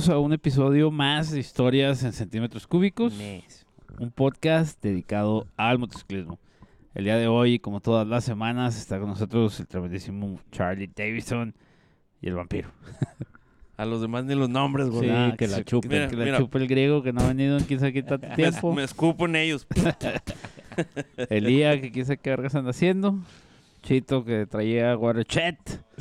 Bienvenidos 0.00 0.16
a 0.16 0.18
un 0.24 0.32
episodio 0.32 0.90
más 0.90 1.30
de 1.30 1.40
Historias 1.40 2.02
en 2.04 2.14
Centímetros 2.14 2.66
Cúbicos, 2.66 3.12
un 3.98 4.10
podcast 4.10 4.82
dedicado 4.82 5.46
al 5.58 5.78
motociclismo. 5.78 6.38
El 6.94 7.04
día 7.04 7.16
de 7.18 7.28
hoy, 7.28 7.58
como 7.58 7.80
todas 7.82 8.08
las 8.08 8.24
semanas, 8.24 8.78
está 8.78 8.98
con 8.98 9.10
nosotros 9.10 9.60
el 9.60 9.66
tremendísimo 9.66 10.40
Charlie 10.52 10.86
Davidson 10.96 11.54
y 12.22 12.28
el 12.28 12.34
vampiro. 12.34 12.70
A 13.76 13.84
los 13.84 14.00
demás 14.00 14.24
ni 14.24 14.34
los 14.34 14.48
nombres, 14.48 14.88
güey. 14.88 15.10
Sí, 15.10 15.14
Ah, 15.14 15.34
que 15.36 15.46
la 15.46 15.62
chupe, 15.64 15.88
mira, 15.88 16.08
que 16.08 16.16
la 16.16 16.24
mira, 16.24 16.38
chupe 16.38 16.56
el 16.56 16.66
griego 16.66 17.02
que 17.02 17.12
no 17.12 17.20
ha 17.20 17.28
venido 17.28 17.58
en 17.58 17.64
quién 17.64 17.78
sabe 17.78 17.92
qué 17.92 18.02
tanto 18.02 18.26
tiempo. 18.36 18.72
me 18.72 18.84
escupo 18.84 19.26
en 19.26 19.36
ellos. 19.36 19.66
Elía, 21.28 21.78
que 21.78 21.92
quién 21.92 22.06
sabe 22.06 22.16
qué 22.16 22.30
vergas 22.30 22.54
anda 22.54 22.70
haciendo. 22.70 23.18
Chito, 23.82 24.24
que 24.24 24.46
traía 24.46 24.96
Waterchet. 24.96 25.58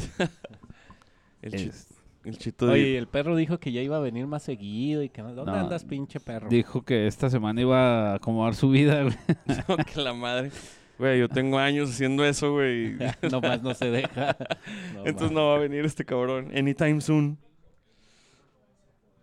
El, 1.41 1.51
chi- 1.51 1.67
Es- 1.67 1.88
el 2.23 2.37
chito 2.37 2.65
de... 2.67 2.73
Oye, 2.73 2.97
el 2.97 3.07
perro 3.07 3.35
dijo 3.35 3.59
que 3.59 3.71
ya 3.71 3.81
iba 3.81 3.97
a 3.97 3.99
venir 4.01 4.27
más 4.27 4.43
seguido 4.43 5.01
y 5.03 5.09
que 5.09 5.21
no. 5.21 5.33
¿Dónde 5.33 5.51
No. 5.51 5.57
andas, 5.57 5.83
pinche 5.85 6.19
perro? 6.19 6.49
Dijo 6.49 6.83
que 6.83 7.07
esta 7.07 7.29
semana 7.29 7.61
iba 7.61 8.11
a 8.11 8.15
acomodar 8.15 8.55
su 8.55 8.69
vida, 8.69 9.03
güey. 9.03 9.15
No, 9.67 9.77
que 9.77 10.01
la 10.01 10.13
madre. 10.13 10.51
Güey, 10.97 11.19
yo 11.19 11.29
tengo 11.29 11.57
años 11.59 11.89
haciendo 11.91 12.25
eso, 12.25 12.51
güey. 12.51 12.95
Nomás 13.31 13.61
no 13.63 13.73
se 13.73 13.89
deja. 13.89 14.35
No, 14.95 15.05
Entonces 15.05 15.31
no 15.31 15.47
va 15.47 15.55
a 15.55 15.59
venir 15.59 15.85
este 15.85 16.03
cabrón. 16.03 16.51
Anytime 16.55 16.99
soon. 17.01 17.37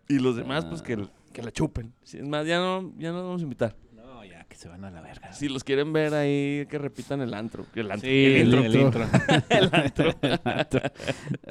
Y 0.09 0.19
los 0.19 0.37
demás, 0.37 0.65
pues 0.65 0.83
que, 0.83 1.07
que 1.33 1.43
la 1.43 1.51
chupen. 1.51 1.93
Si 2.03 2.19
es 2.19 2.25
más, 2.27 2.47
ya 2.47 2.59
no, 2.61 2.93
ya 2.97 3.11
no 3.11 3.17
los 3.19 3.25
vamos 3.27 3.41
a 3.41 3.45
invitar. 3.45 3.77
No, 3.93 4.25
ya 4.25 4.45
que 4.45 4.55
se 4.57 4.69
van 4.69 4.85
a 4.85 4.91
la 4.91 5.01
verga. 5.01 5.33
Si 5.33 5.49
los 5.49 5.65
quieren 5.65 5.93
ver 5.93 6.15
ahí, 6.15 6.65
que 6.71 6.79
repitan 6.79 7.21
el 7.21 7.35
antro. 7.35 7.67
El 7.75 7.91
antro. 7.91 8.09
Sí, 8.09 8.25
el 8.37 8.55
el, 8.55 8.65
el 8.67 8.75
intro. 8.77 9.05
El 9.51 9.71
antro. 9.73 10.81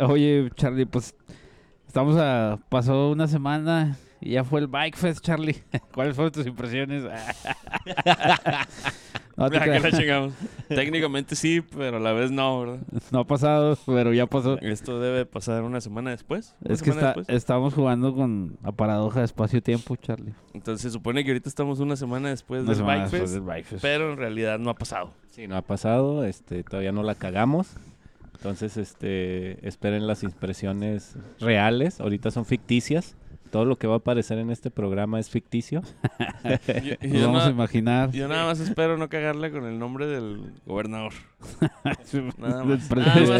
Oye, 0.08 0.50
Charlie, 0.56 0.86
pues 0.86 1.14
estamos 1.96 2.18
a. 2.18 2.60
Pasó 2.68 3.12
una 3.12 3.26
semana 3.26 3.96
y 4.20 4.32
ya 4.32 4.44
fue 4.44 4.60
el 4.60 4.68
Bike 4.68 4.98
Fest, 4.98 5.24
Charlie. 5.24 5.64
¿Cuáles 5.94 6.14
fueron 6.14 6.34
tus 6.34 6.46
impresiones? 6.46 7.04
no, 9.38 9.50
te 9.50 9.58
Ah, 9.58 9.64
que 9.64 9.80
la. 9.80 10.34
Técnicamente 10.68 11.38
sí, 11.38 11.62
pero 11.62 11.96
a 11.96 12.00
la 12.02 12.12
vez 12.12 12.32
no, 12.32 12.60
¿verdad? 12.60 12.80
No 13.12 13.20
ha 13.20 13.24
pasado, 13.24 13.78
pero 13.86 14.12
ya 14.12 14.26
pasó. 14.26 14.60
Esto 14.60 15.00
debe 15.00 15.26
pasar 15.26 15.64
una 15.64 15.80
semana 15.80 16.10
después. 16.10 16.54
una 16.66 16.74
Es 16.74 16.84
que 16.84 16.90
está, 16.90 17.06
después. 17.14 17.30
estamos 17.30 17.74
jugando 17.74 18.14
con 18.14 18.58
la 18.62 18.74
paradoja 18.74 19.20
de 19.20 19.26
espacio-tiempo, 19.28 19.96
Charlie. 19.96 20.34
Entonces 20.54 20.82
se 20.82 20.92
supone 20.92 21.24
que 21.24 21.32
ahorita 21.32 21.48
estamos 21.48 21.80
una 21.80 21.96
semana 21.96 22.28
después 22.28 22.60
Una 22.64 22.72
del 22.72 22.78
semana 22.78 22.98
Bike 23.04 23.12
después 23.12 23.22
Fest, 23.22 23.34
del 23.36 23.44
Bike 23.44 23.66
Fest. 23.68 23.82
pero 23.82 24.12
en 24.12 24.18
realidad 24.18 24.60
no 24.60 24.70
ha 24.70 24.76
pasado. 24.76 25.14
Sí, 25.30 25.48
no 25.48 25.56
ha 25.56 25.62
pasado. 25.62 26.26
Este, 26.26 26.62
todavía 26.64 26.92
no 26.92 27.04
la 27.04 27.16
cagamos. 27.16 27.70
Entonces, 28.46 28.78
este, 28.78 29.68
esperen 29.68 30.06
las 30.06 30.22
impresiones 30.22 31.16
reales. 31.40 32.00
Ahorita 32.00 32.30
son 32.30 32.46
ficticias. 32.46 33.16
Todo 33.50 33.66
lo 33.66 33.78
que 33.78 33.88
va 33.88 33.96
a 33.96 33.98
aparecer 33.98 34.38
en 34.38 34.52
este 34.52 34.70
programa 34.70 35.20
es 35.20 35.32
ficticio. 35.32 35.82
Yo, 37.02 37.10
Nos 37.10 37.22
vamos 37.24 37.42
a 37.42 37.46
na- 37.46 37.52
imaginar. 37.52 38.12
yo 38.12 38.28
nada 38.28 38.46
más 38.46 38.60
espero 38.60 38.98
no 38.98 39.10
cagarle 39.10 39.50
con 39.50 39.66
el 39.66 39.80
nombre 39.80 40.06
del 40.06 40.52
gobernador. 40.68 41.14
Nada 41.84 41.96
Del 42.12 42.24
más. 42.24 42.38
Nada 42.38 42.64
más. 42.64 42.88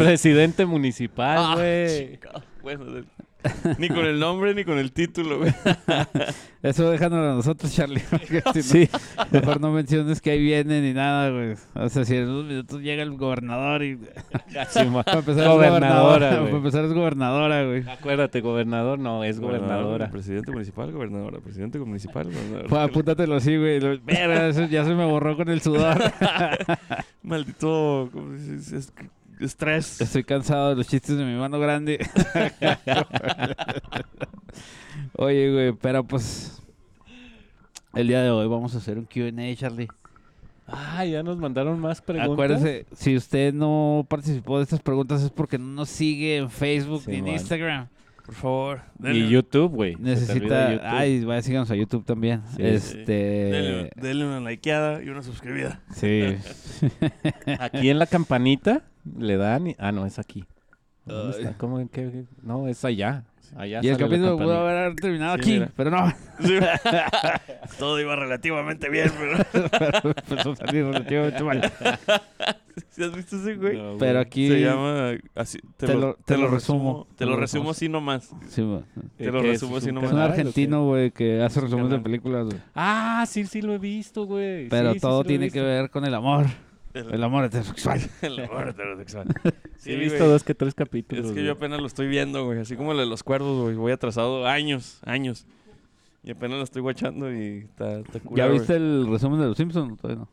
presidente 0.00 0.66
municipal, 0.66 1.38
Ah, 1.38 1.54
güey. 1.54 2.18
Bueno, 2.62 2.86
del- 2.86 3.06
ni 3.78 3.88
con 3.88 4.06
el 4.06 4.18
nombre 4.20 4.54
ni 4.54 4.64
con 4.64 4.78
el 4.78 4.92
título, 4.92 5.38
güey. 5.38 5.52
Eso 6.62 6.90
déjanos 6.90 7.18
a 7.20 7.34
nosotros, 7.34 7.72
Charlie. 7.72 8.02
porque 8.10 8.42
si 8.54 8.58
no- 8.58 8.62
sí. 8.64 8.88
Mejor 9.30 9.60
no 9.60 9.70
menciones 9.70 10.20
que 10.20 10.30
ahí 10.32 10.42
viene 10.42 10.80
ni 10.80 10.92
nada, 10.92 11.30
güey. 11.30 11.54
O 11.74 11.88
sea, 11.88 12.04
si 12.04 12.16
en 12.16 12.28
unos 12.28 12.44
minutos 12.46 12.80
llega 12.80 13.02
el 13.04 13.16
gobernador 13.16 13.84
y... 13.84 13.96
Sí, 14.70 14.80
Para 15.04 15.18
empezar 15.18 15.44
es 15.44 15.48
Gobernadora, 15.48 16.28
Para 16.30 16.40
güey. 16.42 16.54
empezar 16.56 16.84
es 16.84 16.92
gobernadora, 16.92 17.64
güey. 17.64 17.88
Acuérdate, 17.88 18.40
gobernador, 18.40 18.98
no, 18.98 19.22
es 19.22 19.38
gobernadora. 19.38 20.10
Presidente 20.10 20.50
municipal, 20.50 20.90
gobernadora. 20.90 21.38
Presidente 21.38 21.78
municipal, 21.78 22.24
gobernadora. 22.24 22.68
Pues 22.68 22.82
apúntatelo 22.82 23.36
así, 23.36 23.56
güey. 23.56 23.76
Eso 24.08 24.64
ya 24.66 24.84
se 24.84 24.94
me 24.94 25.04
borró 25.04 25.36
con 25.36 25.48
el 25.48 25.60
sudor. 25.60 25.96
Maldito 27.22 28.10
estrés. 29.40 30.00
Estoy 30.00 30.24
cansado 30.24 30.70
de 30.70 30.76
los 30.76 30.86
chistes 30.86 31.16
de 31.16 31.24
mi 31.24 31.34
mano 31.38 31.58
grande. 31.58 31.98
Oye, 35.16 35.52
güey, 35.52 35.72
pero 35.72 36.04
pues... 36.04 36.60
El 37.94 38.08
día 38.08 38.22
de 38.22 38.30
hoy 38.30 38.46
vamos 38.46 38.74
a 38.74 38.78
hacer 38.78 38.98
un 38.98 39.06
Q&A, 39.06 39.54
Charlie. 39.56 39.88
Ah, 40.68 41.04
ya 41.04 41.22
nos 41.22 41.38
mandaron 41.38 41.78
más 41.80 42.02
preguntas. 42.02 42.32
Acuérdese, 42.32 42.86
si 42.92 43.16
usted 43.16 43.54
no 43.54 44.04
participó 44.08 44.58
de 44.58 44.64
estas 44.64 44.80
preguntas 44.80 45.22
es 45.22 45.30
porque 45.30 45.58
no 45.58 45.66
nos 45.66 45.88
sigue 45.88 46.36
en 46.38 46.50
Facebook 46.50 47.02
Sí, 47.04 47.12
ni 47.12 47.18
en. 47.18 47.28
Instagram. 47.28 47.88
Por 48.26 48.34
favor. 48.34 48.80
Y 48.98 49.02
denle- 49.04 49.28
YouTube, 49.28 49.72
güey. 49.72 49.96
Necesita... 49.96 50.72
YouTube. 50.72 50.84
Ay, 50.84 51.24
vaya, 51.24 51.40
síganos 51.42 51.70
a 51.70 51.76
YouTube 51.76 52.04
también. 52.04 52.42
Sí. 52.56 52.62
este... 52.62 53.12
Denle, 53.12 53.90
denle 53.94 54.26
una 54.26 54.50
likeada 54.50 55.02
y 55.02 55.08
una 55.08 55.22
suscribida. 55.22 55.80
Sí. 55.94 56.36
Aquí 57.60 57.88
en 57.88 58.00
la 58.00 58.06
campanita 58.06 58.82
le 59.18 59.36
dan. 59.36 59.68
y- 59.68 59.76
Ah, 59.78 59.92
no, 59.92 60.06
es 60.06 60.18
aquí. 60.18 60.44
¿Dónde 61.04 61.38
está? 61.38 61.56
¿Cómo? 61.58 61.78
¿En 61.80 61.88
qué? 61.88 62.24
No, 62.42 62.66
es 62.68 62.84
allá. 62.84 63.24
Allá 63.54 63.78
y 63.80 63.88
el 63.88 63.96
capítulo 63.96 64.36
pudo 64.36 64.58
haber 64.58 64.96
terminado 64.96 65.36
Sí, 65.36 65.40
aquí, 65.40 65.52
mira. 65.52 65.70
pero 65.76 65.90
no. 65.90 66.12
Sí. 66.40 66.54
Todo 67.78 68.00
iba 68.00 68.16
relativamente 68.16 68.88
bien, 68.90 69.08
pero... 69.16 69.36
Empezó 70.16 70.50
a 70.50 70.56
salir 70.56 70.84
relativamente 70.84 71.44
mal. 71.44 71.60
¿Sí 72.90 73.04
has 73.04 73.14
visto 73.14 73.36
ese 73.36 73.54
güey? 73.54 73.76
No. 73.78 73.98
Pero 73.98 74.18
aquí... 74.18 74.48
Se 74.48 74.60
llama 74.60 75.12
así. 75.36 75.58
Te, 75.76 75.86
Te 75.86 75.94
lo, 75.94 76.00
lo- 76.00 76.14
te 76.24 76.36
lo 76.36 76.48
resumo. 76.48 77.06
Te 77.16 77.24
lo 77.24 77.36
resumo 77.36 77.70
así 77.70 77.88
nomás. 77.88 78.30
Sí, 78.48 78.62
te 79.16 79.30
lo 79.30 79.40
resumo 79.42 79.76
¿Es 79.78 79.84
así 79.84 79.92
nomás. 79.92 80.10
Es 80.10 80.14
un 80.16 80.20
argentino, 80.22 80.84
güey, 80.86 81.12
que 81.12 81.40
hace 81.40 81.60
resúmenes 81.60 81.90
de 81.92 81.98
películas, 82.00 82.46
güey. 82.46 82.58
Ah, 82.74 83.24
sí, 83.28 83.46
sí 83.46 83.62
lo 83.62 83.74
he 83.74 83.78
visto, 83.78 84.26
güey. 84.26 84.68
Pero 84.68 84.92
todo 84.96 85.22
tiene 85.22 85.50
que 85.52 85.60
ver 85.62 85.88
con 85.90 86.04
el 86.04 86.14
amor. 86.14 86.46
El, 86.96 87.14
El 87.14 87.24
amor 87.24 87.44
heterosexual. 87.44 88.00
el 88.22 88.40
amor 88.40 88.68
heterosexual. 88.68 89.28
Sí, 89.78 89.92
he 89.92 89.96
visto 89.96 90.18
güey. 90.18 90.30
dos 90.30 90.42
que 90.42 90.54
tres 90.54 90.74
capítulos. 90.74 91.26
Es 91.26 91.32
que 91.32 91.44
yo 91.44 91.52
apenas 91.52 91.80
lo 91.80 91.86
estoy 91.86 92.08
viendo, 92.08 92.44
güey. 92.46 92.58
Así 92.60 92.76
como 92.76 92.92
el 92.92 92.98
de 92.98 93.06
los 93.06 93.22
cuervos, 93.22 93.62
güey. 93.64 93.76
Voy 93.76 93.92
atrasado 93.92 94.46
años, 94.46 95.00
años. 95.04 95.46
Y 96.24 96.30
apenas 96.32 96.56
lo 96.58 96.64
estoy 96.64 96.82
guachando 96.82 97.32
y 97.32 97.58
está, 97.58 97.98
está 98.00 98.18
¿Ya 98.34 98.46
güey. 98.46 98.58
viste 98.58 98.74
el 98.74 99.06
resumen 99.08 99.38
de 99.40 99.46
los 99.46 99.56
Simpsons? 99.56 99.96
Todavía 100.00 100.24
no. 100.24 100.28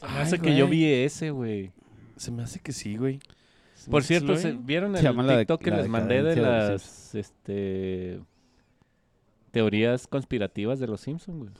Se 0.00 0.06
me 0.06 0.12
Ay, 0.12 0.22
hace 0.22 0.38
que 0.40 0.56
yo 0.56 0.66
vi 0.68 0.84
ese, 0.84 1.30
güey. 1.30 1.70
Se 2.16 2.30
me 2.30 2.42
hace 2.42 2.60
que 2.60 2.72
sí, 2.72 2.96
güey. 2.96 3.20
Por 3.90 4.02
cierto, 4.02 4.32
lo 4.32 4.38
¿se- 4.38 4.52
vi. 4.52 4.58
¿vieron 4.64 4.96
el 4.96 5.02
de- 5.02 5.38
TikTok 5.38 5.62
que 5.62 5.70
les 5.70 5.88
mandé 5.88 6.22
de 6.22 6.36
las 6.36 7.14
este, 7.14 8.20
teorías 9.50 10.06
conspirativas 10.06 10.78
de 10.78 10.86
los 10.88 11.00
Simpsons, 11.00 11.38
güey? 11.38 11.50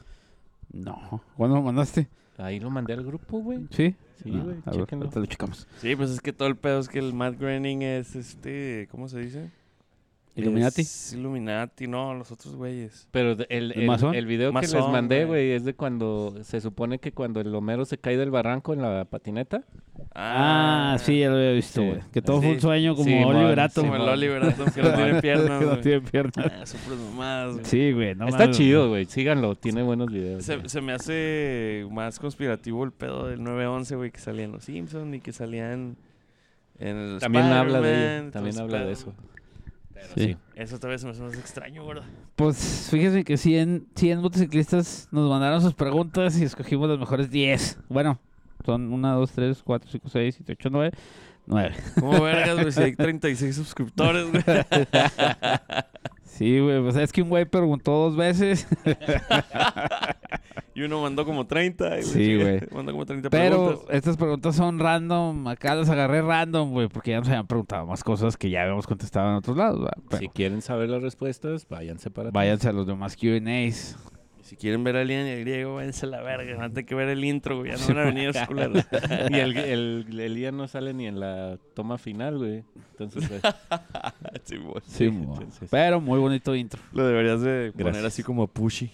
No. 0.73 1.23
¿Cuándo 1.37 1.57
lo 1.57 1.63
mandaste? 1.63 2.09
Ahí 2.39 2.61
lo 2.61 2.71
mandé 2.71 2.93
al 2.93 3.05
grupo, 3.05 3.39
güey. 3.39 3.61
¿Sí? 3.71 3.95
Sí, 4.23 4.31
No, 4.31 4.45
güey, 4.45 4.57
a 4.65 4.71
ver, 4.71 4.81
chéquenlo. 4.81 5.05
ahorita 5.07 5.21
lo 5.21 5.27
checamos. 5.27 5.67
Sí, 5.79 5.95
pues 5.97 6.11
es 6.11 6.21
que 6.21 6.33
todo 6.33 6.49
el 6.49 6.57
pedo 6.57 6.79
es 6.81 6.89
que 6.89 6.99
el 6.99 7.13
Matt 7.15 7.39
Groening 7.39 7.83
es 7.83 8.15
este... 8.17 8.89
¿Cómo 8.91 9.09
se 9.09 9.21
dice? 9.21 9.51
Illuminati. 10.37 10.83
Es 10.83 11.13
Illuminati, 11.15 11.87
no, 11.87 12.15
los 12.15 12.31
otros 12.31 12.55
güeyes. 12.55 13.09
Pero 13.11 13.33
el, 13.33 13.73
¿El 13.73 14.15
el, 14.15 14.27
video 14.27 14.53
que 14.53 14.61
les 14.61 14.75
mandé, 14.89 15.25
güey. 15.25 15.53
es 15.53 15.65
de 15.65 15.75
cuando 15.75 16.35
se 16.43 16.61
supone 16.61 16.99
que 16.99 17.13
cuando 17.13 17.41
el 17.41 17.55
Homero 17.55 17.85
se 17.87 17.97
cae 17.99 18.17
del 18.17 18.31
barranco 18.31 18.75
en 18.75 18.83
la 18.83 19.05
patineta. 19.07 19.65
Ah, 20.15 20.97
sí, 21.01 21.21
ya 21.21 21.31
lo 21.31 21.37
había 21.37 21.53
visto, 21.53 21.81
Sí. 21.81 21.87
güey. 21.89 22.01
Que 22.13 22.21
todo 22.23 22.41
fue 22.41 22.51
un 22.51 22.55
Sí. 22.57 22.61
sueño 22.61 22.95
como 22.95 23.09
Sí, 23.09 23.15
Oliver 23.25 23.49
mon, 23.57 23.59
Atom. 23.59 23.85
Como 23.85 23.95
el 23.97 24.01
Simón. 24.03 24.13
Oliver 24.15 24.43
Atom 24.45 24.67
que 24.71 24.83
no 24.83 24.93
tiene 24.95 25.23
piernas, 25.23 25.59
Que 25.59 25.65
no 25.65 25.71
güey. 25.71 25.81
tiene 25.83 26.01
piernas. 26.03 26.75
Ah, 26.75 26.95
mamadas, 27.11 27.53
güey. 27.55 27.65
Sí, 27.65 27.93
güey. 27.93 28.15
No 28.15 28.29
Está 28.29 28.51
chido, 28.51 28.89
güey. 28.91 29.07
Síganlo, 29.07 29.55
tiene 29.55 29.83
buenos 29.83 30.13
videos. 30.13 30.45
Se, 30.45 30.81
me 30.83 30.93
hace 30.93 31.87
más 31.91 32.19
conspirativo 32.19 32.85
el 32.85 32.93
pedo 32.93 33.27
del 33.27 33.43
911, 33.43 33.97
güey, 33.97 34.11
que 34.11 34.21
salía 34.21 34.45
en 34.45 34.53
Los 34.53 34.65
Simpsons 34.65 35.15
y 35.15 35.21
que 35.21 35.33
salían 35.33 35.97
en 36.79 36.97
el 36.97 37.19
También 37.21 37.45
habla 37.47 37.81
de 37.81 38.31
también 38.31 38.59
habla 38.59 38.85
de 38.85 38.93
eso. 38.93 39.15
Pero 39.97 40.09
Sí. 40.15 40.25
sí. 40.27 40.37
Eso 40.57 40.79
tal 40.79 40.91
vez 40.91 41.01
se 41.01 41.07
me 41.07 41.13
hace 41.13 41.23
más 41.23 41.35
extraño, 41.35 41.87
¿verdad? 41.87 42.05
Pues 42.37 42.89
fíjese 42.91 43.25
que 43.25 43.37
100, 43.39 43.87
100 43.97 44.21
motociclistas 44.21 45.09
nos 45.11 45.29
mandaron 45.31 45.63
sus 45.63 45.73
preguntas 45.75 46.39
y 46.39 46.45
escogimos 46.45 46.89
las 46.91 46.99
mejores 46.99 47.31
10. 47.31 47.79
Bueno, 47.89 48.19
son 48.65 48.93
1, 48.93 49.15
2, 49.19 49.33
3, 49.33 49.63
4, 49.65 49.89
5, 49.91 50.09
6, 50.11 50.35
7, 50.37 50.53
8, 50.59 50.69
9. 50.71 50.91
9. 51.47 51.75
¿Cómo 52.01 52.21
vergas, 52.23 52.57
güey? 52.57 52.73
Si 52.73 52.83
hay 52.83 52.95
36 52.97 53.55
suscriptores, 53.57 54.31
güey. 54.31 54.43
Sí, 56.37 56.61
güey. 56.61 56.83
Pues 56.83 56.97
es 56.97 57.13
que 57.13 57.23
un 57.23 57.29
güey 57.31 57.45
preguntó 57.47 57.93
dos 57.93 58.17
veces. 58.17 58.67
Y 60.75 60.83
uno 60.83 61.01
mandó 61.01 61.25
como 61.25 61.47
30. 61.47 62.01
y 62.01 62.03
Sí, 62.03 62.37
güey. 62.37 62.61
Mandó 62.71 62.93
como 62.93 63.07
30 63.07 63.31
Pero 63.31 63.69
preguntas. 63.69 63.97
estas 63.97 64.19
preguntas 64.19 64.57
son 64.57 64.79
random. 64.79 65.49
Acá 65.49 65.75
las 65.75 65.89
agarré 65.89 66.21
random, 66.21 66.71
güey. 66.71 66.89
Porque 66.89 67.13
ya 67.13 67.19
nos 67.21 67.29
habían 67.29 67.47
preguntado 67.47 67.87
más 67.87 68.05
cosas 68.05 68.37
que 68.37 68.51
ya 68.51 68.61
habíamos 68.61 68.87
contestado 68.87 69.31
en 69.31 69.37
otros 69.37 69.57
lados. 69.57 69.89
Si 70.19 70.29
quieren 70.29 70.61
saber 70.61 70.91
las 70.91 71.01
respuestas, 71.01 71.67
váyanse 71.67 72.11
para 72.11 72.29
atrás. 72.29 72.35
váyanse 72.39 72.69
a 72.69 72.73
los 72.73 72.87
demás 72.87 73.17
QAs. 73.17 73.97
Si 74.47 74.55
quieren 74.57 74.85
ver 74.85 74.97
a 74.97 75.05
Lian 75.05 75.27
y 75.27 75.31
el 75.31 75.41
griego, 75.41 75.75
váyanse 75.75 76.07
a 76.07 76.09
la 76.09 76.23
verga. 76.23 76.69
No 76.69 76.73
que 76.73 76.95
ver 76.95 77.09
el 77.09 77.25
intro, 77.25 77.59
güey. 77.59 77.73
Ya 77.73 77.79
no 77.79 77.87
van 77.89 77.99
a 77.99 78.05
venir 78.05 78.29
a 78.39 78.47
culeros. 78.47 78.87
y 79.31 79.35
el, 79.35 79.57
el, 79.57 80.21
el 80.21 80.35
Lian 80.35 80.57
no 80.57 80.69
sale 80.69 80.95
ni 80.95 81.09
en 81.09 81.19
la 81.19 81.59
toma 81.75 81.99
final, 81.99 82.39
güey. 82.39 82.63
Entonces, 82.93 83.29
pues, 83.29 83.43
sí, 84.45 84.57
güey. 84.59 84.83
Sí, 84.87 85.05
entonces- 85.07 85.69
Pero 85.69 86.01
muy 86.01 86.21
bonito 86.21 86.55
intro. 86.55 86.81
Lo 86.93 87.05
deberías 87.05 87.41
de 87.41 87.73
poner 87.73 87.87
Gracias. 87.95 88.05
así 88.05 88.23
como 88.23 88.47
pushy. 88.47 88.89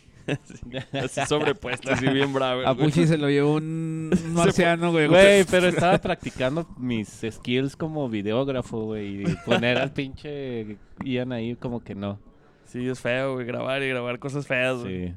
así 0.92 1.20
sobrepuesto, 1.26 1.92
así 1.92 2.06
bien 2.06 2.32
bravo. 2.32 2.62
A 2.66 2.72
güey. 2.72 2.86
Puchi 2.86 3.06
se 3.06 3.18
lo 3.18 3.28
llevó 3.28 3.56
un 3.56 4.10
marciano, 4.32 4.90
güey. 4.90 5.08
Güey, 5.08 5.44
pero 5.50 5.66
estaba 5.66 5.98
practicando 5.98 6.66
mis 6.78 7.08
skills 7.30 7.76
como 7.76 8.08
videógrafo, 8.08 8.84
güey. 8.84 9.24
Y 9.24 9.36
poner 9.44 9.76
al 9.76 9.92
pinche 9.92 10.78
Ian 11.04 11.32
ahí 11.32 11.56
como 11.56 11.84
que 11.84 11.94
no. 11.94 12.18
Sí, 12.64 12.88
es 12.88 13.00
feo, 13.00 13.34
güey. 13.34 13.44
Grabar 13.44 13.82
y 13.82 13.88
grabar 13.90 14.18
cosas 14.18 14.46
feas, 14.46 14.78
güey. 14.80 15.08
Sí. 15.08 15.14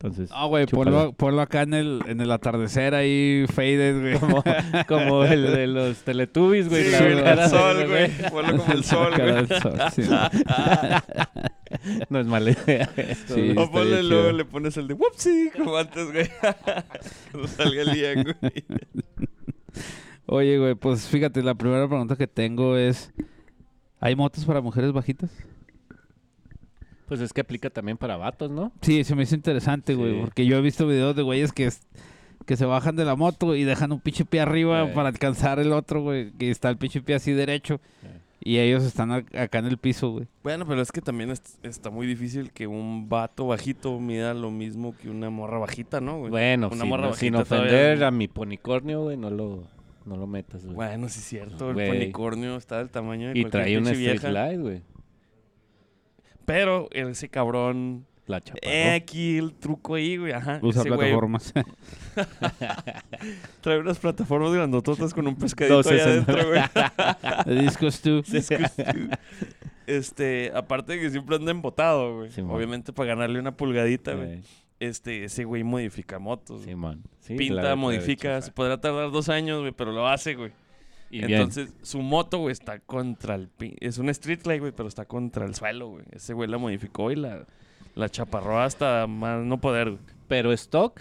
Entonces, 0.00 0.30
No, 0.30 0.46
güey, 0.46 0.66
ponlo, 0.66 1.12
ponlo 1.12 1.42
acá 1.42 1.62
en 1.62 1.74
el, 1.74 2.00
en 2.06 2.20
el 2.20 2.30
atardecer 2.30 2.94
ahí, 2.94 3.46
faded, 3.52 4.00
güey. 4.00 4.18
como, 4.20 4.44
como 4.86 5.24
el 5.24 5.42
de 5.42 5.66
los 5.66 5.96
Teletubbies, 5.98 6.68
güey. 6.68 6.84
Sí, 6.84 6.90
la 6.92 6.98
güey, 7.00 7.22
cara 7.24 7.44
el 7.44 7.50
sol, 7.50 7.86
güey. 7.88 8.30
Ponlo 8.30 8.56
como 8.58 8.72
el 8.74 8.84
sol, 8.84 9.12
güey. 9.16 9.32
del 9.32 9.48
sol, 9.48 9.78
sí. 9.92 10.02
No 12.10 12.20
es 12.20 12.26
mala 12.26 12.50
idea. 12.52 12.88
esto, 12.96 13.34
Sí. 13.34 13.54
O 13.56 13.68
ponle 13.70 14.02
luego, 14.04 14.30
le 14.32 14.44
pones 14.44 14.76
el 14.76 14.86
de 14.86 14.94
whoopsie, 14.94 15.50
como 15.56 15.76
antes, 15.76 16.12
güey. 16.12 16.28
Cuando 17.32 17.48
salga 17.48 17.82
el 17.82 17.92
día, 17.92 18.14
güey. 18.14 18.64
Oye, 20.26 20.58
güey, 20.58 20.74
pues 20.76 21.08
fíjate, 21.08 21.42
la 21.42 21.56
primera 21.56 21.88
pregunta 21.88 22.14
que 22.16 22.28
tengo 22.28 22.76
es... 22.76 23.12
¿Hay 24.00 24.14
motos 24.14 24.44
para 24.44 24.60
mujeres 24.60 24.92
bajitas? 24.92 25.30
Pues 27.08 27.20
es 27.20 27.32
que 27.32 27.40
aplica 27.40 27.70
también 27.70 27.96
para 27.96 28.16
vatos, 28.16 28.50
¿no? 28.50 28.70
Sí, 28.82 29.02
se 29.04 29.14
me 29.14 29.22
hizo 29.24 29.34
interesante, 29.34 29.94
güey, 29.94 30.14
Sí. 30.14 30.20
porque 30.20 30.46
yo 30.46 30.56
he 30.58 30.60
visto 30.60 30.86
videos 30.86 31.16
de 31.16 31.22
güeyes 31.22 31.52
que, 31.52 31.64
es- 31.66 31.80
que 32.46 32.56
se 32.56 32.64
bajan 32.66 32.96
de 32.96 33.04
la 33.04 33.16
moto 33.16 33.54
y 33.56 33.64
dejan 33.64 33.92
un 33.92 34.00
pinche 34.00 34.24
pie 34.24 34.40
arriba 34.40 34.84
Eh. 34.84 34.92
para 34.94 35.08
alcanzar 35.08 35.58
el 35.58 35.72
otro, 35.72 36.02
güey, 36.02 36.30
que 36.32 36.50
está 36.50 36.68
el 36.70 36.76
pinche 36.76 37.00
pie 37.02 37.14
así 37.16 37.32
derecho 37.32 37.80
Eh. 38.02 38.20
y 38.40 38.58
ellos 38.58 38.84
están 38.84 39.10
ac- 39.10 39.38
acá 39.38 39.58
en 39.58 39.66
el 39.66 39.78
piso, 39.78 40.10
güey. 40.10 40.26
Bueno, 40.42 40.66
pero 40.66 40.80
es 40.82 40.92
que 40.92 41.00
también 41.00 41.30
es- 41.30 41.58
está 41.62 41.90
muy 41.90 42.06
difícil 42.06 42.52
que 42.52 42.66
un 42.66 43.08
vato 43.08 43.46
bajito 43.46 43.98
mida 44.00 44.34
lo 44.34 44.50
mismo 44.50 44.94
que 44.96 45.08
una 45.10 45.30
morra 45.30 45.58
bajita, 45.58 46.00
¿no, 46.00 46.18
güey? 46.18 46.30
Bueno, 46.30 46.68
Una 46.68 46.76
sin, 46.80 46.88
morra 46.88 47.06
no- 47.08 47.14
sin 47.14 47.32
bajita 47.32 47.48
todavía- 47.56 47.70
ofender 47.72 48.04
a 48.04 48.10
mi 48.10 48.28
ponicornio, 48.28 49.02
güey, 49.02 49.16
no 49.16 49.30
lo, 49.30 49.64
no 50.04 50.16
lo 50.16 50.26
metas, 50.26 50.62
güey. 50.64 50.74
Bueno, 50.74 51.08
sí 51.08 51.20
es 51.20 51.24
cierto. 51.26 51.68
El 51.70 51.74
Güey. 51.74 51.90
unicornio 51.90 52.56
está 52.56 52.78
del 52.78 52.90
tamaño 52.90 53.28
de 53.30 53.38
y 53.38 53.42
cualquier 53.42 53.50
trae 53.64 53.78
una 53.78 53.92
vieja. 53.92 54.30
line, 54.30 54.58
güey. 54.62 54.82
Pero 56.48 56.88
ese 56.92 57.28
cabrón... 57.28 58.06
La 58.26 58.40
chaparro. 58.40 58.70
Eh, 58.70 58.90
aquí 58.94 59.38
el 59.38 59.54
truco 59.54 59.94
ahí, 59.94 60.16
güey. 60.18 60.32
Ajá. 60.32 60.58
Usa 60.62 60.80
ese 60.82 60.90
güey 60.90 60.98
plataformas. 61.12 61.52
trae 63.60 63.78
unas 63.78 63.98
plataformas 63.98 64.52
grandototas 64.52 65.14
con 65.14 65.26
un 65.26 65.36
pescadito 65.36 65.78
allá 65.80 66.06
260. 66.06 66.32
adentro, 66.32 66.50
güey. 66.50 66.62
de 67.56 67.62
discos 67.66 68.00
tú. 68.00 68.22
Este, 69.86 70.52
aparte 70.54 70.92
de 70.94 71.00
que 71.00 71.10
siempre 71.10 71.36
anda 71.36 71.50
embotado, 71.50 72.16
güey. 72.18 72.30
Obviamente 72.48 72.92
para 72.92 73.08
ganarle 73.10 73.38
una 73.40 73.56
pulgadita, 73.56 74.12
güey. 74.14 74.26
Güey, 74.26 74.42
Este, 74.80 75.24
ese 75.24 75.44
güey 75.44 75.64
modifica 75.64 76.18
motos. 76.18 76.64
güey. 76.66 76.76
Sí, 77.20 77.34
Pinta, 77.34 77.54
la- 77.54 77.62
la 77.70 77.76
modifica. 77.76 78.40
Se 78.42 78.52
podrá 78.52 78.78
tardar 78.80 79.10
dos 79.10 79.28
años, 79.30 79.60
güey, 79.60 79.72
pero 79.72 79.92
lo 79.92 80.06
hace, 80.06 80.34
güey. 80.34 80.52
Y 81.10 81.18
bien. 81.24 81.32
Entonces, 81.40 81.74
su 81.82 82.00
moto, 82.02 82.38
güey, 82.38 82.52
está 82.52 82.78
contra 82.80 83.34
el... 83.34 83.48
pi- 83.48 83.76
Es 83.80 83.98
un 83.98 84.08
street 84.10 84.40
light, 84.46 84.60
güey, 84.60 84.72
pero 84.72 84.88
está 84.88 85.04
contra 85.06 85.46
el 85.46 85.54
suelo, 85.54 85.88
güey. 85.88 86.04
Ese 86.10 86.34
güey 86.34 86.48
la 86.48 86.58
modificó 86.58 87.10
y 87.10 87.16
la, 87.16 87.46
la 87.94 88.08
chaparró 88.10 88.60
hasta 88.60 89.06
más 89.06 89.44
no 89.44 89.58
poder. 89.60 89.96
Pero 90.28 90.52
stock, 90.52 91.00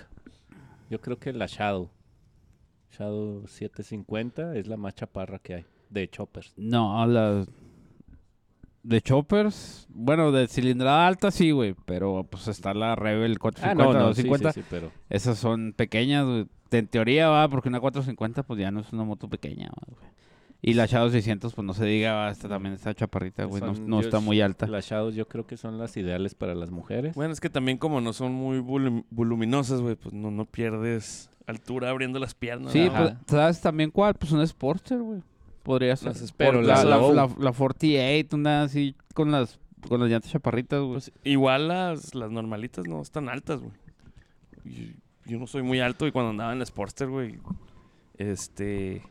yo 0.89 1.01
creo 1.01 1.17
que 1.19 1.33
la 1.33 1.45
Shadow. 1.47 1.89
Shadow 2.91 3.45
750 3.47 4.55
es 4.55 4.67
la 4.67 4.77
más 4.77 4.95
chaparra 4.95 5.39
que 5.39 5.55
hay. 5.55 5.65
De 5.89 6.07
choppers. 6.09 6.53
No, 6.57 7.05
las... 7.05 7.47
De 8.87 9.01
choppers, 9.01 9.85
bueno, 9.89 10.31
de 10.31 10.47
cilindrada 10.47 11.07
alta 11.07 11.29
sí, 11.29 11.51
güey, 11.51 11.75
pero 11.85 12.25
pues 12.29 12.47
está 12.47 12.73
la 12.73 12.95
Rebel 12.95 13.37
450, 13.37 13.69
Ah, 13.69 13.75
no, 13.93 14.07
no, 14.07 14.13
sí, 14.13 14.23
250. 14.23 14.53
sí, 14.53 14.61
sí, 14.61 14.67
pero... 14.69 14.91
Esas 15.09 15.37
son 15.37 15.73
pequeñas, 15.73 16.25
güey. 16.25 16.47
En 16.71 16.87
teoría 16.87 17.27
va, 17.29 17.49
porque 17.49 17.67
una 17.69 17.79
450 17.81 18.43
pues 18.43 18.59
ya 18.59 18.71
no 18.71 18.79
es 18.79 18.93
una 18.93 19.03
moto 19.03 19.27
pequeña, 19.27 19.67
va, 19.69 19.83
güey. 19.87 20.09
Y 20.61 20.73
la 20.73 20.85
Shadow 20.85 21.09
600 21.11 21.53
pues 21.53 21.65
no 21.65 21.73
se 21.73 21.85
diga, 21.85 22.13
va, 22.13 22.31
esta 22.31 22.47
también 22.47 22.73
está 22.73 22.93
chaparrita, 22.93 23.43
güey, 23.43 23.61
no, 23.61 23.73
no 23.73 23.99
está 23.99 24.19
muy 24.21 24.39
alta. 24.41 24.67
Las 24.67 24.85
Shadows 24.89 25.15
yo 25.15 25.27
creo 25.27 25.45
que 25.45 25.57
son 25.57 25.77
las 25.77 25.95
ideales 25.97 26.33
para 26.33 26.55
las 26.55 26.71
mujeres. 26.71 27.13
Bueno, 27.13 27.33
es 27.33 27.39
que 27.41 27.49
también 27.49 27.77
como 27.77 27.99
no 28.01 28.13
son 28.13 28.33
muy 28.33 28.59
volum- 28.59 29.03
voluminosas, 29.09 29.81
güey, 29.81 29.95
pues 29.95 30.13
no, 30.13 30.31
no 30.31 30.45
pierdes 30.45 31.29
altura 31.45 31.89
abriendo 31.89 32.19
las 32.19 32.33
piernas. 32.33 32.71
Sí, 32.71 32.83
¿verdad? 32.89 33.17
pues, 33.25 33.31
¿sabes 33.39 33.61
también 33.61 33.91
cuál? 33.91 34.13
Pues 34.15 34.31
una 34.31 34.47
Sportster, 34.47 34.99
güey. 34.99 35.21
Podría 35.67 35.95
ser. 35.97 36.07
Las 36.07 36.21
Sport- 36.21 36.33
Pero 36.37 36.61
la, 36.61 36.83
la 36.83 36.97
la, 36.97 37.13
la, 37.13 37.29
la 37.37 37.51
48, 37.51 38.35
una 38.37 38.63
así 38.63 38.95
con 39.13 39.31
las, 39.31 39.59
con 39.87 39.99
las 39.99 40.09
llantas 40.09 40.31
chaparritas, 40.31 40.79
güey. 40.79 40.93
Pues, 40.93 41.11
igual 41.25 41.67
las, 41.67 42.15
las 42.15 42.31
normalitas 42.31 42.87
no 42.87 43.01
están 43.01 43.27
altas, 43.27 43.59
güey. 43.59 43.73
Yo, 44.63 44.83
yo 45.25 45.37
no 45.39 45.45
soy 45.45 45.61
muy 45.63 45.81
alto 45.81 46.07
y 46.07 46.11
cuando 46.13 46.29
andaba 46.31 46.53
en 46.53 46.59
la 46.59 46.65
Sportster, 46.65 47.09
güey, 47.09 47.35
este, 48.17 49.01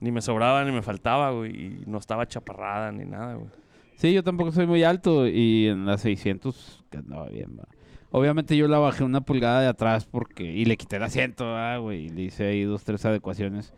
ni 0.00 0.12
me 0.12 0.20
sobraba 0.20 0.64
ni 0.64 0.72
me 0.72 0.82
faltaba, 0.82 1.30
güey, 1.32 1.50
y 1.56 1.84
no 1.86 1.98
estaba 1.98 2.26
chaparrada 2.28 2.92
ni 2.92 3.04
nada, 3.04 3.34
güey. 3.34 3.48
Sí, 3.96 4.12
yo 4.12 4.22
tampoco 4.22 4.52
soy 4.52 4.66
muy 4.66 4.82
alto 4.82 5.26
y 5.26 5.68
en 5.68 5.86
las 5.86 6.02
600 6.02 6.84
que 6.90 6.98
andaba 6.98 7.28
bien, 7.28 7.56
va. 7.58 7.64
Obviamente 8.10 8.56
yo 8.56 8.68
la 8.68 8.78
bajé 8.78 9.02
una 9.04 9.22
pulgada 9.22 9.60
de 9.60 9.66
atrás 9.68 10.04
porque 10.04 10.44
y 10.44 10.64
le 10.66 10.76
quité 10.76 10.96
el 10.96 11.02
asiento, 11.04 11.44
ah, 11.56 11.78
güey, 11.78 12.06
y 12.06 12.08
le 12.10 12.22
hice 12.22 12.44
ahí 12.46 12.62
dos, 12.62 12.84
tres 12.84 13.04
adecuaciones. 13.04 13.72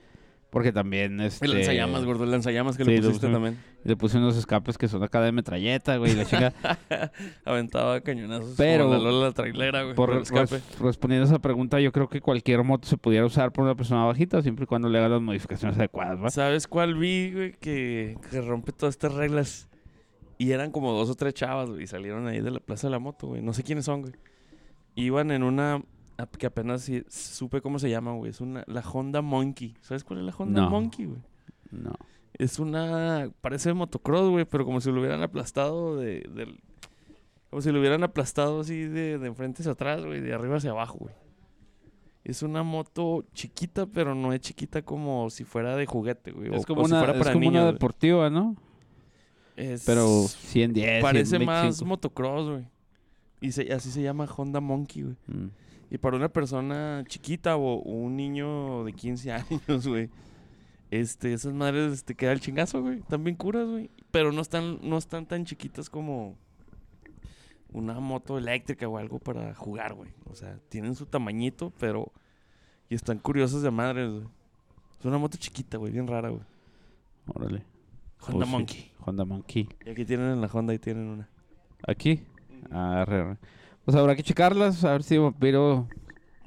Porque 0.51 0.73
también 0.73 1.21
este, 1.21 1.45
El 1.45 1.53
lanzallamas, 1.55 2.05
gordo, 2.05 2.25
el 2.25 2.31
lanzallamas 2.31 2.77
que 2.77 2.85
Sí, 2.85 2.91
le 2.91 3.03
pusiste 3.03 3.29
también. 3.29 3.59
le 3.85 3.97
puse 3.97 4.17
unos 4.17 4.37
escapes 4.37 4.79
que 4.79 4.89
son 4.89 5.03
acá 5.03 5.21
de 5.21 5.33
metralleta, 5.33 5.97
güey, 5.99 6.15
la 6.15 6.25
chica. 6.25 6.53
Aventaba 7.45 8.01
cañonazos 8.01 8.55
Pero- 8.57 8.89
la 8.91 8.99
Lola 8.99 9.27
la 9.27 9.33
trailera, 9.33 9.83
güey, 9.83 9.95
por 9.95 10.09
por 10.09 10.17
el 10.17 10.23
escape. 10.23 10.47
res- 10.57 10.79
respondiendo 10.79 11.27
a 11.27 11.29
esa 11.31 11.39
pregunta, 11.41 11.81
yo 11.81 11.93
creo 11.93 12.09
que 12.09 12.21
cualquier 12.21 12.63
moto 12.63 12.87
se 12.89 12.97
pudiera 12.97 13.27
usar 13.27 13.53
por 13.53 13.65
una 13.65 13.75
persona 13.75 14.05
bajita, 14.05 14.41
siempre 14.41 14.65
y 14.65 14.67
cuando 14.67 14.89
le 14.89 14.99
haga 14.99 15.09
las 15.11 15.21
modificaciones 15.21 15.77
adecuadas, 15.79 16.23
¿va? 16.23 16.31
¿Sabes 16.31 16.67
cuál 16.67 16.95
vi, 16.95 17.33
güey? 17.33 17.53
Que, 17.53 18.17
que 18.31 18.41
rompe 18.41 18.73
todas 18.73 18.95
estas 18.95 19.15
reglas. 19.15 19.69
Y 20.39 20.53
eran 20.53 20.71
como 20.71 20.93
dos 20.93 21.11
o 21.11 21.15
tres 21.15 21.35
chavas, 21.35 21.69
güey. 21.71 21.85
Y 21.85 21.87
salieron 21.87 22.27
ahí 22.29 22.41
de 22.41 22.51
la 22.51 22.61
Plaza 22.61 22.87
de 22.87 22.91
la 22.93 22.99
Moto, 22.99 23.27
güey. 23.29 23.43
No 23.43 23.53
sé 23.53 23.63
quiénes 23.63 23.85
son, 23.87 24.03
güey. 24.03 24.13
Iban 24.95 25.31
en 25.31 25.43
una... 25.43 25.83
ap- 26.19 26.37
Que 26.37 26.47
apenas 26.47 26.91
supe 27.09 27.61
cómo 27.61 27.79
se 27.79 27.91
llama, 27.91 28.13
güey. 28.13 28.31
Es 28.31 28.41
una... 28.41 28.65
La 28.67 28.81
Honda 28.81 29.23
Monkey. 29.23 29.75
¿Sabes 29.81 30.05
cuál 30.05 30.21
es 30.21 30.25
la 30.27 30.35
Honda 30.37 30.63
No. 30.63 30.71
Monkey, 30.71 31.07
güey? 31.07 31.21
No. 31.71 31.93
Es 32.35 32.59
una... 32.59 33.31
Parece 33.41 33.73
motocross, 33.73 34.31
güey. 34.31 34.45
Pero 34.45 34.65
como 34.65 34.81
si 34.81 34.91
lo 34.91 35.01
hubieran 35.01 35.23
aplastado 35.23 35.97
de... 35.97 36.29
Como 37.51 37.63
si 37.63 37.71
lo 37.73 37.79
hubieran 37.81 38.03
aplastado 38.03 38.61
así 38.61 38.83
de, 38.83 39.19
de 39.19 39.27
enfrente 39.29 39.63
hacia 39.63 39.73
atrás, 39.73 40.05
güey. 40.05 40.21
De 40.21 40.35
arriba 40.35 40.57
hacia 40.57 40.71
abajo, 40.73 40.99
güey. 40.99 41.15
Es 42.25 42.43
una 42.43 42.65
moto 42.65 43.25
chiquita, 43.35 43.87
pero 43.87 44.15
no 44.17 44.33
es 44.33 44.41
chiquita 44.41 44.83
como 44.83 45.31
si 45.31 45.45
fuera 45.45 45.77
de 45.77 45.87
juguete, 45.87 46.33
güey. 46.33 46.53
Es 46.53 46.65
o- 46.65 46.67
como 46.67 46.83
o 46.83 46.85
si 46.87 46.91
una, 46.91 46.99
fuera 47.01 47.13
es 47.13 47.19
para 47.21 47.33
como 47.33 47.47
una 47.47 47.51
niños, 47.51 47.63
güey. 47.67 47.73
deportiva, 47.75 48.31
¿no? 48.31 48.57
Es- 49.55 49.85
Pero 49.87 50.07
110, 50.27 51.03
parece 51.03 51.39
más 51.39 51.77
125. 51.77 51.87
motocross, 51.89 52.49
güey. 52.51 52.65
Y 53.41 53.53
se- 53.53 53.73
así 53.73 53.91
se 53.93 54.03
llama 54.03 54.25
Honda 54.37 54.61
Monkey, 54.61 55.03
güey. 55.05 55.17
Mm. 55.29 55.51
Y 55.91 55.99
para 55.99 56.17
una 56.17 56.29
persona 56.29 57.05
chiquita 57.07 57.57
o, 57.57 57.75
o 57.75 57.91
un 57.93 58.17
niño 58.17 58.85
de 58.85 58.93
15 58.93 59.33
años, 59.33 59.87
güey. 59.87 60.11
Este, 60.91 61.33
esas 61.33 61.53
madres 61.53 62.05
te 62.05 62.15
queda 62.15 62.33
el 62.33 62.41
chingazo, 62.41 62.83
güey. 62.83 63.03
Bien 63.19 63.37
curas, 63.37 63.69
güey. 63.69 63.91
Pero 64.11 64.33
no 64.33 64.41
están, 64.41 64.79
no 64.83 64.99
están 64.99 65.27
tan 65.27 65.45
chiquitas 65.45 65.91
como 65.91 66.37
una 67.73 67.99
moto 68.01 68.39
eléctrica 68.39 68.89
o 68.89 68.97
algo 68.97 69.19
para 69.19 69.55
jugar, 69.55 69.95
güey. 69.95 70.11
O 70.31 70.35
sea, 70.35 70.59
tienen 70.69 70.95
su 70.95 71.07
tamañito, 71.07 71.73
pero... 71.79 72.13
Y 72.89 72.95
están 72.95 73.19
curiosas 73.19 73.63
de 73.63 73.71
madres, 73.71 74.11
güey. 74.11 74.27
Es 74.99 75.05
una 75.05 75.19
moto 75.19 75.37
chiquita, 75.39 75.77
güey. 75.77 75.93
Bien 75.93 76.07
rara, 76.07 76.31
güey. 76.31 76.43
Órale. 77.27 77.65
Honda 78.21 78.47
sí, 78.47 78.53
Monkey. 78.53 78.93
Honda 79.05 79.25
Monkey. 79.25 79.69
Y 79.85 79.91
aquí 79.91 80.05
tienen 80.05 80.31
en 80.33 80.41
la 80.41 80.47
Honda 80.47 80.73
y 80.73 80.79
tienen 80.79 81.09
una. 81.09 81.29
¿Aquí? 81.87 82.23
Ah, 82.71 83.03
arre, 83.03 83.37
arre. 83.87 83.93
Pues 83.93 83.97
habrá 83.97 84.15
que 84.17 84.23
checarlas, 84.23 84.85
a 84.85 84.93
ver 84.93 85.03
si 85.03 85.17
Vampiro 85.19 85.89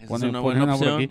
Esa 0.01 0.15
es 0.15 0.23
una 0.23 0.41
pone 0.41 0.59
buena 0.59 0.77
por 0.77 0.87
aquí. 0.87 1.09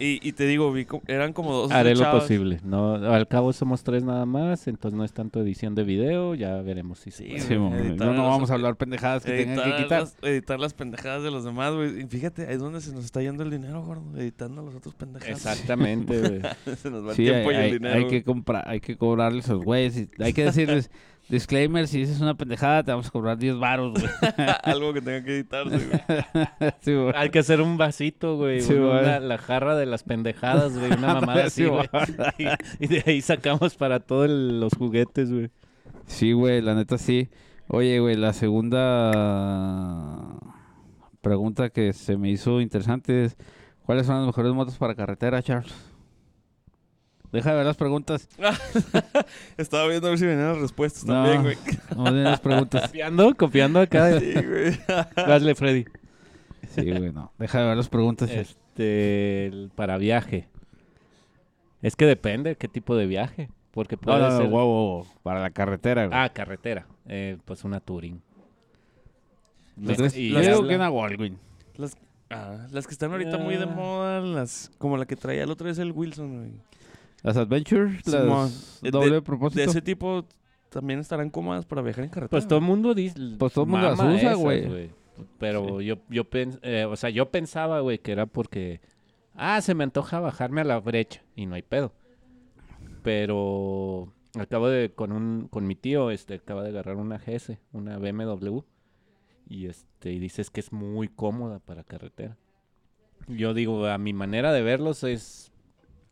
Y, 0.00 0.26
y 0.26 0.32
te 0.32 0.46
digo, 0.46 0.72
vi 0.72 0.86
eran 1.06 1.34
como 1.34 1.52
dos. 1.52 1.70
o 1.70 1.74
Haré 1.74 1.94
lo 1.94 2.10
posible. 2.10 2.58
No, 2.64 2.94
al 2.94 3.28
cabo 3.28 3.52
somos 3.52 3.84
tres 3.84 4.02
nada 4.02 4.24
más, 4.24 4.66
entonces 4.66 4.96
no 4.96 5.04
es 5.04 5.12
tanto 5.12 5.40
edición 5.42 5.74
de 5.74 5.84
video, 5.84 6.34
ya 6.34 6.62
veremos 6.62 7.00
si 7.00 7.10
se 7.10 7.24
Sí, 7.38 7.52
editar 7.54 7.58
no, 8.06 8.14
no 8.14 8.28
vamos 8.28 8.50
a 8.50 8.54
hablar 8.54 8.76
pendejadas 8.76 9.22
que 9.24 9.32
tengan 9.44 9.62
que 9.70 9.76
quitar. 9.82 10.00
las, 10.00 10.16
editar 10.22 10.58
las 10.58 10.72
pendejadas 10.72 11.22
de 11.22 11.30
los 11.30 11.44
demás, 11.44 11.74
güey. 11.74 12.00
Y 12.00 12.06
fíjate, 12.06 12.46
ahí 12.46 12.54
es 12.54 12.60
donde 12.60 12.80
se 12.80 12.92
nos 12.94 13.04
está 13.04 13.20
yendo 13.20 13.42
el 13.42 13.50
dinero, 13.50 13.84
gordo. 13.84 14.18
Editando 14.18 14.62
los 14.62 14.74
otros 14.74 14.94
pendejadas. 14.94 15.36
Exactamente, 15.46 16.18
güey. 16.18 16.40
se 16.76 16.90
nos 16.90 17.04
va 17.06 17.10
el 17.10 17.16
Sí, 17.16 17.28
hay, 17.28 17.32
tiempo 17.34 17.52
y 17.52 17.54
el 17.54 17.60
hay- 17.60 17.72
dinero. 17.72 17.94
hay 17.94 18.06
que 18.08 18.24
comprar, 18.24 18.64
hay 18.66 18.80
que 18.80 18.96
cobrarles 18.96 19.44
a 19.44 19.52
esos 19.52 19.64
güeyes. 19.64 19.96
y 20.18 20.22
hay 20.22 20.32
que 20.32 20.44
decirles, 20.44 20.90
Disclaimer, 21.32 21.88
si 21.88 21.98
dices 22.00 22.20
una 22.20 22.34
pendejada, 22.34 22.82
te 22.84 22.90
vamos 22.90 23.06
a 23.06 23.10
cobrar 23.10 23.38
10 23.38 23.58
baros, 23.58 23.92
güey. 23.94 24.04
Algo 24.64 24.92
que 24.92 25.00
tenga 25.00 25.24
que 25.24 25.32
editarse, 25.36 25.78
güey. 25.78 26.00
Sí, 26.82 26.94
güey. 26.94 27.12
Hay 27.16 27.30
que 27.30 27.38
hacer 27.38 27.62
un 27.62 27.78
vasito, 27.78 28.36
güey. 28.36 28.60
Sí, 28.60 28.74
una- 28.74 28.88
güey. 28.90 29.02
la, 29.06 29.20
la 29.20 29.38
jarra 29.38 29.74
de 29.74 29.86
las 29.86 30.02
pendejadas, 30.02 30.76
güey. 30.78 30.92
Una 30.92 31.14
mamada 31.14 31.44
así, 31.46 31.62
Sí, 31.64 31.68
güey. 31.68 31.88
Y, 32.38 32.84
y 32.84 32.86
de 32.86 33.02
ahí 33.06 33.20
sacamos 33.22 33.76
para 33.76 34.00
todos 34.00 34.28
los 34.28 34.74
juguetes, 34.74 35.32
güey. 35.32 35.48
Sí, 36.06 36.32
güey, 36.32 36.60
la 36.60 36.74
neta 36.74 36.98
sí. 36.98 37.30
Oye, 37.68 37.98
güey, 38.00 38.16
la 38.16 38.34
segunda 38.34 39.10
pregunta 41.22 41.70
que 41.70 41.94
se 41.94 42.18
me 42.18 42.28
hizo 42.30 42.60
interesante 42.60 43.24
es, 43.24 43.36
¿cuáles 43.86 44.04
son 44.06 44.16
las 44.18 44.26
mejores 44.26 44.52
motos 44.52 44.76
para 44.76 44.94
carretera, 44.94 45.42
Charles? 45.42 45.72
Deja 47.32 47.50
de 47.50 47.56
ver 47.56 47.66
las 47.66 47.76
preguntas. 47.76 48.28
Estaba 49.56 49.88
viendo 49.88 50.06
a 50.06 50.10
ver 50.10 50.18
si 50.18 50.26
venían 50.26 50.48
las 50.48 50.58
respuestas 50.58 51.04
No. 51.04 51.14
también, 51.14 51.42
güey. 51.42 51.56
No 51.96 52.12
de 52.12 52.22
las 52.24 52.40
preguntas. 52.40 52.82
Copiando, 52.82 53.34
copiando 53.34 53.80
acá. 53.80 54.10
Sí, 54.20 54.32
güey. 54.34 54.78
Hazle, 55.16 55.54
Freddy. 55.54 55.86
Sí, 56.74 56.82
güey, 56.90 57.12
no. 57.12 57.32
Deja 57.38 57.60
de 57.60 57.66
ver 57.68 57.76
las 57.76 57.88
preguntas. 57.88 58.30
Este, 58.30 59.46
el- 59.46 59.70
para 59.74 59.96
viaje. 59.98 60.46
Es 61.80 61.96
que 61.96 62.04
depende 62.06 62.56
qué 62.56 62.68
tipo 62.68 62.94
de 62.96 63.06
viaje. 63.06 63.48
Porque 63.72 63.96
puede 63.96 64.18
no, 64.20 64.28
no, 64.30 64.36
ser... 64.36 64.48
wow, 64.48 65.06
Para 65.22 65.40
la 65.40 65.50
carretera, 65.50 66.06
güey. 66.06 66.18
Ah, 66.18 66.28
carretera. 66.28 66.86
Eh, 67.08 67.38
pues 67.46 67.64
una 67.64 67.80
Touring. 67.80 68.20
Entonces, 69.78 70.16
y 70.16 70.30
yo 70.30 70.40
digo 70.40 70.62
la- 70.62 70.68
que 70.68 70.76
una. 70.90 71.38
Las, 71.76 71.96
ah, 72.30 72.66
las 72.70 72.86
que 72.86 72.92
están 72.92 73.10
ahorita 73.12 73.38
muy 73.38 73.56
de 73.56 73.64
Ah. 73.64 73.66
moda, 73.66 74.20
las 74.20 74.70
como 74.76 74.98
la 74.98 75.06
que 75.06 75.16
traía 75.16 75.42
el 75.44 75.50
otro 75.50 75.70
es 75.70 75.78
el 75.78 75.92
Wilson, 75.92 76.36
güey. 76.38 76.52
Las 77.22 77.36
Adventures, 77.36 78.06
las 78.08 78.80
De- 78.82 78.90
doble 78.90 79.10
De 79.14 79.22
propósito. 79.22 79.62
ese 79.62 79.80
tipo 79.82 80.24
también 80.70 80.98
estarán 81.00 81.30
cómodas 81.30 81.64
para 81.66 81.82
viajar 81.82 82.04
en 82.04 82.10
carretera. 82.10 82.30
Pues 82.30 82.48
todo 82.48 82.58
el 82.58 82.64
mundo 82.64 82.94
dice... 82.94 83.14
Pues 83.38 83.52
todo 83.52 83.64
el 83.64 83.70
mundo 83.70 83.88
las 83.90 84.00
usa, 84.00 84.34
güey. 84.34 84.90
Pero 85.38 85.80
yo, 85.80 85.96
yo, 86.08 86.24
pens- 86.28 86.58
eh, 86.62 86.84
o 86.84 86.96
sea, 86.96 87.10
yo 87.10 87.30
pensaba, 87.30 87.80
güey, 87.80 87.98
que 87.98 88.12
era 88.12 88.26
porque... 88.26 88.80
Ah, 89.34 89.60
se 89.60 89.74
me 89.74 89.84
antoja 89.84 90.18
bajarme 90.20 90.62
a 90.62 90.64
la 90.64 90.80
brecha. 90.80 91.22
Y 91.36 91.46
no 91.46 91.54
hay 91.54 91.62
pedo. 91.62 91.92
Pero... 93.02 94.12
Acabo 94.38 94.68
de... 94.68 94.92
Con 94.94 95.12
un 95.12 95.48
con 95.50 95.66
mi 95.66 95.74
tío, 95.74 96.10
este, 96.10 96.34
acaba 96.34 96.62
de 96.62 96.70
agarrar 96.70 96.96
una 96.96 97.18
GS, 97.18 97.58
una 97.72 97.98
BMW. 97.98 98.60
Y 99.48 99.66
este... 99.66 100.12
Y 100.12 100.18
dices 100.18 100.50
que 100.50 100.60
es 100.60 100.72
muy 100.72 101.08
cómoda 101.08 101.58
para 101.58 101.84
carretera. 101.84 102.36
Yo 103.28 103.54
digo, 103.54 103.86
a 103.86 103.98
mi 103.98 104.12
manera 104.12 104.52
de 104.52 104.62
verlos 104.62 105.04
es 105.04 105.51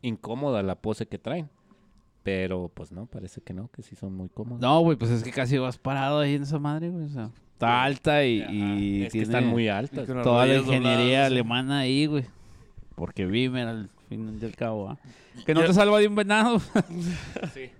incómoda 0.01 0.63
la 0.63 0.75
pose 0.75 1.07
que 1.07 1.17
traen. 1.17 1.49
Pero 2.23 2.69
pues 2.73 2.91
no, 2.91 3.07
parece 3.07 3.41
que 3.41 3.53
no, 3.53 3.69
que 3.69 3.81
sí 3.81 3.95
son 3.95 4.15
muy 4.15 4.29
cómodos. 4.29 4.61
No, 4.61 4.79
güey, 4.81 4.95
pues 4.95 5.09
es 5.09 5.23
que 5.23 5.31
casi 5.31 5.57
vas 5.57 5.77
parado 5.79 6.19
ahí 6.19 6.35
en 6.35 6.43
esa 6.43 6.59
madre, 6.59 6.89
güey. 6.89 7.05
O 7.05 7.09
sea, 7.09 7.31
está 7.53 7.83
alta 7.83 8.23
y, 8.23 8.43
y 8.49 9.01
es 9.01 9.05
que 9.05 9.11
tiene 9.11 9.25
están 9.25 9.47
muy 9.47 9.69
altas. 9.69 10.05
Toda 10.05 10.45
la 10.45 10.57
ingeniería 10.57 10.93
dobladas, 10.99 11.27
sí. 11.29 11.33
alemana 11.33 11.79
ahí, 11.79 12.05
güey. 12.05 12.25
Porque 12.95 13.25
Vimer 13.25 13.67
al 13.67 13.89
fin 14.07 14.39
del 14.39 14.55
cabo, 14.55 14.89
¿ah? 14.89 14.99
Que 15.45 15.55
no 15.55 15.63
te 15.63 15.73
salva 15.73 15.99
de 15.99 16.07
un 16.07 16.15
venado. 16.15 16.61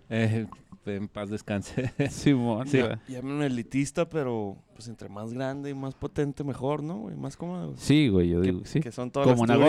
Eh, 0.10 0.46
en 0.86 1.08
paz 1.08 1.30
descanse. 1.30 1.92
Simón, 2.10 2.68
Sí. 2.68 2.82
güey. 2.82 2.96
Llámenme 3.08 3.46
elitista, 3.48 4.08
pero 4.10 4.58
pues 4.74 4.88
entre 4.88 5.10
más 5.10 5.34
grande 5.34 5.70
y 5.70 5.74
más 5.74 5.94
potente, 5.96 6.44
mejor, 6.44 6.82
¿no, 6.84 6.98
güey? 6.98 7.16
Más 7.16 7.38
cómodo. 7.38 7.68
güey. 7.68 7.78
Sí, 7.78 8.08
güey, 8.10 8.30
yo 8.30 8.42
Que, 8.42 8.48
digo 8.48 8.62
que 8.64 8.68
sí. 8.68 8.80
que 8.80 8.92
son 8.92 9.12
todas 9.12 9.28
Como 9.30 9.46
las 9.46 9.58
una. 9.58 9.66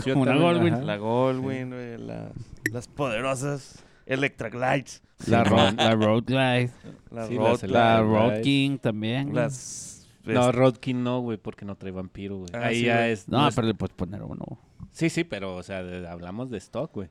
Yo 0.00 0.12
Como 0.14 0.22
una 0.22 0.32
ajá. 0.76 0.82
La 0.82 0.96
Goldwing, 0.96 1.70
güey, 1.70 1.98
la- 1.98 2.32
las 2.72 2.88
poderosas 2.88 3.84
Electra 4.06 4.48
Glides. 4.50 5.02
La. 5.26 5.44
Road, 5.44 5.74
la 5.76 5.94
Road 5.94 6.24
Glide. 6.26 6.70
La 7.10 7.26
Sí, 7.26 7.36
Road, 7.36 7.62
La 7.64 7.68
La 7.96 8.02
Road. 8.02 8.40
King 8.42 8.78
también. 8.78 9.34
las... 9.34 10.06
No, 10.24 10.40
este, 10.48 10.52
Rodkin 10.52 11.02
no, 11.02 11.20
güey, 11.20 11.38
porque 11.38 11.64
no 11.64 11.74
trae 11.74 11.90
vampiro, 11.90 12.36
güey. 12.36 12.50
Ah, 12.52 12.66
Ahí 12.66 12.80
sí, 12.80 12.84
ya 12.84 12.96
güey. 12.98 13.12
es... 13.12 13.28
No, 13.28 13.48
es- 13.48 13.54
pero 13.54 13.66
le 13.66 13.74
puedes 13.74 13.94
poner 13.96 14.22
uno. 14.22 14.44
Sí, 14.90 15.08
sí, 15.10 15.24
pero, 15.24 15.56
o 15.56 15.62
sea, 15.62 15.82
de- 15.82 16.06
hablamos 16.06 16.50
de 16.50 16.58
stock, 16.58 16.92
güey. 16.94 17.08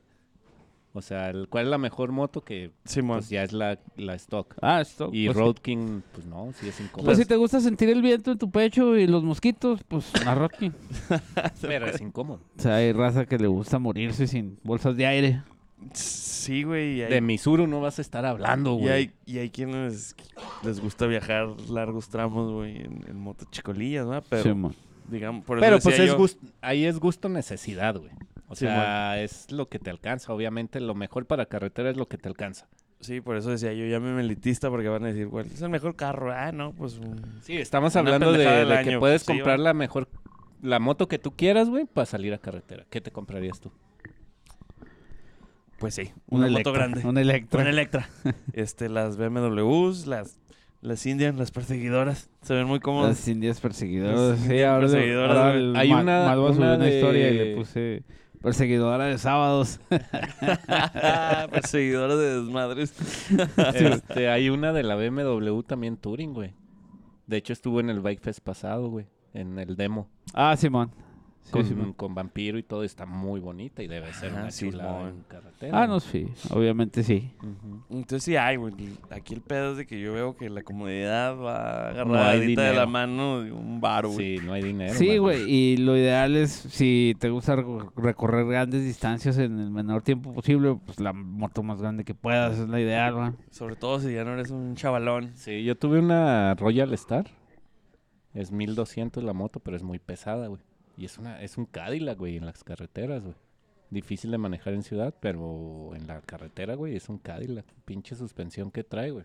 O 0.94 1.02
sea, 1.02 1.30
el- 1.30 1.48
¿cuál 1.48 1.64
es 1.66 1.70
la 1.70 1.78
mejor 1.78 2.10
moto? 2.12 2.42
Que 2.42 2.70
Simón. 2.84 3.18
pues 3.18 3.28
ya 3.28 3.42
es 3.44 3.52
la, 3.52 3.78
la 3.96 4.14
stock. 4.14 4.56
Ah, 4.62 4.80
esto. 4.80 5.10
Y 5.12 5.26
pues, 5.26 5.36
sí. 5.36 5.42
Road 5.42 5.56
King, 5.56 6.00
pues 6.12 6.26
no, 6.26 6.52
sí 6.58 6.68
es 6.68 6.80
incómodo. 6.80 7.04
Pues 7.06 7.18
si 7.18 7.24
te 7.26 7.36
gusta 7.36 7.60
sentir 7.60 7.90
el 7.90 8.02
viento 8.02 8.32
en 8.32 8.38
tu 8.38 8.50
pecho 8.50 8.96
y 8.96 9.06
los 9.06 9.22
mosquitos, 9.22 9.80
pues 9.86 10.10
una 10.22 10.34
Road 10.34 10.50
King. 10.58 10.70
Pero 11.60 11.86
es 11.86 12.00
incómodo. 12.00 12.40
O 12.58 12.62
sea, 12.62 12.76
hay 12.76 12.92
raza 12.92 13.26
que 13.26 13.38
le 13.38 13.46
gusta 13.46 13.78
morirse 13.78 14.26
sin 14.26 14.58
bolsas 14.64 14.96
de 14.96 15.06
aire. 15.06 15.42
Sí, 15.92 16.64
güey. 16.64 16.96
Y 16.96 17.02
hay, 17.02 17.10
De 17.12 17.20
Misuru 17.20 17.66
no 17.68 17.80
vas 17.80 17.98
a 17.98 18.02
estar 18.02 18.24
hablando, 18.26 18.74
y 18.78 18.80
güey. 18.80 18.92
hay, 18.92 19.10
y 19.26 19.38
hay 19.38 19.50
quienes 19.50 20.16
les 20.64 20.80
gusta 20.80 21.06
viajar 21.06 21.48
largos 21.70 22.08
tramos, 22.08 22.50
güey, 22.50 22.78
en, 22.78 23.04
en 23.06 23.16
motochicolillas, 23.20 24.04
¿no? 24.06 24.20
Pero, 24.22 24.72
digamos, 25.08 25.44
por 25.44 25.58
eso 25.58 25.64
Pero 25.64 25.78
pues 25.78 25.98
es 26.00 26.06
yo- 26.08 26.18
gust- 26.18 26.38
ahí 26.62 26.84
es 26.84 26.98
gusto 26.98 27.28
necesidad, 27.28 27.96
güey. 27.96 28.10
O 28.48 28.54
Sí, 28.54 28.64
sea, 28.64 29.22
es 29.22 29.50
lo 29.52 29.68
que 29.68 29.78
te 29.78 29.90
alcanza. 29.90 30.32
Obviamente, 30.32 30.80
lo 30.80 30.94
mejor 30.94 31.26
para 31.26 31.46
carretera 31.46 31.90
es 31.90 31.96
lo 31.96 32.06
que 32.08 32.16
te 32.18 32.28
alcanza. 32.28 32.66
Sí, 33.00 33.20
por 33.20 33.36
eso 33.36 33.50
decía 33.50 33.72
yo, 33.74 33.84
llámeme 33.86 34.22
elitista 34.22 34.70
porque 34.70 34.88
van 34.88 35.04
a 35.04 35.08
decir, 35.08 35.28
güey, 35.28 35.46
es 35.46 35.62
el 35.62 35.68
mejor 35.68 35.94
carro. 35.94 36.32
Ah, 36.32 36.50
no, 36.50 36.72
pues... 36.72 36.98
un- 36.98 37.40
Sí, 37.42 37.56
estamos 37.56 37.94
hablando 37.94 38.32
de, 38.32 38.80
que 38.84 38.98
puedes 38.98 39.22
Sí, 39.22 39.26
comprar 39.34 39.60
la 39.60 39.72
mejor, 39.74 40.08
la 40.62 40.78
moto 40.80 41.06
que 41.06 41.18
tú 41.18 41.30
quieras, 41.36 41.68
güey, 41.68 41.84
para 41.84 42.06
salir 42.06 42.34
a 42.34 42.38
carretera. 42.38 42.86
¿Qué 42.90 43.00
te 43.00 43.12
comprarías 43.12 43.60
tú? 43.60 43.70
Pues 45.78 45.94
sí, 45.94 46.10
Un 46.28 46.42
una 46.42 46.50
moto 46.50 46.72
grande. 46.72 47.06
Un 47.06 47.18
Electra. 47.18 47.60
Un 47.62 47.68
Electra. 47.68 48.08
este, 48.52 48.88
las 48.88 49.16
BMWs, 49.16 50.06
las, 50.08 50.36
las 50.80 51.06
Indian, 51.06 51.38
las 51.38 51.52
perseguidoras, 51.52 52.28
se 52.42 52.54
ven 52.54 52.66
muy 52.66 52.80
cómodas. 52.80 53.10
Las 53.10 53.28
indias 53.28 53.60
perseguidoras. 53.60 54.18
Las 54.18 54.38
Sí, 54.40 54.44
indias 54.46 54.68
ahora, 54.70 54.80
perseguidoras, 54.88 55.36
ahora 55.36 55.54
el 55.54 55.76
Hay 55.76 55.92
una- 55.92 56.36
una 56.36 56.74
una 56.76 56.88
historia 56.90 57.30
y 57.30 57.34
le 57.34 57.54
puse 57.54 58.02
perseguidora 58.42 59.06
de 59.06 59.18
sábados. 59.18 59.80
perseguidoras 61.50 62.18
de 62.18 62.42
desmadres. 62.42 62.94
este, 63.74 64.28
hay 64.28 64.50
una 64.50 64.72
de 64.72 64.82
la 64.82 64.96
BMW 64.96 65.60
también 65.62 65.96
Touring, 65.96 66.34
güey. 66.34 66.54
De 67.26 67.36
hecho, 67.36 67.52
estuvo 67.52 67.80
en 67.80 67.90
el 67.90 68.00
Bike 68.00 68.20
Fest 68.22 68.40
pasado, 68.40 68.88
güey. 68.88 69.06
En 69.34 69.58
el 69.58 69.76
demo. 69.76 70.08
ah, 70.34 70.56
Simón. 70.56 70.90
Sí, 71.52 71.74
Con, 71.96 72.14
vampiro 72.14 72.58
y 72.58 72.62
todo. 72.62 72.82
Está 72.84 73.06
muy 73.06 73.40
bonita 73.40 73.82
y 73.82 73.88
debe 73.88 74.12
ser 74.12 74.30
Ajá, 74.32 74.40
una 74.42 74.50
sí, 74.50 74.70
chulada 74.70 74.98
Simón. 74.98 75.08
en 75.16 75.22
carretera. 75.24 75.82
Ah, 75.82 75.86
no, 75.86 76.00
sí. 76.00 76.28
Obviamente 76.50 77.02
sí. 77.02 77.30
Entonces 77.90 78.22
sí 78.24 78.36
hay, 78.36 78.56
güey. 78.56 78.74
Aquí 79.10 79.34
el 79.34 79.40
pedo 79.40 79.72
es 79.72 79.78
de 79.78 79.86
que 79.86 80.00
yo 80.00 80.12
veo 80.12 80.36
que 80.36 80.50
la 80.50 80.62
comodidad 80.62 81.36
va 81.36 81.92
No 82.04 82.14
agarradita 82.14 82.62
de 82.62 82.74
la 82.76 82.86
mano 82.86 83.40
de 83.42 83.52
un 83.52 83.80
bar, 83.80 84.06
güey. 84.06 84.38
Sí, 84.38 84.44
no 84.46 84.52
hay 84.52 84.62
dinero. 84.62 84.94
Sí, 84.94 85.18
güey. 85.18 85.50
Y 85.50 85.76
lo 85.78 85.96
ideal 85.96 86.36
es, 86.36 86.50
si 86.52 87.16
te 87.18 87.30
gusta 87.30 87.56
reco- 87.56 87.92
recorrer 87.96 88.46
grandes 88.46 88.84
distancias 88.84 89.38
en 89.38 89.58
el 89.58 89.70
menor 89.70 90.02
tiempo 90.02 90.32
posible, 90.34 90.78
pues 90.84 91.00
la 91.00 91.12
moto 91.12 91.62
más 91.62 91.80
grande 91.80 92.04
que 92.04 92.14
puedas 92.14 92.58
es 92.58 92.68
la 92.68 92.80
ideal, 92.80 93.14
güey. 93.14 93.30
Sobre 93.50 93.76
todo 93.76 94.00
si 94.00 94.12
ya 94.12 94.24
no 94.24 94.32
eres 94.34 94.50
un 94.50 94.74
chavalón. 94.74 95.32
Sí, 95.34 95.64
yo 95.64 95.76
tuve 95.76 95.98
una 95.98 96.54
Royal 96.54 96.92
Star. 96.94 97.26
Es 98.34 98.52
1200 98.52 99.24
la 99.24 99.32
moto, 99.32 99.58
pero 99.58 99.76
es 99.76 99.82
muy 99.82 99.98
pesada, 99.98 100.46
güey. 100.48 100.60
Y 100.98 101.04
es 101.04 101.16
una 101.16 101.40
es 101.40 101.56
un 101.56 101.64
Cadillac, 101.64 102.18
güey, 102.18 102.36
en 102.36 102.44
las 102.44 102.64
carreteras, 102.64 103.22
güey. 103.22 103.36
Difícil 103.88 104.32
de 104.32 104.38
manejar 104.38 104.74
en 104.74 104.82
ciudad, 104.82 105.14
pero 105.20 105.92
en 105.94 106.08
la 106.08 106.20
carretera, 106.22 106.74
güey, 106.74 106.96
es 106.96 107.08
un 107.08 107.18
Cadillac. 107.18 107.64
Pinche 107.84 108.16
suspensión 108.16 108.72
que 108.72 108.82
trae, 108.82 109.12
güey. 109.12 109.24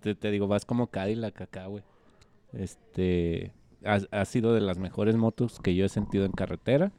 Te, 0.00 0.14
te 0.14 0.30
digo, 0.30 0.46
vas 0.46 0.66
como 0.66 0.88
Cadillac 0.88 1.40
acá, 1.40 1.66
güey. 1.66 1.82
Este 2.52 3.54
ha, 3.82 4.00
ha 4.10 4.24
sido 4.26 4.52
de 4.52 4.60
las 4.60 4.78
mejores 4.78 5.16
motos 5.16 5.60
que 5.60 5.74
yo 5.74 5.86
he 5.86 5.88
sentido 5.88 6.26
en 6.26 6.32
carretera. 6.32 6.92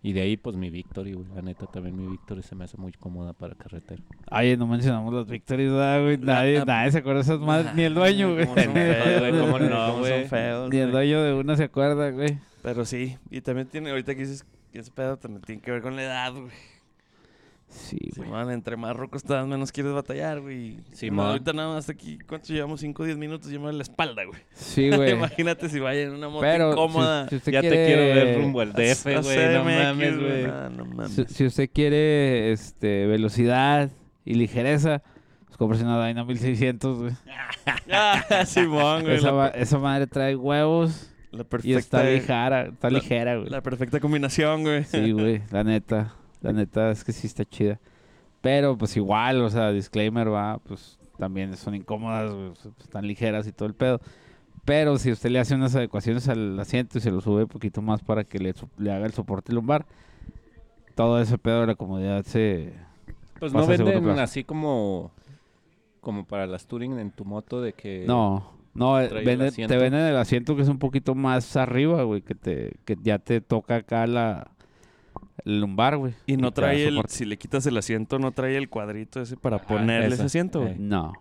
Y 0.00 0.12
de 0.12 0.22
ahí, 0.22 0.36
pues 0.36 0.56
mi 0.56 0.70
Victory, 0.70 1.14
güey. 1.14 1.26
La 1.34 1.42
neta, 1.42 1.66
también 1.66 1.96
mi 1.96 2.06
Victory 2.06 2.42
se 2.42 2.54
me 2.54 2.64
hace 2.64 2.76
muy 2.78 2.92
cómoda 2.92 3.32
para 3.32 3.56
carretera. 3.56 4.00
Ay, 4.30 4.56
no 4.56 4.68
mencionamos 4.68 5.12
las 5.12 5.26
victorias, 5.26 5.72
¿verdad, 5.72 6.02
güey. 6.02 6.18
Nadie, 6.18 6.64
nadie 6.64 6.92
se 6.92 6.98
acuerda 6.98 7.18
de 7.18 7.24
esas 7.24 7.40
madres. 7.40 7.74
Ni 7.74 7.82
el 7.82 7.94
dueño, 7.94 8.32
güey. 8.32 8.46
¿Cómo 8.46 8.62
son 8.62 8.72
feos, 8.72 9.20
güey? 9.20 9.40
¿Cómo 9.40 9.58
no, 9.58 9.86
¿Cómo 9.92 10.06
son 10.06 10.68
güey? 10.68 10.70
Ni 10.70 10.78
el 10.78 10.92
dueño 10.92 11.22
de 11.22 11.34
una 11.34 11.56
se 11.56 11.64
acuerda, 11.64 12.10
güey. 12.10 12.38
Pero 12.62 12.84
sí. 12.84 13.16
Y 13.30 13.40
también 13.40 13.66
tiene, 13.68 13.90
ahorita 13.90 14.14
que 14.14 14.20
dices 14.22 14.44
que 14.72 14.78
ese 14.78 14.90
pedo 14.90 15.16
también 15.16 15.42
tiene 15.42 15.60
que 15.62 15.70
ver 15.70 15.82
con 15.82 15.96
la 15.96 16.02
edad, 16.02 16.32
güey. 16.32 16.50
Sí, 17.68 17.98
Sí, 18.00 18.10
güey. 18.16 18.28
man, 18.28 18.50
entre 18.50 18.76
más 18.76 18.96
roco 18.96 19.16
estás, 19.16 19.46
menos 19.46 19.70
quieres 19.70 19.92
batallar, 19.92 20.40
güey. 20.40 20.78
Sí, 20.90 21.06
Sí, 21.06 21.10
man. 21.12 21.28
ahorita 21.28 21.52
nada 21.52 21.72
más 21.74 21.88
aquí, 21.88 22.18
¿cuántos 22.26 22.50
llevamos? 22.50 22.80
5 22.80 23.00
o 23.04 23.06
10 23.06 23.16
minutos, 23.16 23.48
yo 23.48 23.60
me 23.60 23.72
la 23.72 23.82
espalda, 23.84 24.24
güey. 24.24 24.40
Sí, 24.54 24.90
güey. 24.96 25.12
Imagínate 25.12 25.68
si 25.68 25.78
vaya 25.78 26.02
en 26.02 26.14
una 26.14 26.28
moto 26.28 26.40
Pero 26.40 26.72
incómoda. 26.72 27.24
si, 27.24 27.30
si 27.30 27.36
usted 27.36 27.52
ya 27.52 27.60
quiere, 27.60 27.76
te 27.76 27.86
quiero 27.86 28.02
ver 28.26 28.40
rumbo 28.40 28.60
al 28.60 28.72
DF, 28.72 29.06
a 29.06 29.20
güey. 29.20 29.36
No 29.36 29.62
CDMX, 29.62 29.84
mames, 29.84 30.18
güey. 30.18 30.42
nah, 30.48 30.68
no 30.68 30.84
mames. 30.84 31.12
Si, 31.12 31.24
si 31.26 31.46
usted 31.46 31.70
quiere 31.72 32.50
este, 32.50 33.06
velocidad 33.06 33.88
y 34.24 34.34
ligereza, 34.34 35.02
pues 35.56 35.80
una 35.82 36.04
Dyna 36.04 36.24
1600, 36.24 36.98
güey. 36.98 37.12
Ah, 37.92 38.44
Simón, 38.46 39.02
güey. 39.02 39.16
Esa, 39.16 39.28
La, 39.28 39.32
ma- 39.32 39.48
esa 39.48 39.78
madre 39.78 40.06
trae 40.08 40.34
huevos 40.34 41.09
la 41.32 41.46
y 41.62 41.74
está 41.74 42.02
ligera, 42.04 42.62
está 42.66 42.90
la- 42.90 42.98
ligera, 42.98 43.36
güey. 43.36 43.48
la 43.50 43.62
perfecta 43.62 44.00
combinación, 44.00 44.62
güey. 44.62 44.84
Sí, 44.84 45.12
güey, 45.12 45.42
la 45.50 45.64
neta. 45.64 46.14
La 46.40 46.52
neta 46.52 46.90
es 46.90 47.04
que 47.04 47.12
sí 47.12 47.26
está 47.26 47.44
chida. 47.44 47.78
Pero 48.40 48.76
pues 48.78 48.96
igual, 48.96 49.42
o 49.42 49.50
sea, 49.50 49.70
disclaimer 49.70 50.32
va, 50.32 50.58
pues 50.58 50.98
también 51.18 51.54
son 51.56 51.74
incómodas, 51.74 52.32
güey, 52.32 52.52
están 52.80 53.06
ligeras 53.06 53.46
y 53.46 53.52
todo 53.52 53.68
el 53.68 53.74
pedo. 53.74 54.00
Pero 54.64 54.98
si 54.98 55.12
usted 55.12 55.30
le 55.30 55.38
hace 55.38 55.54
unas 55.54 55.74
adecuaciones 55.74 56.28
al 56.28 56.58
asiento 56.58 56.98
y 56.98 57.00
se 57.00 57.10
lo 57.10 57.20
sube 57.20 57.42
un 57.42 57.48
poquito 57.48 57.82
más 57.82 58.02
para 58.02 58.24
que 58.24 58.38
le, 58.38 58.54
le 58.78 58.92
haga 58.92 59.06
el 59.06 59.12
soporte 59.12 59.52
lumbar, 59.52 59.84
todo 60.94 61.20
ese 61.20 61.38
pedo 61.38 61.62
de 61.62 61.66
la 61.68 61.74
comodidad 61.74 62.24
se... 62.24 62.74
Pues 63.38 63.52
Pasa 63.52 63.76
no 63.76 63.84
venden 63.84 64.18
así 64.18 64.44
como 64.44 65.12
como 66.02 66.24
para 66.24 66.46
las 66.46 66.66
touring 66.66 66.98
en 66.98 67.10
tu 67.10 67.24
moto 67.26 67.60
de 67.60 67.72
que 67.74 68.04
No, 68.06 68.52
no, 68.74 69.00
eh, 69.00 69.08
vende- 69.24 69.50
te 69.52 69.76
venden 69.76 70.00
el 70.06 70.16
asiento 70.16 70.56
que 70.56 70.62
es 70.62 70.68
un 70.68 70.78
poquito 70.78 71.14
más 71.14 71.56
arriba, 71.56 72.02
güey, 72.04 72.22
que, 72.22 72.34
te, 72.34 72.76
que 72.84 72.96
ya 73.02 73.18
te 73.18 73.40
toca 73.40 73.76
acá 73.76 74.06
la 74.06 74.50
el 75.44 75.60
lumbar, 75.60 75.96
güey. 75.96 76.12
Y 76.26 76.36
no 76.36 76.52
trae 76.52 76.86
el, 76.86 77.00
si 77.08 77.24
le 77.24 77.38
quitas 77.38 77.64
el 77.66 77.76
asiento, 77.76 78.18
no 78.18 78.30
trae 78.32 78.56
el 78.56 78.68
cuadrito 78.68 79.20
ese 79.22 79.36
para 79.36 79.56
Ajá, 79.56 79.66
ponerle 79.66 80.14
ese 80.14 80.22
asiento, 80.24 80.60
güey. 80.60 80.72
eh. 80.72 80.76
No, 80.78 81.12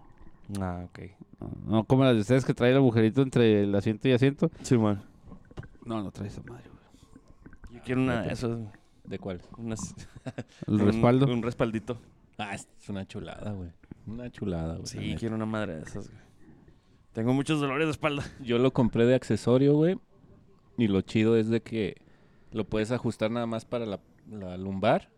Ah, 0.59 0.81
ok. 0.85 0.99
no, 1.39 1.51
no 1.67 1.83
como 1.85 2.03
las 2.03 2.15
de 2.15 2.21
ustedes 2.21 2.43
que 2.43 2.53
trae 2.53 2.71
el 2.71 2.77
agujerito 2.77 3.21
entre 3.21 3.63
el 3.63 3.73
asiento 3.75 4.07
y 4.07 4.11
asiento. 4.11 4.51
Sí, 4.61 4.77
man. 4.77 5.01
No, 5.85 6.03
no 6.03 6.11
trae 6.11 6.27
esa 6.27 6.41
madre, 6.43 6.63
güey. 6.69 7.75
Yo 7.77 7.81
quiero 7.83 8.01
una 8.01 8.21
de 8.23 8.33
esas. 8.33 8.57
de 9.05 9.19
cuál? 9.19 9.41
unas- 9.57 9.95
El 10.67 10.73
un- 10.75 10.85
respaldo. 10.87 11.25
Un, 11.27 11.41
respaldito. 11.41 11.97
Ah, 12.37 12.53
es 12.55 12.67
una 12.89 13.05
chulada, 13.07 13.51
güey. 13.53 13.69
Una 14.05 14.29
chulada, 14.31 14.73
güey. 14.75 14.85
Sí, 14.87 15.15
quiero 15.17 15.35
una 15.35 15.45
madre 15.45 15.75
de 15.77 15.81
esas, 15.83 16.09
güey. 16.09 16.19
Tengo 17.13 17.33
muchos 17.33 17.59
dolores 17.59 17.87
de 17.87 17.91
espalda. 17.91 18.23
Yo 18.43 18.57
lo 18.57 18.71
compré 18.71 19.05
de 19.05 19.15
accesorio, 19.15 19.75
güey. 19.75 19.97
Y 20.77 20.87
lo 20.87 21.01
chido 21.01 21.35
es 21.35 21.49
de 21.49 21.61
que 21.61 21.97
lo 22.51 22.63
puedes 22.65 22.91
ajustar 22.91 23.31
nada 23.31 23.45
más 23.45 23.65
para 23.65 23.85
la, 23.85 23.99
la 24.29 24.57
lumbar 24.57 25.09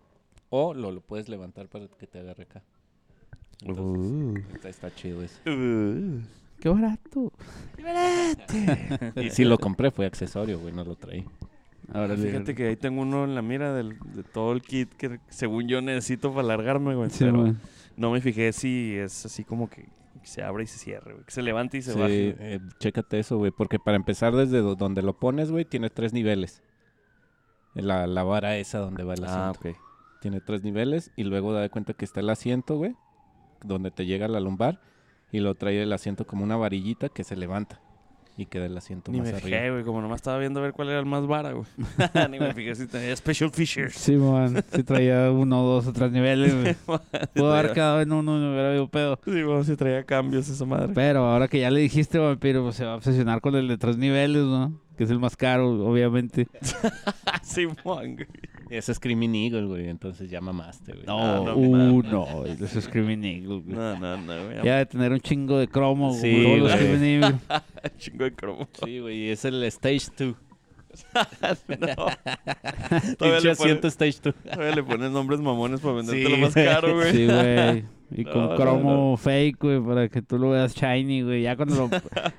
o 0.50 0.74
lo, 0.74 0.92
lo 0.92 1.02
puedes 1.02 1.30
levantar 1.30 1.68
para 1.68 1.88
que 1.88 2.08
te 2.08 2.20
agarre 2.20 2.44
acá. 2.44 2.64
Entonces, 3.64 4.44
está, 4.56 4.70
está 4.70 4.96
chido 4.96 5.22
eso. 5.22 5.40
Qué 5.44 6.70
barato. 6.70 7.32
Y 9.16 9.30
si 9.32 9.44
lo 9.44 9.58
compré 9.58 9.92
fue 9.92 10.06
accesorio, 10.06 10.60
güey, 10.60 10.74
no 10.74 10.84
lo 10.84 10.96
traí. 10.96 11.26
Ahora 11.94 12.16
Fíjate 12.16 12.56
que 12.56 12.68
ahí 12.68 12.76
tengo 12.76 13.02
uno 13.02 13.26
en 13.26 13.36
la 13.36 13.42
mira 13.42 13.74
del, 13.74 13.98
de 14.14 14.24
todo 14.24 14.54
el 14.54 14.62
kit 14.62 14.90
que 14.94 15.20
según 15.30 15.68
yo 15.68 15.82
necesito 15.82 16.30
para 16.30 16.42
alargarme, 16.42 16.96
güey. 16.96 17.10
Sí, 17.10 17.20
pero 17.20 17.42
güey. 17.42 17.56
no 17.98 18.12
me 18.12 18.22
fijé 18.22 18.54
si 18.54 18.96
es 18.96 19.26
así 19.26 19.44
como 19.44 19.70
que 19.70 19.90
se 20.24 20.44
abre 20.44 20.64
y 20.64 20.68
se 20.68 20.78
cierre, 20.78 21.14
güey. 21.14 21.26
Que 21.26 21.32
se 21.32 21.42
levante 21.42 21.78
y 21.78 21.82
se 21.82 21.94
Sí, 21.94 22.00
baje. 22.00 22.36
eh, 22.40 22.60
chécate 22.80 23.20
eso, 23.20 23.38
güey. 23.38 23.52
Porque 23.52 23.80
para 23.80 23.98
empezar, 23.98 24.36
desde 24.36 24.60
do- 24.62 24.76
donde 24.76 25.02
lo 25.02 25.18
pones, 25.20 25.52
güey, 25.52 25.66
tiene 25.66 25.90
tres 25.90 26.14
niveles. 26.14 26.62
La, 27.74 28.06
la 28.08 28.24
vara 28.24 28.58
esa 28.58 28.80
donde 28.80 29.04
va 29.04 29.14
el 29.14 29.24
asiento. 29.24 29.60
Ah, 29.66 29.70
ok. 29.72 29.78
Tiene 30.22 30.42
tres 30.42 30.64
niveles 30.64 31.12
y 31.16 31.24
luego 31.24 31.54
da 31.54 31.62
de 31.62 31.70
cuenta 31.70 31.94
que 31.94 32.06
está 32.06 32.20
el 32.20 32.30
asiento, 32.30 32.76
güey, 32.78 32.96
donde 33.64 33.92
te 33.92 34.06
llega 34.06 34.28
la 34.28 34.40
lumbar 34.40 34.80
y 35.32 35.40
lo 35.40 35.56
trae 35.56 35.82
el 35.82 35.94
asiento 35.94 36.28
como 36.28 36.44
una 36.44 36.58
varillita 36.58 37.10
que 37.10 37.24
se 37.24 37.36
levanta 37.36 37.80
y 38.38 38.46
queda 38.46 38.66
el 38.66 38.78
asiento 38.78 39.12
Ni 39.12 39.20
más 39.20 39.32
me 39.32 39.38
arriba. 39.38 39.58
fijé, 39.58 39.72
güey. 39.72 39.84
Como 39.84 40.02
nomás 40.02 40.18
estaba 40.18 40.38
viendo 40.40 40.60
a 40.60 40.64
ver 40.64 40.74
cuál 40.74 40.90
era 40.90 41.00
el 41.00 41.06
más 41.06 41.28
vara, 41.28 41.52
güey. 41.52 41.66
Ni 42.30 42.40
me 42.40 42.54
fijé 42.54 42.76
si 42.76 42.88
tenía 42.88 43.16
special 43.16 43.52
features. 43.52 43.94
Sí, 43.94 44.16
man. 44.16 44.64
Sí 44.74 44.84
traía 44.84 45.32
uno, 45.32 45.62
dos 45.64 45.88
o 45.88 45.94
tres 45.94 46.12
niveles, 46.12 46.54
güey. 46.60 46.76
Pudo 47.36 47.54
haber 47.54 47.74
quedado 47.74 48.02
en 48.02 48.12
uno 48.12 48.38
y 48.38 48.42
no 48.42 48.52
hubiera 48.52 48.70
habido 48.70 48.88
pedo. 48.88 49.20
Sí, 49.26 49.44
bueno, 49.44 49.64
si 49.64 49.76
traía 49.76 50.04
cambios 50.04 50.48
esa 50.50 50.66
madre. 50.66 50.92
Pero 50.94 51.26
ahora 51.26 51.48
que 51.48 51.60
ya 51.60 51.70
le 51.70 51.80
dijiste, 51.82 52.18
vampiro, 52.18 52.64
pues 52.64 52.76
se 52.76 52.86
va 52.86 52.94
a 52.94 52.96
obsesionar 52.96 53.42
con 53.42 53.56
el 53.56 53.68
de 53.68 53.78
tres 53.78 53.98
niveles, 53.98 54.44
¿no? 54.44 54.74
Que 54.98 55.04
es 55.04 55.10
el 55.12 55.20
más 55.20 55.36
caro, 55.36 55.70
obviamente. 55.86 56.48
sí, 57.44 57.68
man, 57.86 58.16
güey. 58.16 58.28
Ese 58.72 58.94
es 58.94 58.98
Screaming 58.98 59.36
Eagle, 59.36 59.66
güey, 59.66 59.90
entonces 59.90 60.30
ya 60.30 60.40
mamaste, 60.40 60.94
güey. 60.94 61.06
No, 61.06 61.20
Ah, 61.20 61.42
no 61.46 61.56
uh, 61.56 62.02
no, 62.04 62.46
eso 62.46 62.80
es 62.80 62.86
Screaming 62.86 63.24
Eagle, 63.26 63.60
güey. 63.60 63.76
No, 63.76 64.00
no, 64.00 64.18
no, 64.18 64.46
güey. 64.46 64.64
Ya 64.64 64.78
de 64.78 64.86
tener 64.86 65.12
un 65.12 65.20
chingo 65.20 65.58
de 65.60 65.68
cromo, 65.68 66.14
Sí, 66.14 66.32
güey. 66.32 66.44
todos 66.46 66.60
los 66.60 66.72
güey. 66.72 66.78
Screaming 66.96 67.24
Eagle. 67.24 67.40
Chingo 67.98 68.24
de 68.24 68.34
cromo. 68.34 68.68
Sí, 68.86 69.00
güey, 69.00 69.30
es 69.30 69.44
el 69.46 69.62
Stage 69.66 70.08
2. 70.18 70.36
no. 71.80 71.96
Todavía 73.18 73.40
le, 73.42 73.52
asiento 73.52 73.82
pones, 73.82 73.94
Stage 73.94 74.20
2. 74.24 74.34
todavía 74.54 74.76
le 74.76 74.84
pones 74.84 75.12
nombres 75.12 75.40
mamones 75.42 75.80
para 75.82 75.96
venderte 75.96 76.24
Sí, 76.26 76.30
lo 76.32 76.38
más 76.38 76.54
caro, 76.54 76.96
güey. 76.96 77.12
Sí, 77.12 77.26
güey. 77.26 77.86
Y 78.14 78.24
No, 78.26 78.32
con 78.32 78.50
no, 78.50 78.56
cromo 78.58 79.18
fake, 79.18 79.58
güey, 79.62 79.80
para 79.82 80.10
que 80.10 80.22
tú 80.22 80.38
lo 80.38 80.50
veas 80.50 80.76
shiny, 80.76 81.22
güey. 81.24 81.44
Ya 81.44 81.56
cuando 81.56 81.76
lo... 81.76 81.90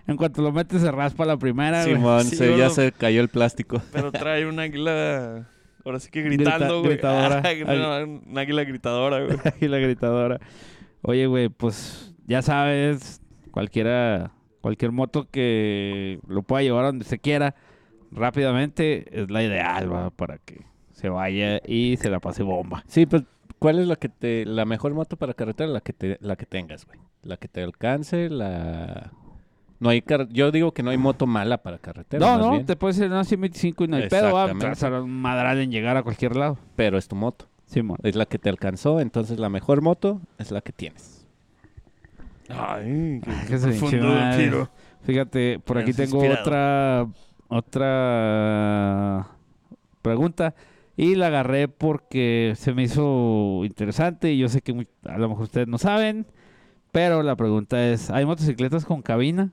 en 0.06 0.16
cuanto 0.18 0.42
lo 0.42 0.52
metes 0.52 0.82
se 0.82 0.90
raspa 0.90 1.24
la 1.24 1.38
primera, 1.38 1.82
güey. 1.84 1.94
Simón, 1.96 2.24
Sí, 2.24 2.36
se- 2.36 2.46
yo 2.50 2.58
ya 2.58 2.68
se 2.70 2.92
cayó 2.92 3.22
el 3.22 3.28
plástico. 3.28 3.80
Pero 3.92 4.12
trae 4.12 4.46
un 4.46 4.58
águila. 4.60 5.48
Ahora 5.84 5.98
sí 6.00 6.10
que 6.10 6.22
Grita- 6.22 6.44
gritando, 6.44 6.80
güey. 6.80 6.92
gritadora. 6.92 7.42
No, 7.66 8.04
un 8.30 8.38
águila 8.38 8.64
gritadora, 8.64 9.24
güey. 9.24 9.36
y 9.60 9.68
la 9.68 9.78
gritadora. 9.78 10.40
Oye, 11.02 11.26
güey, 11.26 11.48
pues 11.48 12.14
ya 12.26 12.42
sabes, 12.42 13.20
cualquiera, 13.50 14.32
cualquier 14.60 14.92
moto 14.92 15.28
que 15.30 16.20
lo 16.28 16.42
pueda 16.42 16.62
llevar 16.62 16.84
a 16.84 16.86
donde 16.88 17.04
se 17.04 17.18
quiera 17.18 17.54
rápidamente 18.12 19.06
es 19.10 19.30
la 19.30 19.42
ideal, 19.42 19.92
va, 19.92 20.10
para 20.10 20.38
que 20.38 20.64
se 20.92 21.08
vaya 21.08 21.60
y 21.66 21.96
se 21.96 22.10
la 22.10 22.20
pase 22.20 22.42
bomba. 22.42 22.84
Sí, 22.86 23.06
pues, 23.06 23.24
¿cuál 23.58 23.78
es 23.80 23.86
la 23.88 23.96
que 23.96 24.08
te, 24.08 24.44
la 24.46 24.64
mejor 24.64 24.94
moto 24.94 25.16
para 25.16 25.34
carretera? 25.34 25.70
La 25.70 25.80
que 25.80 25.92
te, 25.92 26.18
la 26.20 26.36
que 26.36 26.46
tengas, 26.46 26.86
güey. 26.86 26.98
La 27.22 27.36
que 27.36 27.48
te 27.48 27.62
alcance, 27.62 28.28
la... 28.30 29.12
No 29.82 29.88
hay 29.88 30.00
car- 30.00 30.28
Yo 30.28 30.50
digo 30.52 30.72
que 30.72 30.82
no 30.82 30.90
hay 30.90 30.96
moto 30.98 31.26
mala 31.26 31.58
para 31.58 31.78
carretera, 31.78 32.24
no, 32.24 32.32
más 32.32 32.40
no, 32.40 32.50
bien, 32.52 32.66
te 32.66 32.76
puedes 32.76 32.96
ir 32.98 33.04
en 33.04 33.12
una 33.12 33.24
125 33.24 33.84
y 33.84 33.88
no 33.88 33.96
hay 33.96 34.08
pedo, 34.08 34.32
va. 34.32 34.44
A 34.44 35.00
madral 35.04 35.58
en 35.58 35.70
llegar 35.70 35.96
a 35.96 36.02
cualquier 36.02 36.36
lado. 36.36 36.56
pero 36.76 36.96
es 36.98 37.08
tu 37.08 37.16
moto. 37.16 37.46
Simón. 37.66 37.98
Es 38.02 38.14
la 38.16 38.26
que 38.26 38.38
te 38.38 38.48
alcanzó, 38.48 39.00
entonces 39.00 39.38
la 39.38 39.48
mejor 39.48 39.82
moto 39.82 40.20
es 40.38 40.50
la 40.50 40.60
que 40.60 40.72
tienes. 40.72 41.26
Ay, 42.48 43.20
qué, 43.24 43.30
Qué 43.48 43.58
se 43.58 43.98
madre. 44.00 44.44
tiro. 44.44 44.68
Fíjate, 45.04 45.58
por 45.58 45.78
aquí 45.78 45.92
tengo 45.92 46.18
inspirado. 46.24 46.42
otra 46.42 47.06
otra 47.48 49.28
pregunta 50.02 50.54
y 50.96 51.14
la 51.16 51.28
agarré 51.28 51.68
porque 51.68 52.52
se 52.56 52.72
me 52.74 52.84
hizo 52.84 53.62
interesante 53.64 54.32
y 54.32 54.38
yo 54.38 54.48
sé 54.48 54.60
que 54.60 54.86
a 55.06 55.18
lo 55.18 55.28
mejor 55.28 55.44
ustedes 55.44 55.68
no 55.68 55.78
saben, 55.78 56.26
pero 56.92 57.22
la 57.22 57.36
pregunta 57.36 57.84
es, 57.88 58.10
¿hay 58.10 58.24
motocicletas 58.26 58.84
con 58.84 59.02
cabina? 59.02 59.50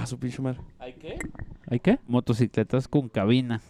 Ah, 0.00 0.06
su 0.06 0.16
pinche 0.16 0.40
madre. 0.40 0.60
¿Hay 0.78 0.92
qué? 0.92 1.18
¿Hay 1.66 1.80
qué? 1.80 1.98
Motocicletas 2.06 2.86
con 2.86 3.08
cabina. 3.08 3.60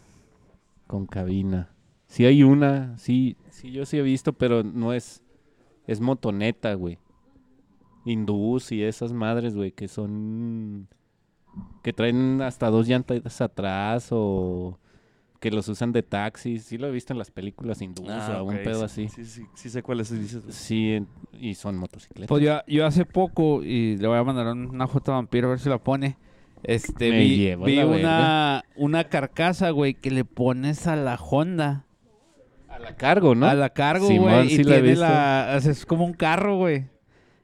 Con 0.86 1.06
cabina. 1.06 1.70
Sí 2.06 2.26
hay 2.26 2.42
una, 2.42 2.98
sí, 2.98 3.38
sí 3.48 3.72
yo 3.72 3.86
sí 3.86 3.96
he 3.96 4.02
visto, 4.02 4.34
pero 4.34 4.62
no 4.62 4.92
es, 4.92 5.22
es 5.86 6.00
motoneta, 6.00 6.74
güey. 6.74 6.98
Hindús 8.04 8.72
y 8.72 8.82
esas 8.82 9.14
madres, 9.14 9.56
güey, 9.56 9.72
que 9.72 9.88
son, 9.88 10.88
que 11.82 11.94
traen 11.94 12.42
hasta 12.42 12.68
dos 12.68 12.86
llantas 12.86 13.40
atrás 13.40 14.08
o 14.10 14.78
que 15.40 15.50
los 15.50 15.68
usan 15.68 15.92
de 15.92 16.02
taxis. 16.02 16.64
Sí 16.64 16.78
lo 16.78 16.88
he 16.88 16.90
visto 16.90 17.12
en 17.12 17.18
las 17.18 17.30
películas 17.30 17.80
hindús 17.80 18.08
o 18.08 18.44
un 18.44 18.56
ok, 18.56 18.62
pedo 18.62 18.88
sí, 18.88 19.06
así. 19.06 19.08
Sí, 19.08 19.24
sí, 19.24 19.46
sí 19.54 19.70
sé 19.70 19.82
cuáles 19.82 20.10
dices. 20.18 20.42
Sí, 20.48 21.04
y 21.38 21.54
son 21.54 21.76
motocicletas. 21.76 22.28
Pues 22.28 22.42
yo, 22.42 22.60
yo 22.66 22.86
hace 22.86 23.04
poco, 23.04 23.62
y 23.62 23.96
le 23.96 24.08
voy 24.08 24.18
a 24.18 24.24
mandar 24.24 24.46
una 24.48 24.86
J 24.86 25.12
vampiro 25.12 25.48
a 25.48 25.50
ver 25.50 25.60
si 25.60 25.68
la 25.68 25.78
pone. 25.78 26.16
Este, 26.64 27.10
Me 27.10 27.20
vi, 27.20 27.36
llevo 27.36 27.64
vi 27.66 27.76
la 27.76 27.86
una, 27.86 28.64
una 28.76 29.04
carcasa, 29.04 29.70
güey, 29.70 29.94
que 29.94 30.10
le 30.10 30.24
pones 30.24 30.86
a 30.86 30.96
la 30.96 31.14
Honda. 31.14 31.84
A 32.68 32.78
la 32.80 32.96
cargo, 32.96 33.34
¿no? 33.34 33.46
A 33.46 33.54
la 33.54 33.70
cargo, 33.70 34.08
Simón, 34.08 34.32
güey. 34.32 34.48
sí 34.50 34.60
y 34.60 34.64
la 34.64 34.70
he 34.70 34.74
tiene 34.74 34.88
visto. 34.90 35.04
la. 35.04 35.56
Es 35.56 35.86
como 35.86 36.04
un 36.04 36.14
carro, 36.14 36.56
güey. 36.56 36.86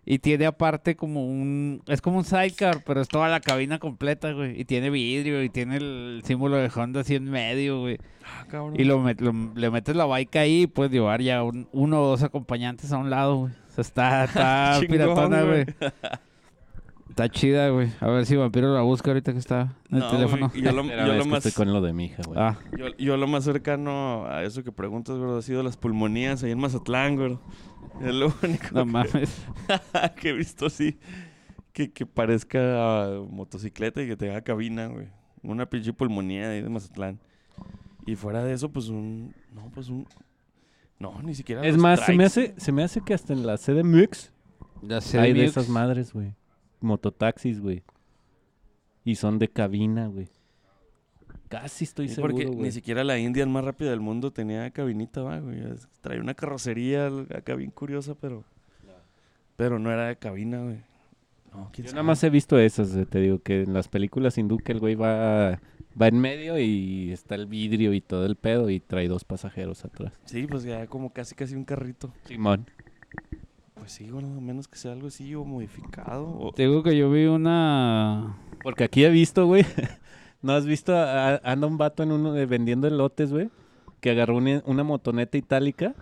Y 0.07 0.19
tiene 0.19 0.45
aparte 0.47 0.97
como 0.97 1.27
un. 1.27 1.83
Es 1.87 2.01
como 2.03 2.19
un 2.19 2.25
sidecar, 2.25 2.83
pero 2.85 3.01
es 3.01 3.09
toda 3.09 3.29
la 3.29 3.41
cabina 3.41 3.79
completa, 3.79 4.33
güey. 4.33 4.61
Y 4.61 4.65
tiene 4.67 4.91
vidrio 4.91 5.43
y 5.43 5.49
tiene 5.49 5.77
el 5.79 6.21
símbolo 6.25 6.57
de 6.57 6.71
Honda 6.75 7.01
así 7.01 7.15
en 7.15 7.25
medio, 7.31 7.81
güey. 7.81 7.99
Ah, 8.25 8.45
cabrón. 8.51 8.75
Y 8.79 8.85
lo, 8.85 9.03
met- 9.03 9.21
lo- 9.21 9.55
le 9.59 9.71
metes 9.71 9.97
la 9.97 10.05
bike 10.05 10.37
ahí 10.37 10.63
y 10.63 10.67
puedes 10.67 10.93
llevar 10.93 11.23
ya 11.23 11.43
un- 11.43 11.69
uno 11.73 12.03
o 12.03 12.07
dos 12.09 12.23
acompañantes 12.23 12.93
a 12.93 12.99
un 12.99 13.09
lado, 13.09 13.37
güey. 13.37 13.53
O 13.53 13.73
sea, 13.73 13.83
está, 13.83 14.25
está 14.25 14.73
Chingón, 14.81 14.89
piratona, 14.89 15.43
güey. 15.43 15.65
Está 17.09 17.29
chida, 17.29 17.69
güey. 17.69 17.89
A 18.01 18.09
ver 18.09 18.27
si 18.27 18.35
Vampiro 18.35 18.75
la 18.75 18.81
busca 18.81 19.11
ahorita 19.11 19.33
que 19.33 19.39
está 19.39 19.75
en 19.91 19.99
el 19.99 20.01
No, 20.01 20.11
teléfono. 20.11 20.49
güey, 20.49 20.63
Yo 20.63 20.73
lo, 20.73 20.83
yo 20.89 21.13
lo 21.15 21.23
que 21.23 21.29
más, 21.29 21.47
estoy 21.47 21.65
con 21.65 21.73
lo 21.73 21.81
de 21.81 21.93
mi 21.93 22.07
hija, 22.07 22.23
güey. 22.27 22.39
Ah, 22.41 22.59
yo, 22.77 22.87
yo 22.99 23.17
lo 23.17 23.27
más 23.29 23.45
cercano 23.45 24.27
a 24.27 24.43
eso 24.43 24.65
que 24.65 24.73
preguntas, 24.73 25.17
güey, 25.17 25.39
ha 25.39 25.43
sido 25.43 25.63
las 25.63 25.77
pulmonías 25.77 26.43
ahí 26.43 26.51
en 26.51 26.59
Mazatlán, 26.59 27.17
güey. 27.17 27.39
Es 28.01 28.15
lo 28.15 28.33
único 28.43 28.67
no 28.73 28.85
que- 28.85 28.91
mames. 28.91 29.47
que 30.21 30.31
he 30.31 30.33
visto 30.33 30.67
así 30.67 30.99
que, 31.73 31.93
que 31.93 32.07
parezca 32.07 33.09
motocicleta 33.29 34.03
y 34.03 34.07
que 34.07 34.17
tenga 34.17 34.41
cabina, 34.43 34.87
güey. 34.87 35.09
Una 35.43 35.69
pinche 35.69 35.93
pulmonía 35.93 36.51
ahí 36.51 36.63
de 36.63 36.69
Mazatlán. 36.71 37.19
Y 38.07 38.17
fuera 38.17 38.43
de 38.45 38.53
eso, 38.55 38.71
pues 38.71 38.89
un. 38.89 39.35
No, 39.53 39.71
pues 39.75 39.89
un. 39.89 40.07
No, 40.99 41.21
ni 41.23 41.35
siquiera. 41.35 41.67
Es 41.67 41.75
los 41.75 41.83
más, 41.83 42.01
se 42.01 42.15
me, 42.15 42.25
hace, 42.25 42.55
se 42.57 42.73
me 42.73 42.83
hace 42.83 43.01
que 43.03 43.13
hasta 43.13 43.33
en 43.33 43.45
la 43.47 43.57
CDMX 43.59 44.33
sé. 45.01 45.19
hay 45.19 45.33
de 45.33 45.45
esas 45.45 45.69
madres, 45.69 46.13
güey. 46.13 46.35
Mototaxis, 46.81 47.61
güey. 47.61 47.83
Y 49.05 49.17
son 49.17 49.39
de 49.39 49.49
cabina, 49.49 50.07
güey. 50.07 50.29
Casi 51.63 51.85
estoy 51.85 52.09
Sí, 52.09 52.15
seguro, 52.17 52.33
porque 52.35 52.47
güey. 52.47 52.59
ni 52.61 52.73
siquiera 52.73 53.05
la 53.05 53.19
Indian 53.19 53.51
más 53.51 53.65
rápida 53.65 53.91
del 53.91 54.01
mundo 54.01 54.33
tenía 54.33 54.71
cabinita, 54.71 55.23
va, 55.23 55.39
güey. 55.39 55.61
Trae 56.01 56.21
una 56.21 56.35
carrocería 56.35 57.07
acá 57.35 57.55
bien 57.55 57.71
curiosa, 57.71 58.15
pero. 58.21 58.45
Pero 59.57 59.79
no 59.79 59.93
era 59.93 60.09
de 60.09 60.17
cabina, 60.17 60.59
güey. 60.63 60.79
No, 61.53 61.71
quién 61.73 61.85
Yo 61.87 61.91
sabe. 61.91 61.95
nada 61.95 62.03
más 62.03 62.25
he 62.25 62.31
visto 62.31 62.59
esas, 62.59 62.95
eh, 62.97 63.07
te 63.07 63.21
digo, 63.21 63.39
que 63.39 63.63
en 63.63 63.73
las 63.73 63.87
películas 63.87 64.37
hindú 64.37 64.59
que 64.59 64.73
el 64.73 64.81
güey 64.81 64.97
va, 64.97 65.61
va 66.01 66.09
en 66.09 66.19
medio 66.19 66.59
y 66.59 67.13
está 67.13 67.37
el 67.37 67.47
vidrio 67.47 67.95
y 67.95 68.01
todo 68.01 68.27
el 68.27 68.35
pedo 68.35 68.69
y 68.71 68.81
trae 68.81 69.07
dos 69.07 69.25
pasajeros 69.25 69.85
atrás. 69.85 70.13
Sí, 70.25 70.49
pues 70.49 70.65
ya 70.65 70.89
como 70.89 71.13
casi 71.13 71.37
casi 71.37 71.55
un 71.55 71.65
carrito. 71.65 72.13
Simón. 72.25 72.67
Pues 73.75 73.93
sí, 73.93 74.11
bueno, 74.11 74.29
a 74.37 74.41
menos 74.41 74.67
que 74.67 74.77
sea 74.77 74.91
algo 74.93 75.07
así 75.07 75.33
o 75.37 75.45
modificado. 75.45 76.37
o- 76.39 76.53
Te 76.53 76.63
digo 76.63 76.83
que 76.83 76.97
yo 76.97 77.09
vi 77.13 77.27
una... 77.27 78.37
Porque 78.65 78.83
aquí 78.85 79.05
he 79.05 79.11
visto, 79.11 79.47
güey. 79.47 79.65
¿No 80.45 80.53
has 80.53 80.67
visto? 80.67 80.95
a- 80.95 81.37
anda 81.43 81.67
un 81.67 81.79
vato 81.79 82.03
en 82.03 82.13
uno 82.13 82.33
de 82.35 82.45
vendiendo 82.45 82.87
elotes, 82.87 83.33
güey. 83.33 83.49
Que 84.01 84.11
agarró 84.11 84.37
una, 84.37 84.63
una 84.67 84.85
motoneta 84.85 85.39
itálica 85.39 85.95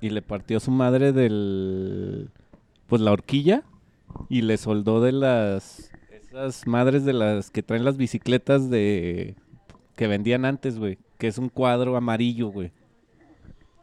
y 0.00 0.10
le 0.10 0.22
partió 0.22 0.60
su 0.60 0.70
madre 0.70 1.12
del. 1.12 2.30
Pues 2.86 3.02
la 3.02 3.10
horquilla. 3.10 3.64
Y 4.28 4.42
le 4.42 4.56
soldó 4.58 5.00
de 5.00 5.10
las. 5.12 5.90
Esas 6.12 6.66
madres 6.68 7.04
de 7.04 7.12
las 7.12 7.50
que 7.50 7.64
traen 7.64 7.84
las 7.84 7.96
bicicletas 7.96 8.70
de. 8.70 9.34
Que 9.96 10.06
vendían 10.06 10.44
antes, 10.44 10.78
güey. 10.78 10.98
Que 11.18 11.26
es 11.26 11.38
un 11.38 11.48
cuadro 11.48 11.96
amarillo, 11.96 12.48
güey. 12.48 12.70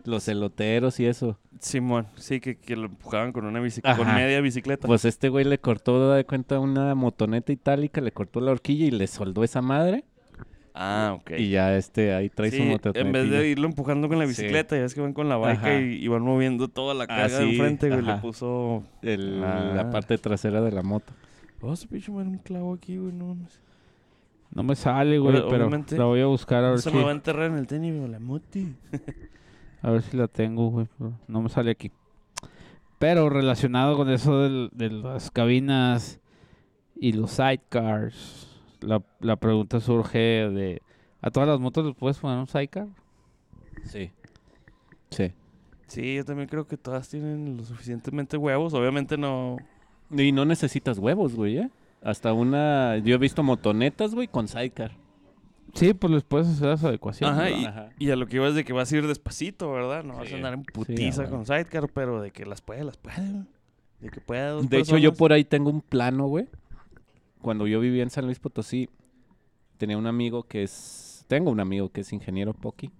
Los 0.07 0.27
eloteros 0.29 0.99
y 1.01 1.05
eso. 1.05 1.37
Simón, 1.59 2.07
sí, 2.15 2.39
que, 2.39 2.55
que 2.57 2.77
lo 2.77 2.85
empujaban 2.85 3.33
con 3.33 3.45
una 3.45 3.59
bicicleta, 3.59 3.97
con 3.97 4.07
media 4.15 4.39
bicicleta. 4.39 4.87
Pues 4.87 5.03
este 5.03 5.27
güey 5.27 5.43
le 5.43 5.59
cortó, 5.59 6.07
da 6.07 6.15
de 6.15 6.23
cuenta, 6.25 6.59
una 6.59 6.95
motoneta 6.95 7.51
itálica, 7.51 7.99
le 7.99 8.13
cortó 8.13 8.39
la 8.39 8.51
horquilla 8.51 8.85
y 8.85 8.91
le 8.91 9.05
soldó 9.07 9.43
esa 9.43 9.61
madre. 9.61 10.05
ah, 10.73 11.17
ok. 11.19 11.31
Y 11.37 11.49
ya 11.49 11.75
este, 11.75 12.13
ahí 12.13 12.29
trae 12.29 12.51
Sí, 12.51 12.57
su 12.59 12.63
motoneta. 12.63 12.99
en 13.01 13.11
vez 13.11 13.29
de 13.29 13.49
irlo 13.49 13.67
empujando 13.67 14.07
con 14.07 14.17
la 14.17 14.25
Sí. 14.25 14.29
bicicleta, 14.29 14.77
ya 14.77 14.85
es 14.85 14.93
que 14.95 15.01
van 15.01 15.11
con 15.13 15.27
la 15.27 15.35
bike 15.35 15.57
Ajá. 15.57 15.79
y, 15.79 15.95
y 16.03 16.07
van 16.07 16.21
moviendo 16.21 16.67
toda 16.69 16.93
la 16.93 17.05
carga 17.05 17.39
de 17.39 17.43
sí, 17.45 17.49
enfrente, 17.51 17.89
güey. 17.89 18.01
Le 18.03 18.15
puso. 18.17 18.83
El- 19.01 19.43
Ah. 19.43 19.73
la 19.75 19.89
parte 19.89 20.17
trasera 20.17 20.61
de 20.61 20.71
la 20.71 20.83
moto. 20.83 21.11
Oh, 21.59 21.73
ese 21.73 21.85
pinche 21.87 22.11
un 22.11 22.37
clavo 22.37 22.75
aquí, 22.75 22.95
güey. 22.97 23.11
No, 23.11 23.35
no 23.35 23.49
sé. 23.49 23.57
No 24.53 24.63
me 24.63 24.75
sale, 24.75 25.19
güey, 25.19 25.43
pero 25.49 25.69
la 25.69 26.05
voy 26.05 26.21
a 26.21 26.27
buscar 26.27 26.63
a 26.63 26.69
ver, 26.69 26.79
Se 26.79 26.91
me 26.91 27.03
va 27.03 27.09
a 27.09 27.13
enterrar 27.13 27.51
en 27.51 27.57
el 27.57 27.67
tenis, 27.67 27.93
güey, 27.97 28.09
la 28.09 28.19
moti. 28.19 28.73
a 29.81 29.91
ver 29.91 30.01
si 30.01 30.17
la 30.17 30.27
tengo, 30.27 30.69
güey. 30.69 30.87
pero 30.97 31.13
No 31.27 31.41
me 31.41 31.49
sale 31.49 31.71
aquí. 31.71 31.91
Pero 32.99 33.29
relacionado 33.29 33.95
con 33.95 34.09
eso 34.09 34.39
del- 34.41 34.69
de 34.73 34.89
las 34.89 35.29
cabinas 35.31 36.19
y 36.95 37.11
los 37.11 37.31
sidecars, 37.31 38.61
la, 38.81 39.03
la 39.19 39.35
pregunta 39.35 39.79
surge 39.79 40.17
de... 40.17 40.81
¿A 41.21 41.29
todas 41.31 41.47
las 41.49 41.59
motos 41.59 41.85
les 41.85 41.95
puedes 41.95 42.17
poner 42.17 42.37
un 42.39 42.47
sidecar? 42.47 42.87
Sí. 43.83 44.11
Sí. 45.11 45.31
Sí, 45.87 46.15
yo 46.15 46.25
también 46.25 46.49
creo 46.49 46.67
que 46.67 46.75
todas 46.77 47.07
tienen 47.09 47.55
lo 47.57 47.63
suficientemente 47.63 48.35
huevos. 48.37 48.73
Obviamente 48.73 49.17
no. 49.17 49.57
Y 50.11 50.31
no 50.31 50.45
necesitas 50.45 50.97
huevos, 50.99 51.35
güey, 51.35 51.57
¿eh? 51.59 51.69
Hasta 52.03 52.33
una... 52.33 52.97
Yo 52.97 53.15
he 53.15 53.17
visto 53.17 53.41
motonetas, 53.43 54.13
güey, 54.15 54.27
con 54.27 54.47
sidecar. 54.47 54.91
Sí, 55.77 55.93
pues 55.93 56.11
les 56.11 56.23
puedes 56.23 56.47
hacer 56.47 56.67
las 56.67 56.83
adecuaciones. 56.83 57.37
Ajá, 57.37 57.49
y, 57.51 57.65
Ajá. 57.65 57.89
y 57.99 58.09
a 58.09 58.15
lo 58.15 58.25
que 58.27 58.37
ibas 58.37 58.55
de 58.55 58.63
que 58.65 58.73
vas 58.73 58.91
a 58.91 58.97
ir 58.97 59.05
despacito, 59.07 59.71
¿verdad? 59.71 60.03
No 60.03 60.15
vas 60.17 60.27
Sí. 60.27 60.33
a 60.33 60.37
andar 60.37 60.53
en 60.55 60.63
putiza 60.63 61.29
con 61.29 61.45
sidecar, 61.45 61.87
pero 61.93 62.21
de 62.21 62.31
que 62.31 62.45
las 62.45 62.61
puede, 62.61 62.83
las 62.83 62.97
puede. 62.97 63.17
güey. 63.31 63.45
De 63.99 64.09
que 64.09 64.21
pueda 64.21 64.51
dos 64.51 64.69
De 64.69 64.79
hecho, 64.79 64.97
yo 64.97 65.13
por 65.13 65.33
ahí 65.33 65.43
tengo 65.43 65.69
un 65.69 65.81
plano, 65.81 66.27
güey. 66.27 66.47
Cuando 67.41 67.67
yo 67.67 67.79
vivía 67.79 68.03
en 68.03 68.09
San 68.09 68.25
Luis 68.25 68.39
Potosí, 68.39 68.89
tenía 69.77 69.97
un 69.97 70.07
amigo 70.07 70.43
que 70.43 70.63
es... 70.63 71.25
Tengo 71.27 71.51
un 71.51 71.59
amigo 71.59 71.89
que 71.89 72.01
es 72.01 72.13
ingeniero 72.13 72.53
Poki. 72.53 72.91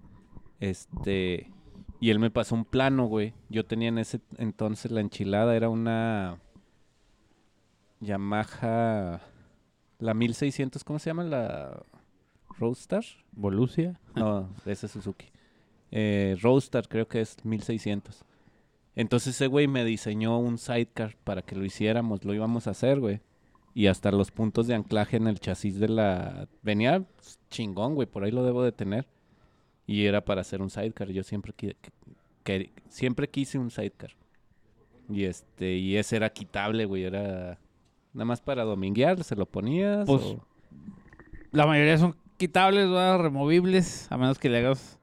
Este... 0.59 1.51
Y 1.99 2.11
él 2.11 2.19
me 2.19 2.29
pasó 2.29 2.53
un 2.53 2.65
plano, 2.65 3.05
güey. 3.05 3.33
Yo 3.49 3.65
tenía 3.65 3.89
en 3.89 3.97
ese 3.97 4.19
entonces 4.37 4.91
la 4.91 5.01
enchilada, 5.01 5.55
era 5.55 5.69
una... 5.69 6.37
Yamaha... 7.99 9.21
La 9.99 10.13
1600, 10.13 10.83
¿cómo 10.83 10.99
se 10.99 11.09
llama? 11.09 11.23
La... 11.23 11.81
Roadster. 12.59 13.05
Volusia. 13.31 13.99
No, 14.15 14.49
ese 14.65 14.85
es 14.87 14.91
Suzuki. 14.91 15.27
Eh, 15.91 16.35
creo 16.89 17.07
que 17.07 17.21
es 17.21 17.37
1600. 17.45 18.23
Entonces 18.95 19.35
ese 19.35 19.47
güey 19.47 19.67
me 19.67 19.85
diseñó 19.85 20.39
un 20.39 20.57
sidecar 20.57 21.15
para 21.23 21.43
que 21.43 21.55
lo 21.55 21.63
hiciéramos, 21.63 22.25
lo 22.25 22.33
íbamos 22.33 22.67
a 22.67 22.71
hacer, 22.71 22.99
güey. 22.99 23.21
Y 23.75 23.87
hasta 23.87 24.11
los 24.11 24.31
puntos 24.31 24.65
de 24.65 24.73
anclaje 24.73 25.17
en 25.17 25.27
el 25.27 25.39
chasis 25.39 25.79
de 25.79 25.87
la... 25.87 26.47
Venía 26.63 27.05
chingón, 27.51 27.93
güey, 27.93 28.07
por 28.07 28.23
ahí 28.23 28.31
lo 28.31 28.43
debo 28.43 28.63
de 28.63 28.71
tener. 28.71 29.07
Y 29.85 30.05
era 30.05 30.25
para 30.25 30.41
hacer 30.41 30.63
un 30.63 30.71
sidecar. 30.71 31.09
Yo 31.11 31.21
siempre, 31.23 31.53
qui- 31.55 31.75
que- 32.43 32.71
siempre 32.89 33.29
quise 33.29 33.59
un 33.59 33.69
sidecar. 33.69 34.11
Y 35.09 35.25
este 35.25 35.75
y 35.77 35.95
ese 35.95 36.15
era 36.15 36.31
quitable, 36.33 36.85
güey. 36.85 37.03
Era 37.03 37.59
nada 38.13 38.25
más 38.25 38.41
para 38.41 38.63
dominguear, 38.63 39.23
se 39.23 39.35
lo 39.35 39.45
ponías. 39.45 40.05
Pues, 40.07 40.23
o- 40.23 40.43
La 41.51 41.67
mayoría 41.67 41.97
son 41.99 42.15
quitables, 42.37 42.89
¿verdad? 42.89 43.19
removibles, 43.19 44.07
a 44.11 44.17
menos 44.17 44.39
que 44.39 44.49
le 44.49 44.59
hagas 44.59 44.97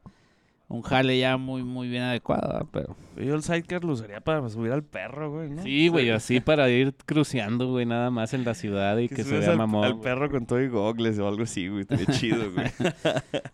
un 0.69 0.83
jale 0.83 1.19
ya 1.19 1.37
muy, 1.37 1.63
muy 1.63 1.89
bien 1.89 2.03
adecuado, 2.03 2.49
¿verdad? 2.49 2.67
pero... 2.73 2.97
Yo 3.17 3.35
el 3.35 3.43
sidecar 3.43 3.85
lo 3.85 3.93
usaría 3.93 4.21
para 4.21 4.49
subir 4.49 4.73
al 4.73 4.83
perro, 4.83 5.31
güey, 5.31 5.51
¿no? 5.51 5.63
Sí, 5.63 5.87
güey, 5.89 6.11
así 6.11 6.41
para 6.41 6.69
ir 6.69 6.95
cruceando, 7.07 7.69
güey, 7.69 7.87
nada 7.87 8.11
más 8.11 8.35
en 8.35 8.45
la 8.45 8.55
ciudad 8.55 8.97
y 8.99 9.09
que, 9.09 9.23
se 9.23 9.39
vea 9.39 9.51
al, 9.53 9.59
mamón. 9.59 9.85
al 9.85 9.93
güey. 9.93 10.03
perro 10.03 10.31
con 10.31 10.47
todo 10.47 10.61
y 10.61 10.69
gogles 10.69 11.19
o 11.21 11.29
algo 11.29 11.45
así, 11.45 11.69
güey. 11.69 11.83
Estaría 11.83 12.07
chido, 12.19 12.51
güey. 12.51 12.67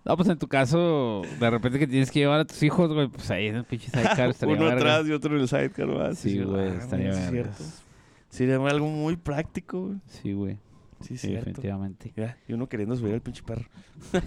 No, 0.04 0.16
pues 0.16 0.30
en 0.30 0.38
tu 0.38 0.48
caso, 0.48 1.22
de 1.38 1.50
repente 1.50 1.78
que 1.78 1.86
tienes 1.86 2.10
que 2.10 2.20
llevar 2.20 2.40
a 2.40 2.44
tus 2.46 2.62
hijos, 2.62 2.90
güey, 2.92 3.08
pues 3.08 3.30
ahí 3.30 3.48
en 3.48 3.56
el 3.56 3.64
pinche 3.64 3.90
sidecar 3.90 4.30
estaría 4.30 4.54
Uno 4.54 4.64
verga. 4.64 4.78
atrás 4.78 5.08
y 5.08 5.12
otro 5.12 5.34
en 5.34 5.42
el 5.42 5.48
sidecar, 5.48 5.88
¿verdad? 5.88 6.14
Sí, 6.14 6.38
güey, 6.42 6.68
ah, 6.70 6.74
estaría 6.78 7.12
sí 7.12 7.20
es 7.20 7.30
vergas. 7.30 7.56
cierto. 7.56 7.74
Sería 8.30 8.56
algo 8.56 8.86
muy 8.86 9.16
práctico, 9.16 9.88
güey. 9.88 9.98
Sí, 10.06 10.32
güey, 10.32 10.56
Sí, 11.00 11.16
sí, 11.16 11.32
definitivamente. 11.32 12.12
Ya, 12.16 12.36
y 12.46 12.52
uno 12.52 12.68
queriendo 12.68 12.94
subir 12.94 13.14
al 13.14 13.22
pinche 13.22 13.42
perro. 13.42 13.64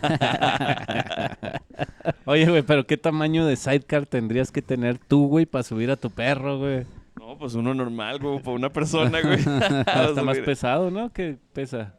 Oye, 2.26 2.50
güey, 2.50 2.62
pero 2.64 2.86
¿qué 2.88 2.98
tamaño 2.98 3.46
de 3.46 3.56
sidecar 3.56 4.06
tendrías 4.06 4.52
que 4.52 4.62
tener 4.62 4.98
tú, 4.98 5.28
güey, 5.28 5.46
para 5.46 5.64
subir 5.64 5.92
a 5.92 5.96
tu 5.98 6.10
perro, 6.10 6.60
güey? 6.60 6.86
No, 7.20 7.38
pues 7.38 7.54
uno 7.56 7.74
normal, 7.74 8.20
como 8.20 8.42
para 8.42 8.56
una 8.56 8.72
persona, 8.72 9.22
güey. 9.22 9.40
Está 10.10 10.24
más 10.24 10.40
pesado, 10.40 10.92
¿no? 10.92 11.12
¿Qué 11.12 11.38
pesa? 11.54 11.96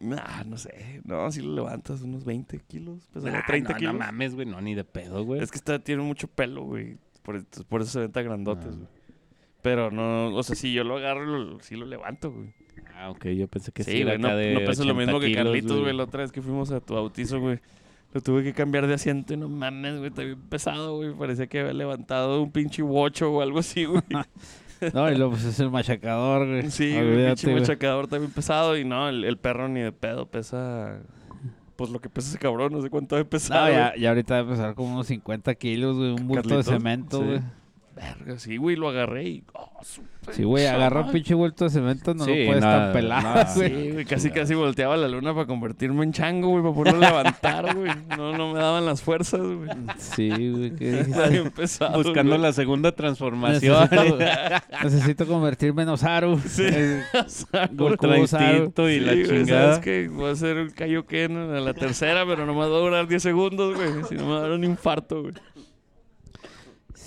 Nah, 0.00 0.44
no 0.44 0.56
sé. 0.58 1.00
No, 1.04 1.30
si 1.32 1.42
lo 1.42 1.54
levantas 1.54 2.02
unos 2.02 2.24
20 2.24 2.58
kilos. 2.60 3.08
Nah, 3.14 3.42
30 3.46 3.72
no, 3.72 3.78
kilos. 3.78 3.92
no 3.94 3.98
mames, 3.98 4.34
güey, 4.34 4.46
no, 4.46 4.60
ni 4.60 4.74
de 4.74 4.84
pedo, 4.84 5.24
güey. 5.24 5.42
Es 5.42 5.50
que 5.50 5.58
está, 5.58 5.78
tiene 5.78 6.02
mucho 6.02 6.28
pelo, 6.28 6.64
güey. 6.64 6.98
Por, 7.22 7.36
eso- 7.36 7.64
por 7.68 7.82
eso 7.82 7.90
se 7.92 8.00
ven 8.00 8.12
tan 8.12 8.24
grandotes, 8.24 8.74
Ah. 8.74 8.76
güey. 8.76 8.88
Pero 9.60 9.90
no, 9.90 10.34
o 10.36 10.42
sea, 10.44 10.54
si 10.54 10.72
yo 10.72 10.84
lo 10.84 10.98
agarro, 10.98 11.26
lo, 11.26 11.60
sí 11.60 11.74
lo 11.74 11.84
levanto, 11.84 12.30
güey. 12.30 12.54
Ah, 12.98 13.10
ok, 13.10 13.26
yo 13.26 13.46
pensé 13.46 13.70
que 13.70 13.84
sí, 13.84 13.92
Sí, 13.92 14.02
güey, 14.02 14.18
no, 14.18 14.34
de 14.36 14.54
no 14.54 14.60
pesa 14.60 14.82
lo 14.82 14.92
80 14.92 14.94
mismo 15.06 15.20
que 15.20 15.26
kilos, 15.28 15.44
Carlitos, 15.44 15.80
güey. 15.80 15.96
La 15.96 16.02
otra 16.02 16.22
vez 16.22 16.32
que 16.32 16.42
fuimos 16.42 16.72
a 16.72 16.80
tu 16.80 16.94
bautizo, 16.94 17.38
güey. 17.38 17.60
Lo 18.12 18.20
tuve 18.20 18.42
que 18.42 18.52
cambiar 18.52 18.88
de 18.88 18.94
asiento 18.94 19.34
y 19.34 19.36
no 19.36 19.48
mames, 19.48 19.98
güey. 19.98 20.08
Está 20.08 20.22
bien 20.22 20.40
pesado, 20.48 20.96
güey. 20.96 21.12
Parecía 21.14 21.46
que 21.46 21.60
había 21.60 21.74
levantado 21.74 22.42
un 22.42 22.50
pinche 22.50 22.82
bocho 22.82 23.30
o 23.32 23.40
algo 23.40 23.60
así, 23.60 23.84
güey. 23.84 24.02
No, 24.94 25.10
y 25.10 25.16
luego 25.16 25.32
pues 25.32 25.44
es 25.44 25.58
el 25.58 25.70
machacador, 25.70 26.46
güey. 26.46 26.70
Sí, 26.70 26.92
güey, 26.92 27.22
el 27.22 27.26
pinche 27.34 27.52
machacador 27.52 28.04
está 28.04 28.18
bien 28.18 28.30
pesado. 28.30 28.76
Y 28.76 28.84
no, 28.84 29.08
el, 29.08 29.24
el 29.24 29.36
perro 29.36 29.68
ni 29.68 29.80
de 29.80 29.90
pedo 29.90 30.26
pesa. 30.26 31.00
Pues 31.74 31.90
lo 31.90 32.00
que 32.00 32.08
pesa 32.08 32.28
ese 32.28 32.38
cabrón, 32.38 32.72
no 32.72 32.80
sé 32.80 32.88
cuánto 32.88 33.16
debe 33.16 33.28
pesar. 33.28 33.68
No, 33.68 33.76
ya, 33.76 33.96
ya 33.96 34.10
ahorita 34.10 34.36
debe 34.36 34.50
pesar 34.50 34.76
como 34.76 34.94
unos 34.94 35.08
50 35.08 35.52
kilos, 35.56 35.96
güey, 35.96 36.10
un 36.12 36.28
bulto 36.28 36.56
de 36.56 36.62
cemento, 36.62 37.18
sí. 37.18 37.24
güey. 37.24 37.40
Verga, 37.98 38.38
sí, 38.38 38.56
güey, 38.58 38.76
lo 38.76 38.88
agarré 38.88 39.24
y. 39.24 39.44
Oh, 39.54 39.68
Sí, 40.32 40.44
güey, 40.44 40.66
agarra 40.66 41.02
un 41.06 41.10
pinche 41.12 41.32
bulto 41.32 41.64
de 41.64 41.70
cemento, 41.70 42.12
no 42.12 42.24
Sí, 42.26 42.40
lo 42.40 42.46
puedes 42.48 42.62
no, 42.62 42.70
tan 42.70 42.92
pelado, 42.92 43.44
no, 43.44 43.54
güey. 43.54 43.68
Sí, 43.70 43.90
güey, 43.92 44.04
casi 44.04 44.30
casi 44.30 44.54
volteaba 44.54 44.94
la 44.98 45.08
luna 45.08 45.32
para 45.32 45.46
convertirme 45.46 46.04
en 46.04 46.12
chango, 46.12 46.48
güey, 46.48 46.62
para 46.62 46.74
poderlo 46.74 47.00
levantar, 47.00 47.74
güey. 47.74 47.90
No, 48.16 48.36
no 48.36 48.52
me 48.52 48.58
daban 48.60 48.84
las 48.84 49.00
fuerzas, 49.00 49.40
güey. 49.40 49.70
Sí, 49.96 50.28
güey, 50.28 50.76
¿qué 50.76 50.90
dijiste? 50.90 51.10
Está 51.12 51.28
bien 51.28 51.50
pesado, 51.50 52.02
Buscando 52.02 52.32
güey. 52.32 52.42
la 52.42 52.52
segunda 52.52 52.92
transformación. 52.92 53.88
Necesito, 53.90 54.18
necesito 54.84 55.26
convertirme 55.26 55.82
en 55.84 55.88
Osaru. 55.88 56.38
Sí. 56.46 56.64
Eh, 56.66 57.02
Goku 57.72 58.06
Osaru. 58.06 58.16
instinto 58.18 58.90
y 58.90 59.00
la 59.00 59.14
güey, 59.14 59.26
chingada. 59.26 59.62
¿Sabes 59.74 59.78
qué? 59.78 60.08
Voy 60.08 60.28
a 60.28 60.32
hacer 60.32 60.58
el 60.58 60.74
Kaioken 60.74 61.36
a 61.36 61.60
la 61.60 61.72
tercera, 61.72 62.26
pero 62.26 62.44
no 62.44 62.52
me 62.52 62.60
va 62.60 62.66
a 62.66 62.68
durar 62.68 63.08
10 63.08 63.22
segundos, 63.22 63.74
güey. 63.76 64.04
Si 64.08 64.14
no 64.14 64.26
me 64.26 64.32
va 64.32 64.38
a 64.38 64.42
dar 64.42 64.50
un 64.52 64.64
infarto, 64.64 65.22
güey. 65.22 65.34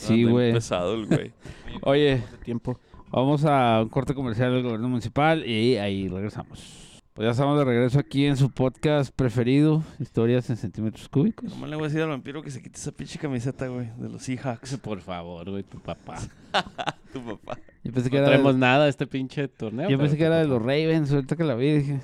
Sí, 0.02 0.24
güey. 0.24 0.54
pesado 0.54 0.96
el 0.96 1.06
güey. 1.06 1.32
Oye, 1.84 2.24
tiempo. 2.44 2.80
vamos 3.12 3.46
a 3.46 3.82
un 3.84 3.90
corte 3.90 4.14
comercial 4.16 4.52
del 4.54 4.64
gobierno 4.64 4.90
municipal 4.90 5.46
y 5.48 5.78
ahí 5.78 6.08
regresamos. 6.08 7.02
Pues 7.14 7.26
ya 7.26 7.32
estamos 7.32 7.60
de 7.60 7.66
regreso 7.66 8.00
aquí 8.00 8.26
en 8.26 8.38
su 8.38 8.50
podcast 8.50 9.14
preferido, 9.14 9.84
Historias 10.00 10.50
en 10.50 10.58
Centímetros 10.58 11.08
Cúbicos. 11.10 11.52
¿Cómo 11.52 11.68
le 11.68 11.76
voy 11.76 11.86
a 11.86 11.88
decir 11.90 12.02
al 12.02 12.10
vampiro 12.10 12.42
que 12.42 12.50
se 12.50 12.62
quite 12.62 12.80
esa 12.80 12.92
pinche 12.94 13.20
camiseta, 13.20 13.68
güey? 13.68 13.90
De 13.98 14.10
los 14.10 14.24
Seahawks. 14.24 14.78
Por 14.78 15.02
favor, 15.02 15.50
güey, 15.50 15.64
tu 15.64 15.80
papá. 15.80 16.18
Tu 17.12 17.22
papá. 17.22 17.60
Yo 17.84 17.92
pensé 17.92 18.10
que 18.10 18.16
No 18.16 18.22
era, 18.24 18.28
traemos 18.32 18.54
de, 18.54 18.60
nada 18.60 18.86
a 18.86 18.88
este 18.88 19.06
pinche 19.06 19.50
torneo. 19.50 19.90
yo 19.90 19.98
pensé 19.98 20.18
que 20.18 20.24
era 20.24 20.38
de 20.38 20.48
los 20.48 20.62
Ravens, 20.62 21.12
ahorita 21.12 21.36
que 21.36 21.44
la 21.44 21.56
vi 21.56 21.74
dije, 21.80 22.00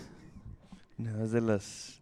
Nada 0.98 1.20
más 1.20 1.32
de 1.32 1.40
las... 1.40 2.02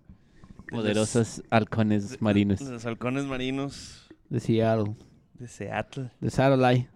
de 0.65 0.71
Poderosos 0.71 1.43
halcones 1.51 2.19
marinos. 2.21 2.59
de 2.59 2.71
Los 2.71 2.85
halcones 2.87 3.25
marinos 3.25 4.07
de 4.29 4.39
Seattle, 4.39 4.95
de 5.39 5.47
Seattle. 5.47 6.11
de 6.19 6.29
Satellite. 6.29 6.89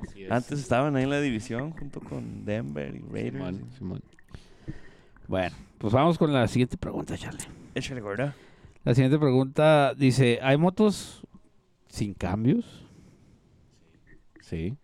Así 0.00 0.24
es. 0.24 0.30
Antes 0.30 0.58
estaban 0.58 0.96
ahí 0.96 1.04
en 1.04 1.10
la 1.10 1.20
división 1.20 1.72
junto 1.72 2.00
con 2.00 2.44
Denver 2.44 2.94
y 2.94 3.00
Raiders. 3.00 3.32
Simón, 3.32 3.70
Simón. 3.78 4.02
Bueno, 5.28 5.54
pues 5.78 5.92
vamos 5.92 6.18
con 6.18 6.32
la 6.32 6.48
siguiente 6.48 6.76
pregunta, 6.76 7.16
Charlie. 7.16 7.46
Échale, 7.74 8.00
gorda. 8.00 8.34
La 8.84 8.94
siguiente 8.94 9.18
pregunta 9.18 9.94
dice, 9.94 10.40
¿hay 10.42 10.56
motos 10.56 11.22
sin 11.88 12.14
cambios? 12.14 12.84
Sí. 14.40 14.76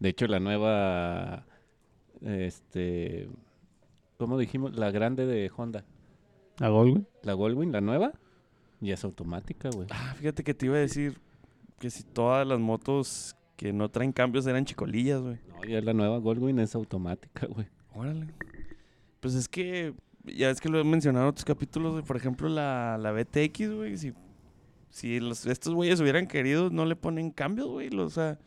De 0.00 0.08
hecho, 0.08 0.26
la 0.26 0.40
nueva, 0.40 1.46
este, 2.22 3.28
¿cómo 4.18 4.36
dijimos? 4.36 4.74
La 4.76 4.90
grande 4.90 5.26
de 5.26 5.50
Honda. 5.56 5.84
¿A 6.58 6.68
Goldwyn? 6.68 7.06
La 7.22 7.34
Goldwyn, 7.34 7.70
la 7.70 7.80
nueva, 7.80 8.12
ya 8.80 8.94
es 8.94 9.04
automática, 9.04 9.70
güey. 9.70 9.86
Ah, 9.90 10.14
fíjate 10.18 10.42
que 10.42 10.54
te 10.54 10.66
iba 10.66 10.76
a 10.76 10.80
decir 10.80 11.18
que 11.80 11.90
si 11.90 12.04
todas 12.04 12.46
las 12.46 12.60
motos 12.60 13.34
que 13.56 13.72
no 13.72 13.88
traen 13.88 14.12
cambios 14.12 14.46
eran 14.46 14.64
chicolillas, 14.64 15.20
güey. 15.20 15.38
No, 15.48 15.64
ya 15.64 15.80
la 15.80 15.92
nueva 15.92 16.18
Goldwyn 16.18 16.60
es 16.60 16.74
automática, 16.76 17.46
güey. 17.48 17.66
Órale. 17.94 18.28
Pues 19.18 19.34
es 19.34 19.48
que, 19.48 19.92
ya 20.24 20.50
es 20.50 20.60
que 20.60 20.68
lo 20.68 20.78
he 20.78 20.84
mencionado 20.84 21.24
en 21.26 21.30
otros 21.30 21.44
capítulos, 21.44 21.92
güey. 21.92 22.04
Por 22.04 22.16
ejemplo, 22.16 22.48
la, 22.48 22.96
la 22.98 23.10
BTX, 23.12 23.74
güey. 23.74 23.96
Si, 23.96 24.12
si 24.90 25.20
los, 25.20 25.44
estos 25.46 25.74
güeyes 25.74 26.00
hubieran 26.00 26.26
querido, 26.26 26.70
no 26.70 26.84
le 26.84 26.96
ponen 26.96 27.30
cambios, 27.30 27.68
güey. 27.68 27.88
O 27.98 28.08
sea, 28.10 28.38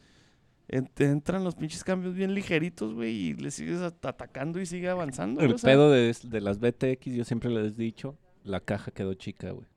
entran 0.67 1.43
los 1.43 1.56
pinches 1.56 1.84
cambios 1.84 2.15
bien 2.15 2.34
ligeritos, 2.34 2.93
güey. 2.93 3.12
Y 3.13 3.34
le 3.34 3.52
sigues 3.52 3.82
at- 3.82 4.06
atacando 4.06 4.60
y 4.62 4.65
sigue 4.65 4.89
avanzando. 4.89 5.41
El 5.41 5.48
güey, 5.48 5.56
o 5.56 5.58
sea, 5.58 5.72
pedo 5.72 5.91
de, 5.91 6.15
de 6.24 6.41
las 6.41 6.60
BTX, 6.60 7.06
yo 7.13 7.24
siempre 7.26 7.50
les 7.50 7.74
he 7.74 7.82
dicho, 7.82 8.17
la 8.43 8.60
caja 8.60 8.91
quedó 8.91 9.13
chica, 9.13 9.52
güey. 9.52 9.67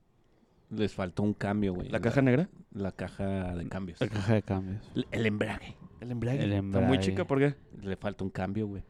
Les 0.70 0.92
faltó 0.94 1.22
un 1.22 1.32
cambio, 1.34 1.74
güey. 1.74 1.88
¿La 1.88 2.00
caja 2.00 2.22
negra? 2.22 2.48
La 2.72 2.92
caja 2.92 3.54
de 3.54 3.68
cambios. 3.68 4.00
La 4.00 4.08
caja 4.08 4.34
de 4.34 4.42
cambios. 4.42 4.90
El, 4.94 5.06
el 5.12 5.26
embrague. 5.26 5.76
El 6.00 6.10
embrague. 6.10 6.42
El 6.44 6.52
Está 6.52 6.80
muy 6.80 6.98
chica, 6.98 7.24
¿por 7.26 7.38
qué? 7.38 7.54
Le 7.82 7.96
falta 7.96 8.24
un 8.24 8.30
cambio, 8.30 8.66
güey. 8.66 8.82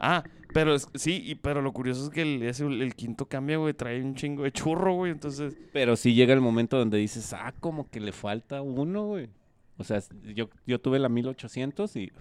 Ah, 0.00 0.24
pero 0.54 0.74
es- 0.74 0.88
sí, 0.94 1.22
y, 1.24 1.34
pero 1.36 1.60
lo 1.62 1.72
curioso 1.72 2.04
es 2.04 2.10
que 2.10 2.22
el, 2.22 2.42
ese- 2.42 2.64
el 2.66 2.94
quinto 2.94 3.26
cambio, 3.26 3.60
güey, 3.60 3.74
trae 3.74 4.02
un 4.02 4.14
chingo 4.14 4.42
de 4.44 4.50
churro, 4.52 4.94
güey. 4.94 5.12
Entonces, 5.12 5.56
Pero 5.72 5.94
sí 5.96 6.14
llega 6.14 6.32
el 6.34 6.40
momento 6.40 6.78
donde 6.78 6.98
dices, 6.98 7.32
ah, 7.34 7.54
como 7.60 7.88
que 7.90 8.00
le 8.00 8.12
falta 8.12 8.62
uno, 8.62 9.06
güey. 9.06 9.28
O 9.76 9.84
sea, 9.84 10.00
yo, 10.34 10.48
yo 10.66 10.80
tuve 10.80 10.98
la 10.98 11.08
1800 11.08 11.94
y 11.96 12.12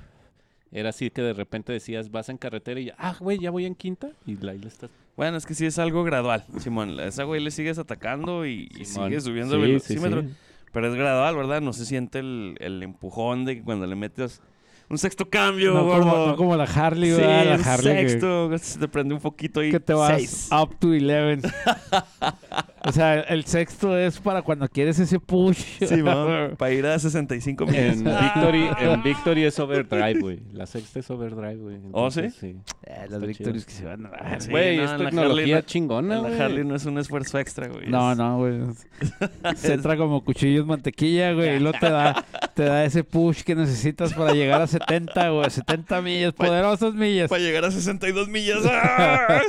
era 0.72 0.90
así 0.90 1.10
que 1.10 1.22
de 1.22 1.34
repente 1.34 1.74
decías, 1.74 2.12
vas 2.12 2.30
en 2.30 2.38
carretera 2.38 2.80
y 2.80 2.86
ya, 2.86 2.96
ah, 2.98 3.16
güey, 3.20 3.40
ya 3.40 3.50
voy 3.50 3.66
en 3.66 3.76
quinta. 3.76 4.12
Y 4.26 4.36
la- 4.38 4.52
ahí 4.52 4.60
le 4.60 4.68
estás. 4.68 4.90
Bueno, 5.20 5.36
es 5.36 5.46
que 5.46 5.54
sí 5.54 5.66
es 5.66 5.78
algo 5.80 6.06
gradual, 6.06 6.46
Simón. 6.60 6.98
A 6.98 7.04
esa 7.06 7.26
güey 7.26 7.42
le 7.44 7.52
sigues 7.52 7.78
atacando 7.78 8.46
y, 8.46 8.70
y 8.80 8.86
sigues 8.86 9.26
subiendo 9.26 9.56
el 9.58 9.82
Sí, 9.82 9.88
sí, 9.88 9.94
velocímetro. 10.00 10.22
sí. 10.22 10.36
Pero 10.72 10.88
es 10.88 10.96
gradual, 10.96 11.36
¿verdad? 11.36 11.60
No 11.60 11.74
se 11.74 11.86
siente 11.86 12.20
el, 12.20 12.56
el 12.62 12.82
empujón 12.84 13.44
de 13.44 13.58
que 13.58 13.62
cuando 13.64 13.86
le 13.86 13.96
metes 13.98 14.40
un 14.88 14.98
sexto 14.98 15.30
cambio, 15.30 15.74
No 15.74 15.82
como, 15.82 15.92
gordo. 15.94 16.28
no 16.28 16.36
como 16.38 16.56
la 16.56 16.64
Harley, 16.64 17.12
sí, 17.12 17.18
¿verdad? 17.20 17.60
La 17.60 17.74
Harley 17.74 17.96
que- 18.06 18.10
sexto. 18.12 18.58
Se 18.60 18.80
te 18.80 18.88
prende 18.88 19.14
un 19.14 19.20
poquito 19.20 19.60
ahí. 19.60 19.72
que 19.72 19.80
te 19.82 19.94
vas 19.94 20.16
Seis. 20.16 20.50
up 20.54 20.74
to 20.80 20.88
11. 20.88 21.42
o 22.86 22.92
sea, 22.92 23.20
el 23.22 23.46
sexto 23.46 23.98
es 23.98 24.20
para 24.20 24.42
cuando 24.42 24.68
quieres 24.68 25.00
ese 25.00 25.20
push. 25.20 25.58
Simón, 25.86 26.56
para 26.58 26.72
ir 26.72 26.86
a 26.86 26.98
65 26.98 27.66
millas. 27.66 27.98
En 27.98 28.04
Victory, 28.06 28.70
en 28.80 29.04
Victory 29.04 29.44
es 29.46 29.60
overdrive, 29.60 30.20
güey. 30.20 30.40
La 30.54 30.66
sexta 30.66 31.00
es 31.00 31.10
overdrive, 31.10 31.56
güey. 31.58 31.78
¿Oh, 31.92 32.10
sí? 32.12 32.20
Entonces, 32.22 32.40
sí? 32.40 32.56
Eh, 32.86 33.06
las 33.10 33.22
victorias 33.22 33.66
chido. 33.66 33.66
que 33.66 33.72
se 33.72 33.86
van 33.86 34.06
a 34.06 34.10
dar. 34.10 34.42
Sí, 34.42 34.50
Güey, 34.50 34.78
no, 34.78 34.84
es 34.84 34.92
la 34.92 34.98
tecnología 34.98 35.30
Harley 35.42 35.52
no- 35.54 35.62
chingona, 35.62 36.18
güey. 36.20 36.38
la 36.38 36.46
Harley 36.46 36.64
no 36.66 36.76
es 36.76 36.86
un 36.86 36.98
esfuerzo 36.98 37.40
extra, 37.40 37.68
güey. 37.68 37.88
No, 37.88 38.16
no, 38.16 38.38
güey. 38.38 38.60
Se 39.56 39.74
entra 39.74 39.98
como 39.98 40.24
cuchillos 40.24 40.66
mantequilla, 40.66 41.34
güey. 41.34 41.58
Y 41.58 41.60
luego 41.60 41.78
te 41.80 41.90
da, 41.90 42.26
te 42.54 42.64
da 42.64 42.86
ese 42.86 43.04
push 43.04 43.44
que 43.44 43.56
necesitas 43.56 44.14
para 44.14 44.34
llegar 44.34 44.62
a 44.62 44.68
70, 44.68 45.30
güey. 45.30 45.50
70 45.50 46.02
millas, 46.02 46.34
poderosas 46.34 46.94
millas. 46.94 47.30
Para 47.30 47.42
llegar 47.42 47.66
a 47.66 47.72
62 47.72 48.28
millas. 48.30 48.60
¡ah! 48.72 49.42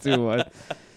Sí, 0.00 0.14
güey. 0.14 0.42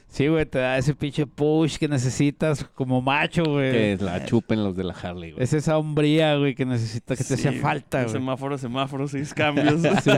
Sí, 0.10 0.28
güey, 0.28 0.44
te 0.46 0.58
da 0.58 0.78
ese 0.78 0.96
pinche 0.96 1.28
push 1.28 1.78
que 1.78 1.88
necesitas 1.88 2.64
como 2.74 3.00
macho, 3.00 3.44
güey. 3.44 3.72
Que 3.72 3.98
la 4.02 4.26
chupen 4.26 4.64
los 4.64 4.76
de 4.76 4.84
la 4.84 4.94
Harley, 4.94 5.32
güey. 5.32 5.44
Es 5.44 5.54
esa 5.54 5.78
hombría, 5.78 6.36
güey, 6.36 6.56
que 6.56 6.66
necesita, 6.66 7.16
que 7.16 7.24
te 7.24 7.36
hacía 7.36 7.54
falta, 7.54 8.02
güey. 8.02 8.14
Semáforo, 8.14 8.58
semáforo, 8.58 9.08
seis 9.08 9.34
cambios. 9.34 9.82
Sí. 10.04 10.12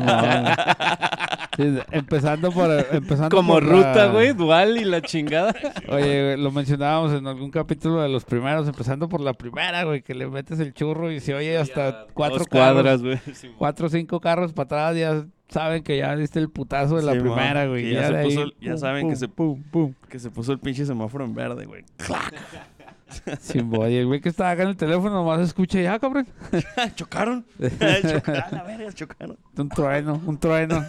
Sí, 1.58 1.80
empezando 1.91 2.51
por 2.51 2.71
empezando 2.91 3.36
Como 3.36 3.54
por 3.54 3.65
ruta, 3.65 4.08
güey, 4.08 4.32
dual 4.34 4.77
y 4.77 4.86
la 4.86 5.01
chingada. 5.01 5.54
Oye, 5.89 6.23
güey, 6.23 6.38
lo 6.38 6.51
mencionábamos 6.51 7.12
en 7.12 7.27
algún 7.27 7.51
capítulo 7.51 8.01
de 8.01 8.08
los 8.08 8.23
primeros, 8.23 8.67
empezando 8.67 9.10
por 9.10 9.19
la 9.19 9.34
primera, 9.34 9.84
güey, 9.84 10.01
que 10.01 10.13
le 10.15 10.27
metes 10.27 10.60
el 10.60 10.73
churro 10.73 11.12
y 11.12 11.19
se 11.19 11.34
oye 11.34 11.58
hasta 11.58 12.08
cuatro 12.13 12.45
cuadras, 12.45 13.01
güey. 13.01 13.19
cuatro 13.58 13.88
o 13.88 13.89
cinco 13.89 14.21
carros 14.21 14.54
para 14.54 14.65
atrás, 14.65 14.97
ya 14.97 15.25
saben 15.51 15.83
que 15.83 15.97
ya 15.97 16.15
diste 16.15 16.39
el 16.39 16.49
putazo 16.49 16.95
de 16.95 17.03
la 17.03 17.13
Sí, 17.13 17.19
primera, 17.19 17.67
güey. 17.67 17.91
ya 17.93 18.07
se 18.07 18.13
de 18.13 18.17
ahí, 18.19 18.25
puso 18.25 18.41
el- 18.43 18.55
ya 18.59 18.71
pum, 18.71 18.79
saben 18.79 19.01
que 19.09 19.11
pum, 19.13 19.19
se- 19.19 19.27
pum, 19.27 19.63
pum. 19.71 19.93
que 20.09 20.17
se 20.19 20.29
puso 20.31 20.51
el 20.53 20.59
pinche 20.59 20.85
semáforo 20.85 21.23
en 21.25 21.35
verde, 21.35 21.65
güey. 21.65 21.83
Sin 23.41 23.69
boy, 23.69 23.93
el 23.95 24.05
güey 24.07 24.21
que 24.21 24.29
estaba 24.29 24.51
acá 24.51 24.63
en 24.63 24.69
el 24.69 24.77
teléfono 24.77 25.09
nomás 25.15 25.41
escucha, 25.41 25.81
ya, 25.81 25.99
cabrón. 25.99 26.25
chocaron. 26.95 27.45
chocaron, 27.59 28.41
a 28.43 28.51
la 28.55 28.63
verga, 28.63 28.91
chocaron. 28.93 29.37
Un 29.57 29.67
trueno, 29.69 30.21
un 30.25 30.37
trueno. 30.39 30.83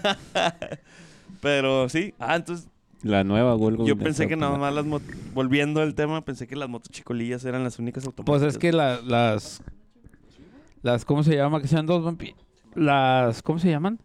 Pero 1.40 1.88
sí, 1.88 2.14
ah, 2.20 2.37
entonces 2.37 2.68
La 3.03 3.25
nueva 3.25 3.55
Volvo. 3.55 3.85
yo 3.85 3.96
pensé 3.98 4.29
que 4.29 4.37
nada 4.37 4.57
más 4.57 4.72
las 4.72 4.85
motos, 4.85 5.09
volviendo 5.35 5.81
al 5.83 5.94
tema, 5.96 6.25
pensé 6.25 6.46
que 6.46 6.55
las 6.55 6.68
motos 6.68 6.90
chicolillas 6.90 7.44
eran 7.44 7.64
las 7.64 7.81
únicas 7.81 8.05
automáticas. 8.07 8.40
Pues 8.40 8.55
es 8.55 8.59
que 8.59 8.70
la- 8.70 9.01
las, 9.01 9.61
las, 10.83 11.05
¿cómo 11.05 11.25
se 11.25 11.35
llama? 11.35 11.61
Que 11.61 11.66
sean 11.66 11.87
dos 11.87 12.14
Las, 12.77 13.42
¿cómo 13.42 13.59
se 13.59 13.68
llaman? 13.68 13.98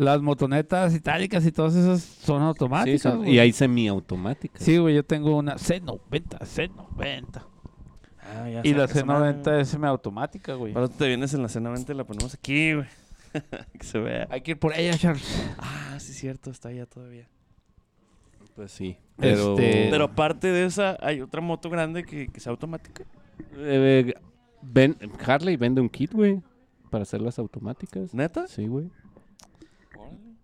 Las 0.00 0.22
motonetas 0.22 0.94
itálicas 0.94 1.44
y 1.44 1.52
todas 1.52 1.74
esas 1.74 2.00
son 2.02 2.40
Sí, 2.40 2.46
automáticas. 2.46 3.02
son- 3.02 3.18
güey. 3.18 3.34
y 3.34 3.38
hay 3.38 3.52
semiautomáticas. 3.52 4.62
Sí, 4.62 4.78
güey, 4.78 4.94
yo 4.94 5.04
tengo 5.04 5.36
una 5.36 5.56
C90, 5.58 6.38
C90. 6.40 7.44
Ah, 8.22 8.48
ya 8.48 8.60
Y 8.64 8.72
la 8.72 8.86
saca 8.86 8.98
esa 9.00 9.04
madre, 9.04 9.34
C90 9.42 9.60
es 9.60 9.68
semiautomática, 9.68 10.54
güey. 10.54 10.72
Ahora 10.74 10.88
tú 10.88 10.94
te 10.96 11.06
vienes 11.06 11.34
en 11.34 11.42
la 11.42 11.48
cena 11.50 11.68
20 11.70 11.92
la 11.94 12.04
ponemos 12.04 12.32
aquí, 12.32 12.72
güey. 12.74 12.86
que 13.78 13.84
se 13.84 13.98
vea. 13.98 14.26
Hay 14.30 14.40
que 14.40 14.52
ir 14.52 14.58
por 14.58 14.72
ella, 14.74 14.96
Charles. 14.96 15.52
Ah, 15.58 15.96
sí, 16.00 16.14
cierto, 16.14 16.50
está 16.50 16.70
allá 16.70 16.86
todavía. 16.86 17.28
Pues 18.56 18.72
sí. 18.72 18.96
Pero, 19.16 19.50
Este- 19.58 19.88
Pero 19.90 20.04
aparte 20.04 20.48
de 20.48 20.64
esa, 20.64 20.96
hay 21.02 21.20
otra 21.20 21.40
moto 21.42 21.68
grande 21.68 22.04
que, 22.04 22.28
que 22.28 22.40
sea 22.40 22.52
automática. 22.52 23.04
eh, 23.56 24.14
ven- 24.62 24.96
Harley 25.26 25.56
vende 25.56 25.80
un 25.82 25.88
kit, 25.90 26.12
güey. 26.12 26.40
Para 26.90 27.02
hacer 27.02 27.20
las 27.20 27.38
automáticas. 27.38 28.14
¿Neta? 28.14 28.48
Sí, 28.48 28.66
güey. 28.66 28.90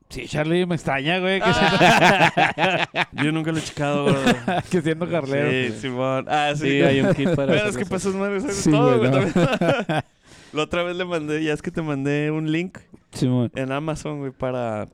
Sí, 0.09 0.27
Charlie, 0.29 0.67
me 0.67 0.77
extraña, 0.77 1.19
güey, 1.19 1.41
que, 1.41 1.49
Yo 3.25 3.33
nunca 3.33 3.51
lo 3.51 3.59
he 3.59 3.63
checado, 3.63 4.05
güey. 4.05 4.17
siendo, 4.17 4.63
que 4.71 4.83
siendo 4.83 5.11
carlero. 5.11 5.51
Sí, 5.51 5.81
Simón. 5.81 6.27
Ah, 6.29 6.53
sí. 6.55 6.71
Sí, 6.71 6.83
hay 6.83 7.01
un 7.01 7.13
kit 7.15 7.35
para 7.35 7.53
Pero 7.53 7.69
es 7.69 7.77
que 7.77 7.87
pasas 7.87 8.15
madres 8.15 8.45
Sí, 8.55 8.71
todo, 8.71 8.99
güey, 8.99 9.11
no. 9.11 9.21
La 10.53 10.63
otra 10.63 10.85
vez 10.85 10.97
le 10.97 11.05
mandé, 11.05 11.43
ya 11.43 11.53
es 11.53 11.61
que 11.61 11.71
te 11.71 11.83
mandé 11.83 12.31
un 12.31 12.51
link 12.51 12.79
Simón. 13.13 13.51
en 13.57 13.73
Amazon, 13.73 14.21
güey, 14.21 14.31
para 14.31 14.87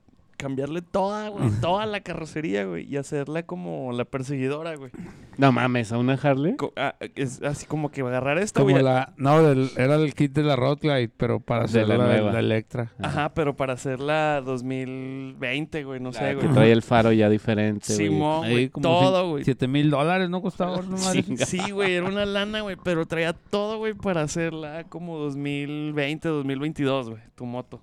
cambiarle 0.43 0.83
toda, 0.83 1.29
güey, 1.29 1.51
toda 1.61 1.87
la 1.87 2.01
carrocería, 2.01 2.65
güey, 2.67 2.85
y 2.93 2.97
hacerla 2.97 3.45
como 3.45 3.93
la 3.93 4.05
perseguidora, 4.05 4.75
güey. 4.77 4.91
No 5.39 5.53
mames, 5.53 5.93
a 5.93 5.99
una 5.99 6.15
Harley. 6.15 6.57
Co- 6.57 6.73
ah, 6.77 6.97
es 7.15 7.41
así 7.43 7.65
como 7.67 7.91
que 7.91 8.01
agarrar 8.03 8.39
esta, 8.39 8.61
Como 8.61 8.73
güey. 8.73 8.83
la... 8.85 9.13
No, 9.17 9.43
del- 9.43 9.71
era 9.77 9.95
el 9.95 10.15
kit 10.15 10.33
de 10.33 10.43
la 10.43 10.57
Road 10.57 10.79
Glide, 10.83 11.11
pero 11.17 11.41
para 11.41 11.61
De 11.61 11.65
hacer 11.67 11.89
la 11.89 11.97
la, 11.97 12.21
la 12.33 12.39
Electra. 12.41 12.93
Ajá, 13.01 13.33
pero 13.35 13.55
para 13.57 13.75
hacerla 13.75 14.43
2020, 14.45 15.85
güey, 15.85 16.01
no 16.01 16.13
sé, 16.13 16.23
La 16.23 16.35
güey. 16.35 16.47
que 16.49 16.53
trae 16.53 16.73
el 16.73 16.83
faro 16.83 17.13
ya 17.13 17.29
diferente, 17.29 17.95
güey. 17.95 18.09
Simón, 18.09 18.45
Ahí 18.45 18.53
güey, 18.53 18.69
como 18.71 18.83
todo, 18.83 19.31
güey. 19.31 19.45
Siete 19.45 19.69
mil 19.69 19.91
dólares, 19.91 20.29
¿no 20.29 20.43
costaba? 20.43 20.83
No? 20.83 20.97
Chinga. 21.13 21.47
Sí, 21.47 21.71
güey, 21.71 21.95
era 21.95 22.07
una 22.07 22.25
lana, 22.27 22.61
güey, 22.63 22.77
pero 22.83 23.07
traía 23.07 23.33
todo, 23.33 23.79
güey, 23.79 23.95
para 23.95 24.23
hacerla 24.23 24.85
como 24.89 25.19
2020, 25.19 26.29
2022, 26.29 27.11
güey, 27.11 27.23
tu 27.35 27.47
moto. 27.47 27.81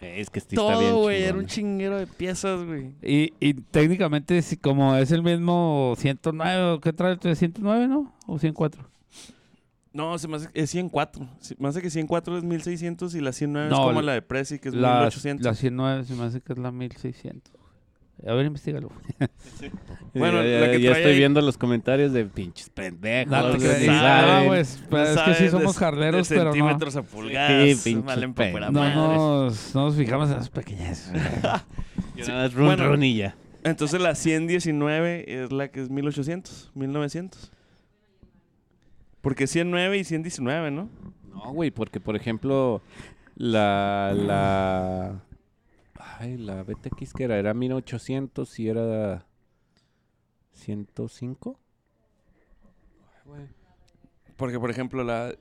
Es 0.00 0.30
que 0.30 0.38
está 0.38 0.54
bien 0.54 0.90
todo, 0.92 1.02
güey, 1.02 1.22
era 1.24 1.36
un 1.36 1.46
chinguero 1.46 1.98
de 1.98 2.06
piezas, 2.06 2.64
güey. 2.64 2.92
Y, 3.02 3.34
y 3.38 3.52
técnicamente, 3.54 4.40
si 4.40 4.56
como 4.56 4.96
es 4.96 5.10
el 5.12 5.22
mismo 5.22 5.94
109, 5.98 6.62
¿o 6.72 6.80
¿qué 6.80 6.92
trae 6.94 7.18
el 7.22 7.36
109, 7.36 7.86
no? 7.86 8.14
¿O 8.26 8.38
104? 8.38 8.88
No, 9.92 10.16
se 10.18 10.28
me 10.28 10.36
hace, 10.36 10.48
es 10.54 10.70
104. 10.70 11.28
Se 11.40 11.54
me 11.58 11.68
hace 11.68 11.82
que 11.82 11.90
104 11.90 12.38
es 12.38 12.44
1600 12.44 13.14
y 13.14 13.20
la 13.20 13.32
109 13.32 13.66
es 13.66 13.70
No, 13.76 13.84
como 13.84 14.00
la- 14.00 14.06
la 14.06 14.12
de 14.14 14.22
Prezi, 14.22 14.58
que 14.58 14.68
es 14.70 14.74
La, 14.74 14.98
1800. 15.00 15.44
la 15.44 15.54
109 15.54 16.04
se 16.04 16.14
me 16.14 16.24
hace 16.24 16.40
que 16.40 16.52
es 16.52 16.58
la 16.58 16.70
1600. 16.72 17.52
A 18.26 18.34
ver, 18.34 18.46
investigalo. 18.46 18.90
Bueno, 20.12 20.42
ya, 20.42 20.58
la 20.60 20.70
que 20.72 20.80
ya 20.80 20.90
estoy 20.90 21.12
ahí- 21.12 21.18
viendo 21.18 21.40
los 21.40 21.56
comentarios 21.56 22.12
de 22.12 22.24
pinches 22.24 22.68
pendejos. 22.70 23.30
No, 23.30 23.46
no 23.48 23.52
que 23.52 23.58
creas. 23.60 23.78
sí 23.78 23.86
No, 23.86 23.92
saben, 24.00 24.48
pues, 24.48 24.82
No 24.90 24.98
es 25.04 25.20
que 25.20 25.34
sí 25.34 25.48
somos 25.50 25.76
de 25.76 26.28
pero 26.28 26.46
no, 26.48 26.52
centímetros 26.54 26.96
a 26.96 27.02
pulgadas. 27.02 27.78
Sí, 27.78 27.94
pendejos. 28.34 28.72
no, 28.72 29.44
nos, 29.44 29.74
no 29.74 29.84
nos 29.84 29.94
fijamos 29.96 30.28
en 30.30 30.36
las 30.38 30.48
pequeñas. 30.50 31.12
Yo 32.16 32.26
nada 32.26 32.48
run, 32.48 32.66
Bueno. 32.66 32.88
run 32.88 33.04
y 33.04 33.14
ya. 33.18 33.36
Entonces 33.62 34.00
la 34.00 34.16
119 34.16 35.42
es 35.44 35.52
la 35.52 35.68
que 35.68 35.80
es 35.82 35.90
1800, 35.90 36.72
1900. 36.74 37.52
Porque 39.20 39.46
109 39.46 39.98
y 39.98 40.04
119, 40.04 40.70
¿no? 40.72 40.88
No, 41.28 41.52
güey, 41.52 41.70
porque 41.70 42.00
por 42.00 42.16
ejemplo, 42.16 42.82
la. 43.36 44.12
la 44.16 45.20
ay, 46.18 46.36
la 46.36 46.62
BTX 46.62 47.12
que 47.12 47.24
era, 47.24 47.38
era 47.38 47.54
1800 47.54 48.58
y 48.58 48.68
era. 48.68 49.26
105. 50.52 51.58
Porque, 54.36 54.58
por 54.58 54.70
ejemplo, 54.70 55.04
la... 55.04 55.34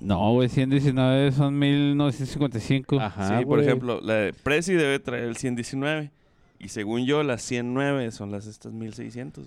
No, 0.00 0.32
güey, 0.32 0.48
119 0.48 1.32
son 1.32 1.58
1955. 1.58 3.00
Ajá. 3.00 3.28
sí, 3.28 3.44
por 3.44 3.58
güey. 3.58 3.66
ejemplo, 3.66 4.00
la 4.00 4.14
de 4.14 4.32
Prezi 4.32 4.74
debe 4.74 4.98
traer 4.98 5.24
el 5.24 5.36
119. 5.36 6.10
Y 6.58 6.68
según 6.68 7.04
yo, 7.04 7.22
las 7.22 7.42
109 7.42 8.10
son 8.10 8.30
las 8.30 8.46
estas 8.46 8.72
1600. 8.72 9.46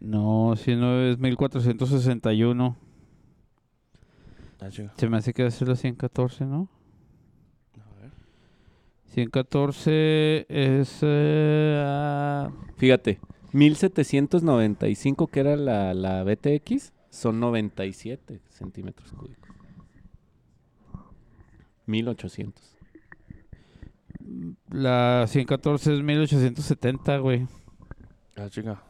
No, 0.00 0.54
109 0.56 1.12
es 1.12 1.18
1461. 1.18 2.76
Ah. 4.60 4.68
Se 4.96 5.08
me 5.08 5.16
hace 5.18 5.32
que 5.32 5.42
va 5.42 5.48
a 5.48 5.52
ser 5.52 5.68
la 5.68 5.76
114, 5.76 6.46
¿no? 6.46 6.68
A 9.16 9.26
ver. 9.26 9.40
114 9.40 10.46
es... 10.48 10.98
eh, 11.02 11.82
ah, 11.84 12.50
Fíjate, 12.76 13.20
1795 13.52 15.26
que 15.28 15.40
era 15.40 15.56
la, 15.56 15.94
la 15.94 16.24
BTX 16.24 16.92
son 17.10 17.38
97 17.40 18.40
centímetros 18.48 19.12
cúbicos. 19.12 19.50
1800. 21.86 22.76
la 24.70 25.26
114 25.28 25.94
es 25.94 26.02
1870, 26.02 27.18
güey. 27.18 27.46
Ah, 28.36 28.48
chica. 28.48 28.82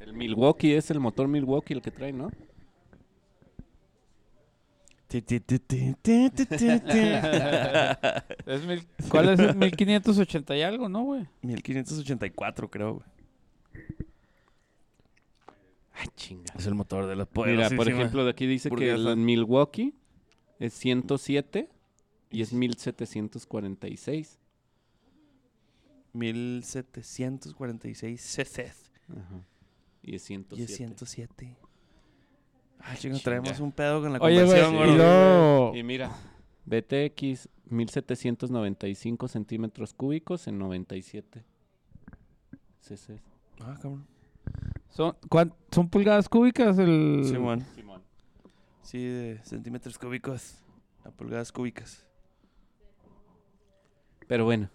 El 0.00 0.14
Milwaukee 0.14 0.72
es 0.74 0.90
el 0.90 1.00
motor 1.00 1.28
Milwaukee 1.28 1.74
el 1.74 1.82
que 1.82 1.90
trae, 1.90 2.12
¿no? 2.12 2.30
Es 8.46 8.64
mil- 8.66 8.86
¿Cuál 9.08 9.28
es 9.30 9.38
el 9.40 9.56
1580 9.56 10.56
y 10.56 10.62
algo, 10.62 10.88
no, 10.88 11.02
güey? 11.04 11.26
1584, 11.42 12.70
creo, 12.70 12.94
güey. 12.94 13.06
Ay, 15.94 16.08
chinga. 16.16 16.52
Es 16.56 16.66
el 16.66 16.74
motor 16.74 17.06
de 17.06 17.16
la 17.16 17.24
Mira, 17.24 17.32
poderosísima 17.32 17.76
por 17.76 17.88
ejemplo, 17.88 18.24
de 18.24 18.30
aquí 18.30 18.46
dice 18.46 18.70
que 18.70 18.90
el 18.90 19.16
Milwaukee 19.16 19.94
es 20.58 20.74
107 20.74 21.70
y 22.30 22.42
es 22.42 22.52
1746. 22.52 24.38
1746 26.12 28.20
cc. 28.20 28.72
Y 30.02 30.14
es 30.14 30.22
Y 30.22 30.26
107. 30.26 30.72
es 30.72 30.76
107. 30.76 31.56
Ay, 32.80 32.96
chico, 32.98 33.14
chinga. 33.16 33.24
traemos 33.24 33.60
un 33.60 33.72
pedo 33.72 34.00
con 34.00 34.12
la 34.12 34.18
Oye, 34.20 34.44
güey, 34.44 34.60
conversión, 34.60 34.74
y 34.74 34.78
gordo. 34.78 34.96
luego... 34.96 35.76
Y 35.76 35.82
mira, 35.82 36.10
BTX 36.64 37.48
1795 37.68 39.28
centímetros 39.28 39.94
cúbicos 39.94 40.46
en 40.46 40.58
97 40.58 41.44
cc. 42.80 43.20
Ah, 43.60 43.76
cabrón. 43.80 44.06
¿Son, 44.90 45.16
¿Son 45.72 45.88
pulgadas 45.88 46.28
cúbicas 46.28 46.78
el...? 46.78 47.22
Simón. 47.24 47.64
Sí, 48.82 49.04
de 49.04 49.40
centímetros 49.42 49.98
cúbicos 49.98 50.58
a 51.04 51.10
pulgadas 51.10 51.50
cúbicas. 51.50 52.06
Pero 54.28 54.44
bueno, 54.44 54.70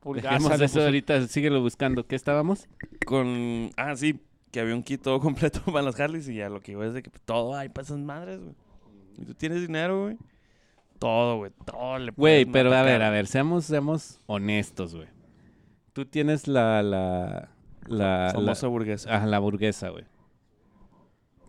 Pulgadas, 0.00 0.42
dejemos 0.42 0.60
eso 0.60 0.82
ahorita, 0.82 1.26
síguelo 1.26 1.60
buscando. 1.62 2.06
¿Qué 2.06 2.16
estábamos? 2.16 2.68
Con. 3.06 3.70
Ah, 3.76 3.96
sí, 3.96 4.20
que 4.50 4.60
había 4.60 4.74
un 4.74 4.82
kit 4.82 5.02
todo 5.02 5.20
completo 5.20 5.60
para 5.66 5.82
las 5.82 5.98
Harleys 5.98 6.28
y 6.28 6.34
ya 6.34 6.48
lo 6.48 6.60
que 6.60 6.72
iba 6.72 6.86
es 6.86 6.94
de 6.94 7.02
que 7.02 7.10
todo 7.24 7.54
hay 7.56 7.68
para 7.68 7.84
esas 7.84 7.98
madres, 7.98 8.40
güey. 8.40 8.54
Y 9.18 9.24
tú 9.24 9.34
tienes 9.34 9.60
dinero, 9.60 10.02
güey. 10.04 10.16
Todo, 10.98 11.36
güey. 11.38 11.52
Todo 11.64 11.98
le 11.98 12.12
Güey, 12.12 12.44
pero 12.44 12.72
a 12.74 12.82
ver, 12.82 13.02
a 13.02 13.10
ver, 13.10 13.26
seamos, 13.26 13.64
seamos 13.64 14.20
honestos, 14.26 14.94
güey. 14.94 15.08
Tú 15.92 16.04
tienes 16.06 16.46
la, 16.46 16.82
la, 16.82 17.50
la, 17.86 18.30
Famosa 18.34 18.66
la, 18.66 18.70
burguesa. 18.70 19.22
ah, 19.22 19.26
la 19.26 19.38
burguesa, 19.38 19.88
güey. 19.90 20.04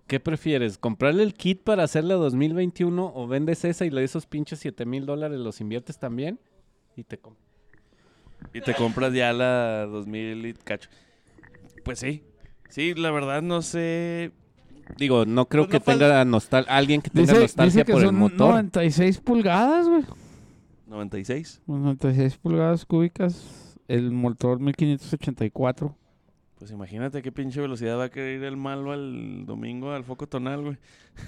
¿Qué 0.08 0.20
prefieres? 0.20 0.78
¿Comprarle 0.78 1.24
el 1.24 1.34
kit 1.34 1.64
para 1.64 1.84
hacerla 1.84 2.16
2021 2.16 3.14
o 3.16 3.28
vendes 3.28 3.64
esa 3.64 3.86
y 3.86 3.90
le 3.90 4.04
esos 4.04 4.26
pinches 4.26 4.60
7 4.60 4.86
mil 4.86 5.06
dólares 5.06 5.40
los 5.40 5.62
inviertes 5.62 6.00
también? 6.00 6.40
Y 6.98 7.04
te 7.04 7.18
com- 7.18 7.36
Y 8.54 8.60
te 8.62 8.74
compras 8.74 9.14
ya 9.14 9.32
la 9.32 9.86
2000 9.86 10.46
y 10.48 10.54
cacho. 10.54 10.90
Pues 11.86 12.00
sí. 12.00 12.24
Sí, 12.72 12.94
la 12.96 13.12
verdad 13.12 13.42
no 13.42 13.62
sé. 13.62 14.32
Digo, 14.98 15.26
no 15.26 15.48
creo 15.48 15.68
Pues 15.68 15.74
no 15.74 15.80
que 15.86 15.92
tenga 15.92 16.26
nostal 16.26 16.66
alguien 16.68 17.02
que 17.02 17.10
tenga 17.10 17.28
Dice, 17.34 17.42
nostalgia 17.42 17.66
dice 17.82 17.86
que 17.86 17.94
por 17.94 18.02
el 18.02 18.08
son 18.08 18.16
motor. 18.16 18.50
96 18.50 19.20
pulgadas, 19.20 19.88
güey. 19.88 20.04
96. 20.88 21.62
96 21.68 22.38
pulgadas 22.38 22.86
cúbicas. 22.86 23.78
El 23.88 24.12
motor 24.12 24.60
1584. 24.60 25.96
Pues 26.60 26.72
imagínate 26.72 27.22
qué 27.22 27.32
pinche 27.32 27.60
velocidad 27.60 27.98
va 27.98 28.06
a 28.06 28.10
querer 28.10 28.38
ir 28.40 28.44
el 28.44 28.56
malo 28.58 28.92
al 28.92 29.46
domingo 29.46 29.92
al 29.94 30.04
foco 30.04 30.28
tonal, 30.28 30.62
güey. 30.62 30.78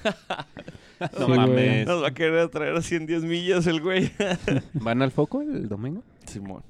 No 1.00 1.08
Sí, 1.10 1.24
güey. 1.26 1.38
mames. 1.38 1.88
Nos 1.88 2.04
va 2.04 2.08
a 2.10 2.14
querer 2.14 2.48
traer 2.50 2.76
a 2.76 2.82
110 2.82 3.24
millas 3.24 3.68
el 3.68 3.82
güey. 3.82 4.12
¿Van 4.74 5.02
al 5.02 5.12
foco 5.12 5.42
el 5.42 5.68
domingo? 5.68 6.04
Simón. 6.26 6.64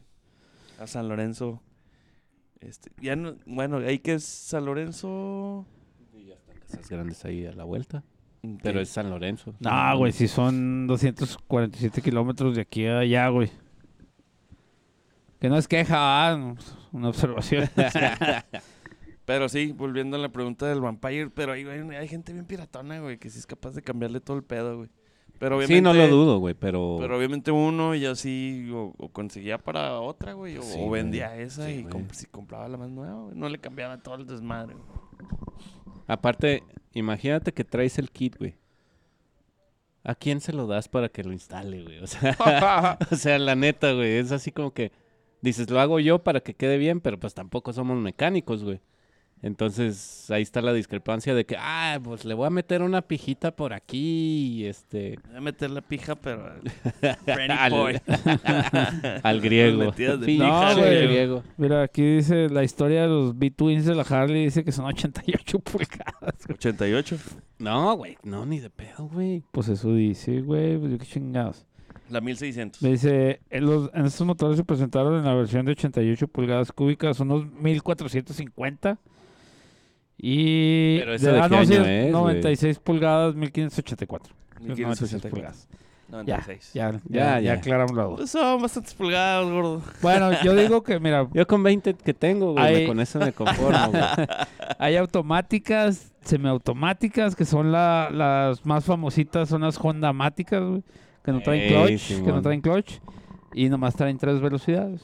A 0.80 0.88
San 0.88 1.08
Lorenzo. 1.08 1.62
Este, 2.66 2.92
ya 3.02 3.16
no, 3.16 3.36
bueno, 3.46 3.78
ahí 3.78 4.00
que 4.00 4.14
es 4.14 4.24
San 4.24 4.66
Lorenzo. 4.66 5.66
Casas 6.60 6.90
grandes 6.90 7.24
ahí 7.26 7.46
a 7.46 7.54
la 7.54 7.64
vuelta. 7.64 8.04
¿qué? 8.42 8.58
Pero 8.62 8.82
es 8.82 8.90
San 8.90 9.10
Lorenzo. 9.10 9.54
No, 9.60 9.98
güey, 9.98 10.12
si 10.12 10.28
son 10.28 10.88
247 10.88 12.02
kilómetros 12.02 12.56
de 12.56 12.62
aquí 12.62 12.86
a 12.86 13.00
allá, 13.00 13.28
güey. 13.30 13.52
Que 15.40 15.50
no 15.50 15.58
es 15.58 15.68
queja, 15.68 15.98
ah, 15.98 16.38
no, 16.38 16.56
pues, 16.56 16.76
una 16.92 17.10
observación. 17.10 17.70
Pero 19.26 19.48
sí, 19.48 19.72
volviendo 19.72 20.18
a 20.18 20.20
la 20.20 20.30
pregunta 20.30 20.68
del 20.68 20.82
Vampire, 20.82 21.30
pero 21.30 21.54
ahí 21.54 21.64
güey, 21.64 21.96
hay 21.96 22.08
gente 22.10 22.34
bien 22.34 22.46
piratona, 22.46 23.00
güey, 23.00 23.18
que 23.18 23.30
sí 23.30 23.40
es 23.40 23.46
capaz 23.46 23.72
de 23.72 23.82
cambiarle 23.82 24.20
todo 24.20 24.36
el 24.36 24.44
pedo, 24.44 24.78
güey. 24.78 24.90
Pero 25.44 25.58
obviamente, 25.58 25.76
Sí, 25.76 25.82
no 25.82 25.94
lo 25.94 26.08
dudo, 26.08 26.40
güey, 26.40 26.54
pero... 26.54 26.96
Pero 27.02 27.18
obviamente 27.18 27.52
uno 27.52 27.94
ya 27.96 28.16
sí 28.16 28.70
o, 28.74 28.94
o 28.98 29.10
conseguía 29.10 29.58
para 29.58 30.00
otra, 30.00 30.32
güey, 30.32 30.58
o, 30.58 30.62
Sí, 30.62 30.78
o 30.80 30.86
güey. 30.88 31.02
vendía 31.04 31.36
esa 31.38 31.66
Sí, 31.66 31.80
y 31.80 31.84
comp- 31.84 32.14
si 32.14 32.28
compraba 32.28 32.70
la 32.70 32.78
más 32.78 32.90
nueva, 32.90 33.24
güey, 33.24 33.36
no 33.36 33.50
le 33.50 33.58
cambiaba 33.60 33.98
todo 34.02 34.16
el 34.16 34.26
desmadre. 34.26 34.74
güey. 34.76 34.86
Aparte, 36.08 36.64
imagínate 36.94 37.52
que 37.54 37.66
traes 37.66 38.00
el 38.00 38.10
kit, 38.10 38.38
güey. 38.38 38.56
¿A 40.06 40.16
quién 40.16 40.40
se 40.40 40.54
lo 40.54 40.66
das 40.66 40.88
para 40.88 41.10
que 41.10 41.24
lo 41.26 41.34
instale, 41.34 41.84
güey? 41.84 42.00
O 42.00 42.08
sea, 42.08 42.38
o 43.12 43.16
sea, 43.18 43.38
la 43.38 43.56
neta, 43.56 43.92
güey, 43.92 44.14
es 44.18 44.32
así 44.32 44.52
como 44.54 44.72
que 44.74 44.94
dices, 45.42 45.70
lo 45.70 45.82
hago 45.82 46.00
yo 46.00 46.20
para 46.24 46.40
que 46.40 46.54
quede 46.54 46.78
bien, 46.78 47.02
pero 47.02 47.20
pues 47.20 47.34
tampoco 47.34 47.74
somos 47.74 47.98
mecánicos, 47.98 48.64
güey. 48.64 48.80
Entonces, 49.44 50.32
ahí 50.32 50.42
está 50.42 50.62
la 50.62 50.72
discrepancia 50.72 51.36
de 51.36 51.46
que, 51.46 51.58
ah, 51.60 52.00
pues 52.02 52.24
le 52.24 52.34
voy 52.34 52.48
a 52.48 52.50
meter 52.50 52.82
una 52.82 53.02
pijita 53.02 53.54
por 53.54 53.74
aquí, 53.74 54.62
y 54.62 54.66
este, 54.66 55.20
Voy 55.28 55.36
a 55.36 55.42
meter 55.42 55.70
la 55.70 55.82
pija, 55.82 56.16
pero 56.16 56.48
al, 56.48 56.62
griego. 59.42 59.92
de 59.92 60.18
pija, 60.26 60.74
güey. 60.76 61.08
griego. 61.08 61.44
Mira, 61.58 61.84
aquí 61.84 62.16
dice 62.16 62.48
la 62.48 62.64
historia 62.64 63.02
de 63.02 63.10
los 63.10 63.38
B-Twins 63.38 63.86
de 63.86 63.96
la 63.96 64.04
Harley. 64.04 64.46
Dice 64.46 64.64
que 64.64 64.72
son 64.72 64.86
88 64.86 65.60
pulgadas. 65.60 66.46
güey. 66.48 66.56
88. 66.56 67.18
No, 67.60 67.98
güey, 67.98 68.18
no, 68.24 68.46
ni 68.46 68.62
de 68.62 68.70
pedo, 68.70 69.10
güey. 69.10 69.44
Pues 69.52 69.68
eso 69.68 69.94
dice, 69.94 70.40
güey. 70.40 70.78
Pues 70.78 70.94
yo 70.94 70.98
qué 70.98 71.06
chingados. 71.06 71.66
La 72.10 72.22
1600. 72.22 72.82
Me 72.82 72.92
dice, 72.92 73.42
en, 73.50 73.66
los, 73.66 73.90
en 73.94 74.06
estos 74.06 74.26
motores 74.26 74.56
se 74.56 74.64
presentaron 74.64 75.20
en 75.20 75.26
la 75.26 75.34
versión 75.34 75.66
de 75.66 75.74
88 75.74 76.30
pulgadas 76.30 76.72
cúbicas, 76.72 77.20
unos 77.20 77.46
1450. 77.52 79.00
Y 80.18 81.00
Pero 81.00 81.12
de- 81.12 81.18
de 81.18 81.40
ah, 81.40 81.50
qué 81.50 81.56
no, 81.58 81.66
sí, 81.66 81.74
año 81.74 81.82
es 81.84 81.88
es, 81.90 82.02
güey? 82.02 82.12
96 82.12 82.80
pulgadas, 82.80 83.36
1584. 83.36 84.34
1564. 84.60 85.30
pulgadas. 85.30 85.68
Ya, 86.10 86.18
96. 86.18 86.74
ya, 86.74 86.92
ya, 87.10 87.40
Ya, 87.40 87.54
aclaramos 87.54 87.96
la 87.98 88.04
duda. 88.04 88.16
Pues 88.18 88.30
son 88.30 88.62
bastantes 88.62 88.94
pulgadas, 88.94 89.50
gordo. 89.50 89.82
Bueno, 90.02 90.30
yo 90.44 90.54
digo 90.56 90.84
que, 90.84 91.00
mira, 91.00 91.28
Yo 91.34 91.48
con 91.48 91.64
20 91.64 91.96
que 91.96 92.14
tengo, 92.14 92.52
güey, 92.54 92.64
Ahí- 92.64 92.88
con 92.88 93.00
eso 93.00 93.20
me 93.20 93.34
conformo, 93.34 93.88
güey. 93.92 94.04
hay 94.78 94.96
automáticas, 94.96 96.14
semiautomáticas, 96.22 97.36
que 97.36 97.46
son 97.46 97.72
la- 97.72 98.10
las 98.12 98.66
más 98.66 98.86
famositas, 98.86 99.50
son 99.50 99.62
las 99.62 99.78
Honda 99.84 100.14
Máticas, 100.14 100.62
güey, 100.64 100.84
que 101.26 101.32
no 101.32 101.42
traen 101.42 101.68
clutch, 101.74 102.08
que 102.24 102.32
no 102.32 102.42
traen 102.42 102.62
clutch, 102.62 103.00
y 103.54 103.70
nomás 103.70 103.96
traen 103.96 104.18
tres 104.20 104.40
velocidades. 104.40 105.02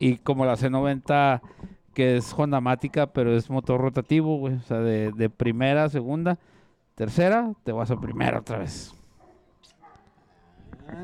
Y 0.00 0.16
como 0.16 0.44
la 0.44 0.56
C90, 0.56 1.40
que 1.98 2.16
es 2.18 2.32
Honda 2.32 2.60
Mática, 2.60 3.08
pero 3.08 3.34
es 3.36 3.50
motor 3.50 3.80
rotativo, 3.80 4.36
güey, 4.38 4.54
o 4.54 4.60
sea, 4.60 4.78
de, 4.78 5.10
de 5.10 5.28
primera 5.28 5.88
segunda, 5.88 6.38
tercera, 6.94 7.54
te 7.64 7.72
vas 7.72 7.90
a 7.90 7.98
primera 8.00 8.38
otra 8.38 8.58
vez. 8.58 8.94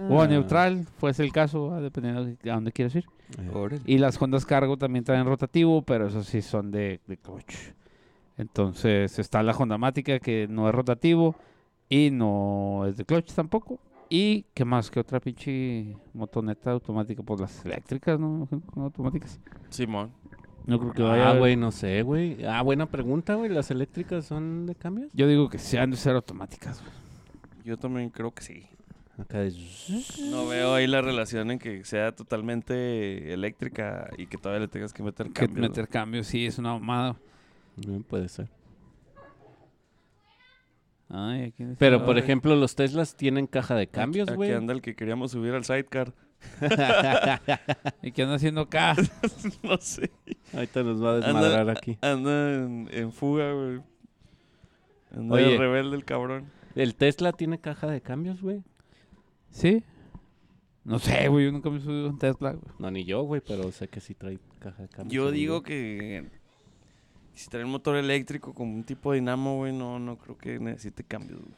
O 0.09 0.21
a 0.21 0.25
Ah. 0.25 0.29
neutral, 0.29 0.85
fuese 0.99 1.25
el 1.25 1.33
caso, 1.33 1.67
¿va? 1.71 1.81
dependiendo 1.81 2.25
de 2.25 2.49
a 2.49 2.55
dónde 2.55 2.71
quieres 2.71 2.95
ir. 2.95 3.07
Eh, 3.39 3.81
Y 3.87 3.99
las 3.99 4.23
Hondas 4.23 4.47
Cargo 4.47 4.77
también 4.77 5.05
traen 5.05 5.27
rotativo, 5.27 5.83
pero 5.83 6.07
esos 6.07 6.27
sí 6.29 6.41
son 6.43 6.71
de, 6.71 7.01
de 7.09 7.17
clutch. 7.17 7.57
Entonces 8.37 9.19
está 9.19 9.43
la 9.43 9.51
Honda 9.53 9.77
Mática 9.77 10.21
que 10.21 10.47
no 10.49 10.69
es 10.69 10.75
rotativo. 10.77 11.35
Y 11.89 12.11
no 12.13 12.85
es 12.87 12.97
de 12.97 13.05
clutch 13.05 13.33
tampoco. 13.33 13.81
Y 14.09 14.45
qué 14.55 14.65
más 14.65 14.93
que 14.93 15.01
otra 15.01 15.19
pinche 15.19 15.97
motoneta 16.13 16.71
automática, 16.71 17.21
pues 17.25 17.41
las 17.41 17.65
eléctricas, 17.65 18.21
¿no? 18.21 18.47
¿No 18.77 18.85
automáticas. 18.85 19.41
Simón. 19.71 20.13
No 20.67 20.79
creo 20.81 20.93
que 20.93 21.03
vaya. 21.03 21.31
Ah, 21.31 21.39
güey, 21.39 21.57
no 21.57 21.71
sé, 21.71 22.03
güey. 22.03 22.45
Ah, 22.45 22.63
buena 22.63 22.87
pregunta, 22.87 23.35
güey. 23.35 23.51
¿Las 23.51 23.71
eléctricas 23.71 24.25
son 24.25 24.67
de 24.67 24.75
cambios? 24.75 25.11
Yo 25.13 25.29
digo 25.29 25.49
que 25.51 25.59
sí 25.59 25.77
han 25.77 25.91
de 25.91 25.97
ser 25.97 26.15
automáticas, 26.17 26.81
güey. 26.81 26.93
Yo 27.65 27.77
también 27.77 28.09
creo 28.11 28.33
que 28.33 28.43
sí. 28.43 28.67
Acá 29.19 29.39
de... 29.41 29.53
No 30.31 30.49
veo 30.49 30.75
ahí 30.75 30.87
la 30.87 31.01
relación 31.01 31.51
en 31.51 31.59
que 31.59 31.85
sea 31.85 32.13
totalmente 32.13 33.33
eléctrica 33.33 34.11
y 34.19 34.27
que 34.27 34.39
todavía 34.39 34.61
le 34.61 34.69
tengas 34.69 34.93
que 34.93 35.03
meter 35.03 35.27
Que 35.29 35.47
cambios. 35.47 35.69
meter 35.69 35.89
cambios, 35.89 36.27
sí, 36.27 36.47
es 36.47 36.59
una 36.59 36.73
mamada. 36.73 37.17
Mm, 37.87 38.01
puede 38.01 38.29
ser. 38.29 38.49
Ay, 41.09 41.43
aquí 41.45 41.65
Pero, 41.79 42.05
por 42.05 42.19
ejemplo, 42.19 42.57
los 42.57 42.75
Teslas 42.75 43.15
tienen 43.15 43.47
caja 43.47 43.75
de 43.77 43.83
Aquí- 43.83 43.93
cambios, 43.93 44.29
Aquí 44.29 44.37
güey. 44.37 44.53
anda 44.53 44.73
el 44.73 44.81
que 44.83 44.97
queríamos 44.97 45.31
subir 45.33 45.53
al 45.55 45.65
sidecar. 45.65 46.13
¿Y 48.03 48.13
qué 48.13 48.23
anda 48.23 48.37
haciendo 48.37 48.63
acá? 48.63 48.95
no 49.63 49.77
sé. 49.79 50.11
Ahorita 50.53 50.83
nos 50.83 51.03
va 51.03 51.13
a 51.13 51.15
Anda- 51.17 51.27
desmadrar 51.27 51.71
aquí. 51.71 51.99
Anda 52.01 52.55
en, 52.55 52.89
en 52.93 53.13
fuga, 53.13 53.53
güey. 53.53 53.81
Anda 55.17 55.35
Oye. 55.35 55.51
de 55.53 55.59
rebelde 55.59 55.97
el 55.97 56.05
cabrón. 56.05 56.47
¿El 56.75 56.95
Tesla 56.95 57.33
tiene 57.33 57.59
caja 57.61 57.87
de 57.87 58.01
cambios, 58.01 58.43
güey? 58.43 58.63
¿Sí? 59.51 59.85
No 60.85 60.99
sé, 60.99 61.29
güey, 61.29 61.47
yo 61.47 61.53
nunca 61.53 61.71
me 61.71 61.79
he 61.79 61.81
subido 61.81 62.09
un 62.11 62.19
Tesla, 62.19 62.53
güey. 62.53 62.75
No, 62.79 62.91
ni 62.91 63.05
yo, 63.05 63.23
güey, 63.23 63.41
pero 63.47 63.71
sé 63.73 63.89
que 63.89 64.01
sí 64.01 64.15
trae 64.15 64.39
caja 64.59 64.83
de 64.83 64.89
cambios. 64.89 65.13
Yo 65.15 65.31
digo 65.31 65.63
que 65.63 66.29
si 67.35 67.49
trae 67.49 67.65
un 67.65 67.71
motor 67.71 67.97
eléctrico 67.97 68.53
con 68.53 68.69
un 68.69 68.85
tipo 68.85 69.13
de 69.13 69.21
dinamo, 69.21 69.57
güey, 69.57 69.73
no, 69.73 69.99
no 69.99 70.19
creo 70.19 70.37
que 70.37 70.59
necesite 70.59 71.05
cambios, 71.05 71.41
güey. 71.41 71.55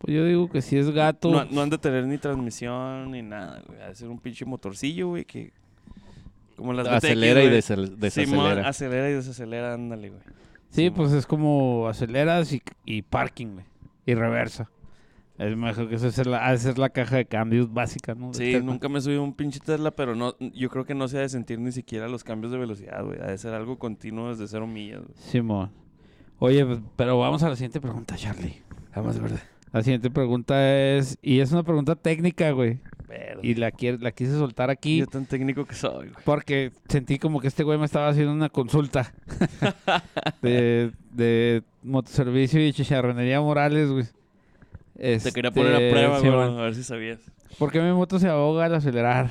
Pues 0.00 0.16
yo 0.16 0.24
digo 0.24 0.48
que 0.48 0.62
si 0.62 0.78
es 0.78 0.90
gato... 0.90 1.30
No, 1.30 1.44
no 1.44 1.60
han 1.60 1.68
de 1.70 1.76
tener 1.78 2.06
ni 2.06 2.16
transmisión 2.16 3.10
ni 3.10 3.20
nada, 3.22 3.62
güey. 3.66 3.80
Ha 3.82 3.88
de 3.88 3.94
ser 3.94 4.08
un 4.08 4.18
pinche 4.18 4.44
motorcillo, 4.46 5.08
güey, 5.08 5.24
que... 5.26 5.52
Como 6.56 6.72
las 6.72 6.86
BTX, 6.86 6.96
Acelera 7.04 7.42
y 7.44 7.48
desel- 7.48 7.86
Simón, 7.86 8.00
desacelera. 8.00 8.68
acelera 8.68 9.10
y 9.10 9.12
desacelera, 9.14 9.74
ándale, 9.74 10.08
güey. 10.10 10.20
Sí, 10.70 10.82
Simón. 10.84 10.94
pues 10.96 11.12
es 11.12 11.26
como 11.26 11.86
aceleras 11.88 12.52
y, 12.52 12.62
y 12.84 13.02
parking, 13.02 13.48
güey. 13.54 13.64
Y 14.06 14.14
reversa. 14.14 14.70
Es 15.38 15.56
mejor 15.56 15.88
que 15.88 15.94
eso 15.94 16.08
es 16.08 16.26
la, 16.26 16.46
ha 16.46 16.52
de 16.52 16.58
ser 16.58 16.78
la 16.78 16.90
caja 16.90 17.16
de 17.16 17.24
cambios 17.24 17.72
básica, 17.72 18.14
¿no? 18.14 18.32
Sí, 18.34 18.52
Tesla. 18.52 18.60
nunca 18.60 18.88
me 18.90 19.00
subí 19.00 19.16
a 19.16 19.20
un 19.22 19.32
pinche 19.34 19.58
Tesla, 19.60 19.90
pero 19.90 20.14
no, 20.14 20.34
yo 20.38 20.68
creo 20.68 20.84
que 20.84 20.94
no 20.94 21.08
se 21.08 21.16
ha 21.16 21.20
de 21.22 21.30
sentir 21.30 21.58
ni 21.58 21.72
siquiera 21.72 22.08
los 22.08 22.24
cambios 22.24 22.52
de 22.52 22.58
velocidad, 22.58 23.02
güey. 23.04 23.18
Ha 23.20 23.26
de 23.28 23.38
ser 23.38 23.54
algo 23.54 23.78
continuo 23.78 24.28
desde 24.28 24.46
cero 24.48 24.66
millas, 24.66 25.00
güey. 25.00 25.14
Simón. 25.16 25.70
Oye, 26.38 26.64
pues, 26.66 26.80
pero 26.96 27.18
vamos 27.18 27.42
a 27.42 27.48
la 27.48 27.56
siguiente 27.56 27.80
pregunta, 27.80 28.16
Charlie. 28.16 28.62
De 28.94 29.00
verdad. 29.20 29.40
La 29.72 29.82
siguiente 29.82 30.10
pregunta 30.10 30.76
es... 30.96 31.16
Y 31.22 31.40
es 31.40 31.52
una 31.52 31.62
pregunta 31.62 31.94
técnica, 31.94 32.50
güey. 32.50 32.78
Verde. 33.08 33.40
Y 33.42 33.54
la, 33.54 33.72
la 34.00 34.12
quise 34.12 34.32
soltar 34.32 34.70
aquí 34.70 34.98
Yo 34.98 35.06
tan 35.06 35.26
técnico 35.26 35.64
que 35.64 35.74
soy, 35.74 36.08
güey. 36.10 36.24
porque 36.24 36.72
sentí 36.88 37.18
como 37.18 37.40
que 37.40 37.48
este 37.48 37.64
güey 37.64 37.78
me 37.78 37.84
estaba 37.84 38.08
haciendo 38.08 38.32
una 38.32 38.48
consulta 38.48 39.12
de, 40.42 40.92
de 41.12 41.62
motoservicio 41.82 42.64
y 42.64 42.72
chicharronería 42.72 43.40
Morales, 43.40 43.90
güey. 43.90 44.04
Te 44.94 45.32
quería 45.32 45.50
poner 45.50 45.74
a 45.74 45.78
Este, 45.80 45.90
prueba, 45.90 46.18
güey, 46.20 46.58
a 46.58 46.62
ver 46.62 46.74
si 46.74 46.84
sabías. 46.84 47.20
¿Por 47.58 47.72
qué 47.72 47.80
mi 47.80 47.92
moto 47.92 48.18
se 48.18 48.28
ahoga 48.28 48.66
al 48.66 48.74
acelerar? 48.74 49.30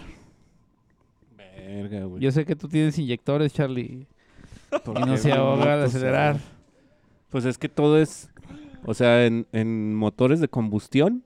Verga, 1.37 2.03
güey. 2.05 2.21
Yo 2.21 2.31
sé 2.31 2.45
que 2.45 2.55
tú 2.55 2.67
tienes 2.67 2.97
inyectores, 2.97 3.53
Charlie. 3.53 4.07
¿Por 4.83 4.97
Y 4.99 5.03
no 5.03 5.17
se 5.17 5.31
ahoga 5.31 5.73
al 5.75 5.83
acelerar. 5.83 6.37
Pues 7.29 7.45
es 7.45 7.57
que 7.57 7.69
todo 7.69 7.99
es, 7.99 8.28
o 8.85 8.93
sea, 8.93 9.25
en, 9.25 9.47
en 9.51 9.95
motores 9.95 10.39
de 10.39 10.47
combustión, 10.47 11.23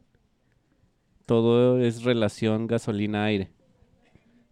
todo 1.26 1.80
es 1.80 2.04
relación 2.04 2.68
gasolina-aire. 2.68 3.52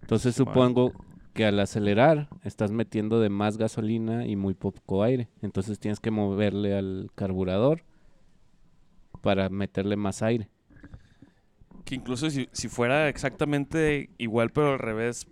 Entonces 0.01 0.35
supongo 0.35 0.93
que 1.33 1.45
al 1.45 1.59
acelerar 1.59 2.27
estás 2.43 2.71
metiendo 2.71 3.19
de 3.19 3.29
más 3.29 3.57
gasolina 3.57 4.25
y 4.25 4.35
muy 4.35 4.53
poco 4.53 5.03
aire. 5.03 5.29
Entonces 5.41 5.79
tienes 5.79 5.99
que 5.99 6.11
moverle 6.11 6.75
al 6.77 7.11
carburador 7.15 7.83
para 9.21 9.49
meterle 9.49 9.95
más 9.95 10.21
aire. 10.21 10.49
Que 11.85 11.95
incluso 11.95 12.29
si, 12.29 12.49
si 12.51 12.67
fuera 12.67 13.09
exactamente 13.09 14.09
igual, 14.17 14.51
pero 14.51 14.73
al 14.73 14.79
revés, 14.79 15.27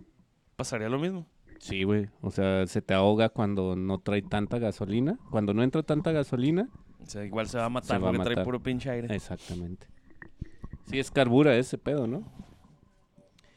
pasaría 0.56 0.88
lo 0.88 0.98
mismo. 0.98 1.26
Sí, 1.58 1.84
güey. 1.84 2.08
O 2.22 2.30
sea, 2.30 2.66
se 2.66 2.80
te 2.80 2.94
ahoga 2.94 3.28
cuando 3.28 3.76
no 3.76 3.98
trae 3.98 4.22
tanta 4.22 4.58
gasolina. 4.58 5.18
Cuando 5.30 5.52
no 5.52 5.62
entra 5.62 5.82
tanta 5.82 6.10
gasolina, 6.10 6.70
O 7.02 7.06
sea, 7.06 7.24
igual 7.24 7.48
se 7.48 7.58
va 7.58 7.64
a 7.64 7.68
matar 7.68 8.02
va 8.02 8.10
a 8.10 8.12
porque 8.12 8.34
trae 8.34 8.44
puro 8.44 8.62
pinche 8.62 8.90
aire. 8.90 9.14
exactamente. 9.14 9.86
Sí, 10.86 10.98
es 10.98 11.10
carbura 11.10 11.56
ese 11.56 11.78
pedo, 11.78 12.06
¿no? 12.06 12.24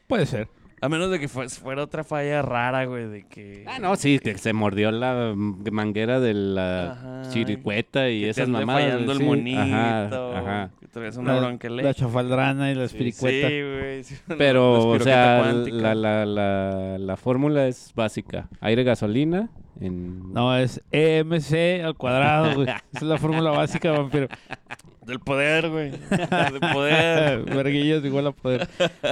Puede 0.06 0.26
ser. 0.26 0.48
A 0.84 0.88
menos 0.90 1.10
de 1.10 1.18
que 1.18 1.28
fue- 1.28 1.48
fuera 1.48 1.82
otra 1.82 2.04
falla 2.04 2.42
rara, 2.42 2.84
güey, 2.84 3.08
de 3.08 3.26
que... 3.26 3.64
Ah, 3.66 3.78
no, 3.78 3.96
sí, 3.96 4.18
que 4.18 4.36
se 4.36 4.52
mordió 4.52 4.90
la 4.92 5.32
manguera 5.34 6.20
de 6.20 6.34
la 6.34 6.92
Ajá. 6.92 7.30
chiricueta 7.30 8.10
y 8.10 8.20
que 8.20 8.24
te 8.26 8.30
esas 8.30 8.46
ande 8.48 8.58
mamadas. 8.60 8.82
fallando 8.90 9.12
el 9.12 9.18
sí. 9.18 9.24
monito. 9.24 9.60
Ajá, 9.60 10.38
ajá. 10.38 10.70
Que 10.80 10.88
traes 10.88 11.16
una 11.16 11.34
La, 11.34 11.40
bronca 11.40 11.70
la 11.70 11.94
chafaldrana 11.94 12.70
y 12.70 12.74
la 12.74 12.84
espiricueta. 12.84 13.48
Sí, 13.48 13.62
güey. 13.62 14.04
sí, 14.04 14.16
Pero, 14.36 14.72
la 14.76 14.78
o 14.84 15.00
sea, 15.00 15.40
cuántica. 15.42 15.76
la, 15.76 15.94
la, 15.94 16.26
la, 16.26 16.98
la 16.98 17.16
fórmula 17.16 17.66
es 17.66 17.92
básica. 17.94 18.48
Aire, 18.60 18.84
gasolina. 18.84 19.48
En... 19.80 20.32
No, 20.32 20.56
es 20.56 20.80
EMC 20.92 21.82
al 21.84 21.94
cuadrado, 21.96 22.54
güey. 22.54 22.68
Esa 22.68 22.82
es 22.92 23.02
la 23.02 23.18
fórmula 23.18 23.50
básica, 23.50 23.90
vampiro. 23.92 24.28
Del 25.06 25.20
poder, 25.20 25.70
güey. 25.70 25.90
Del 26.10 26.60
poder. 26.72 27.44
Verguillas 27.44 28.04
igual 28.04 28.28
a 28.28 28.32
poder. 28.32 28.68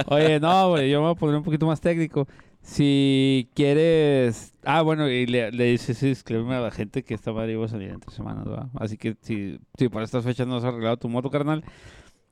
Oye, 0.07 0.39
no, 0.39 0.69
güey, 0.69 0.89
yo 0.89 0.99
me 0.99 1.07
voy 1.07 1.15
a 1.15 1.19
poner 1.19 1.35
un 1.35 1.43
poquito 1.43 1.67
más 1.67 1.81
técnico. 1.81 2.27
Si 2.61 3.49
quieres... 3.53 4.53
Ah, 4.63 4.81
bueno, 4.81 5.09
y 5.09 5.25
le, 5.25 5.51
le 5.51 5.65
dices 5.65 5.97
ese 5.97 6.07
disclaimer 6.07 6.57
a 6.57 6.61
la 6.61 6.71
gente 6.71 7.03
que 7.03 7.13
esta 7.13 7.33
madre 7.33 7.51
iba 7.53 7.65
a 7.65 7.67
salir 7.67 7.89
en 7.89 7.99
tres 7.99 8.15
semanas, 8.15 8.45
¿verdad? 8.45 8.67
Así 8.75 8.97
que 8.97 9.17
si, 9.21 9.59
si 9.77 9.89
para 9.89 10.05
estas 10.05 10.23
fechas 10.23 10.47
no 10.47 10.55
has 10.55 10.63
arreglado 10.63 10.95
tu 10.97 11.09
moto, 11.09 11.29
carnal, 11.29 11.63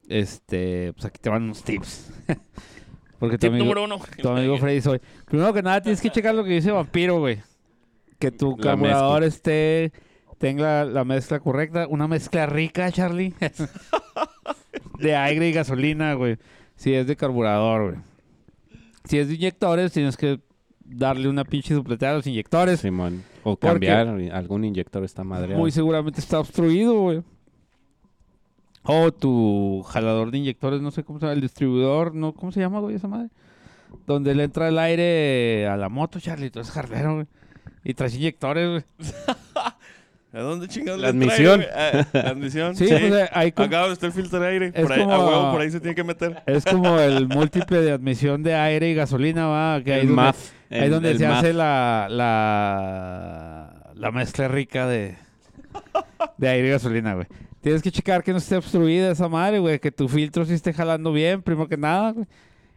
este, 0.07 0.93
pues 0.93 1.05
aquí 1.05 1.20
te 1.22 1.30
van 1.30 1.43
unos 1.43 1.64
tips. 1.64 2.14
Porque 3.20 3.38
tu 3.38 3.41
Tip 3.41 3.51
amigo, 3.51 3.66
número 3.66 3.84
uno. 3.84 3.99
tu 4.22 4.30
amigo 4.30 4.57
Freddy 4.57 4.82
soy. 4.82 4.99
Primero 5.26 5.53
que 5.53 5.62
nada, 5.62 5.82
tienes 5.82 6.01
que 6.01 6.09
checar 6.09 6.34
lo 6.34 6.43
que 6.43 6.51
dice 6.51 6.72
Vampiro, 6.72 7.20
güey. 7.20 7.39
Que 8.18 8.32
tu 8.32 8.55
La 8.57 8.64
carburador 8.64 9.24
esté... 9.24 9.91
Tenga 10.42 10.86
la 10.86 11.06
mezcla 11.06 11.39
correcta. 11.39 11.86
Una 11.88 12.08
mezcla 12.08 12.48
rica, 12.48 12.92
Charlie. 12.92 13.36
de 15.00 15.16
aire 15.16 15.48
y 15.48 15.54
gasolina, 15.54 16.16
güey. 16.16 16.38
Si 16.76 16.96
es 16.96 17.06
de 17.06 17.16
carburador, 17.16 17.92
güey. 17.92 18.04
Si 19.06 19.20
es 19.20 19.28
de 19.28 19.36
inyectores, 19.36 19.92
tienes 19.94 20.18
que 20.18 20.39
darle 20.84 21.30
una 21.30 21.44
pinche 21.46 21.76
supletea 21.76 22.10
a 22.10 22.14
los 22.16 22.26
inyectores. 22.26 22.80
Simón. 22.80 23.24
O 23.44 23.56
cambiar. 23.56 24.08
Algún 24.34 24.66
inyector 24.66 25.04
está 25.04 25.24
madreado. 25.24 25.60
Muy 25.60 25.72
seguramente 25.72 26.20
está 26.20 26.39
obstruido, 26.39 27.00
güey. 27.00 27.22
O 28.82 29.12
tu 29.12 29.84
jalador 29.84 30.32
de 30.32 30.39
inyectores, 30.39 30.82
no 30.82 30.89
sé 30.89 31.04
cómo 31.04 31.20
se 31.20 31.26
llama, 31.28 31.34
el 31.34 31.42
distribuidor, 31.42 32.16
¿no? 32.16 32.34
¿Cómo 32.34 32.52
se 32.52 32.62
llama, 32.62 32.80
güey, 32.80 32.96
esa 32.96 33.08
madre? 33.08 33.30
Donde 34.08 34.34
le 34.34 34.46
entra 34.46 34.70
el 34.70 34.80
aire 34.80 35.68
a 35.68 35.78
la 35.78 35.88
moto, 35.88 36.20
Charlie, 36.20 36.50
tú 36.50 36.58
eres 36.58 36.72
jardero, 36.72 37.14
güey. 37.14 37.28
Y 37.84 37.94
traes 37.94 38.16
inyectores, 38.16 38.70
güey. 38.70 38.84
¿A 40.34 40.40
dónde 40.40 40.68
chingados 40.70 41.02
La 41.02 41.12
trae, 41.12 41.22
admisión. 41.24 41.66
Ah, 41.76 42.06
La 42.14 42.30
admisión. 42.30 42.76
Sí, 42.78 42.86
pues 42.90 43.02
eh, 43.02 43.30
hay 43.34 43.52
como- 43.52 43.66
Acá 43.68 43.80
donde 43.80 43.94
está 43.94 44.06
el 44.08 44.14
filtro 44.14 44.40
de 44.40 44.48
aire. 44.48 44.72
Es 44.74 44.82
Por 44.84 44.92
ahí, 44.94 45.00
como- 45.02 45.12
A 45.14 45.28
huevo, 45.28 45.52
por 45.52 45.62
ahí 45.62 45.72
se 45.72 45.80
tiene 45.82 45.94
que 45.96 46.04
meter. 46.06 46.42
es 46.46 46.64
como 46.66 47.00
el 47.00 47.28
múltiple 47.28 47.82
de 47.82 47.92
admisión 47.92 48.42
de 48.44 48.56
aire 48.56 48.90
y 48.90 48.94
gasolina, 48.96 49.48
va. 49.48 49.82
Que 49.84 49.94
ahí 49.94 50.02
el 50.02 50.08
donde, 50.16 50.24
ahí 50.70 50.84
el- 50.86 50.90
donde 50.92 51.12
el 51.12 51.18
se 51.18 51.26
hace 51.28 51.54
la, 51.54 52.08
la, 52.10 53.92
la 53.96 54.12
mezcla 54.12 54.48
rica 54.48 54.88
de, 54.88 55.16
de 56.38 56.48
aire 56.50 56.68
y 56.68 56.72
gasolina, 56.72 57.14
güey. 57.16 57.28
Tienes 57.62 57.82
que 57.84 57.92
checar 57.92 58.24
que 58.24 58.32
no 58.32 58.40
esté 58.40 58.56
obstruida 58.56 59.12
esa 59.12 59.28
madre, 59.28 59.60
güey. 59.60 59.80
Que 59.80 59.92
tu 59.92 60.08
filtro 60.08 60.46
sí 60.46 60.54
esté 60.54 60.74
jalando 60.74 61.12
bien, 61.14 61.42
primero 61.42 61.68
que 61.68 61.78
nada, 61.78 62.12
güey. 62.12 62.26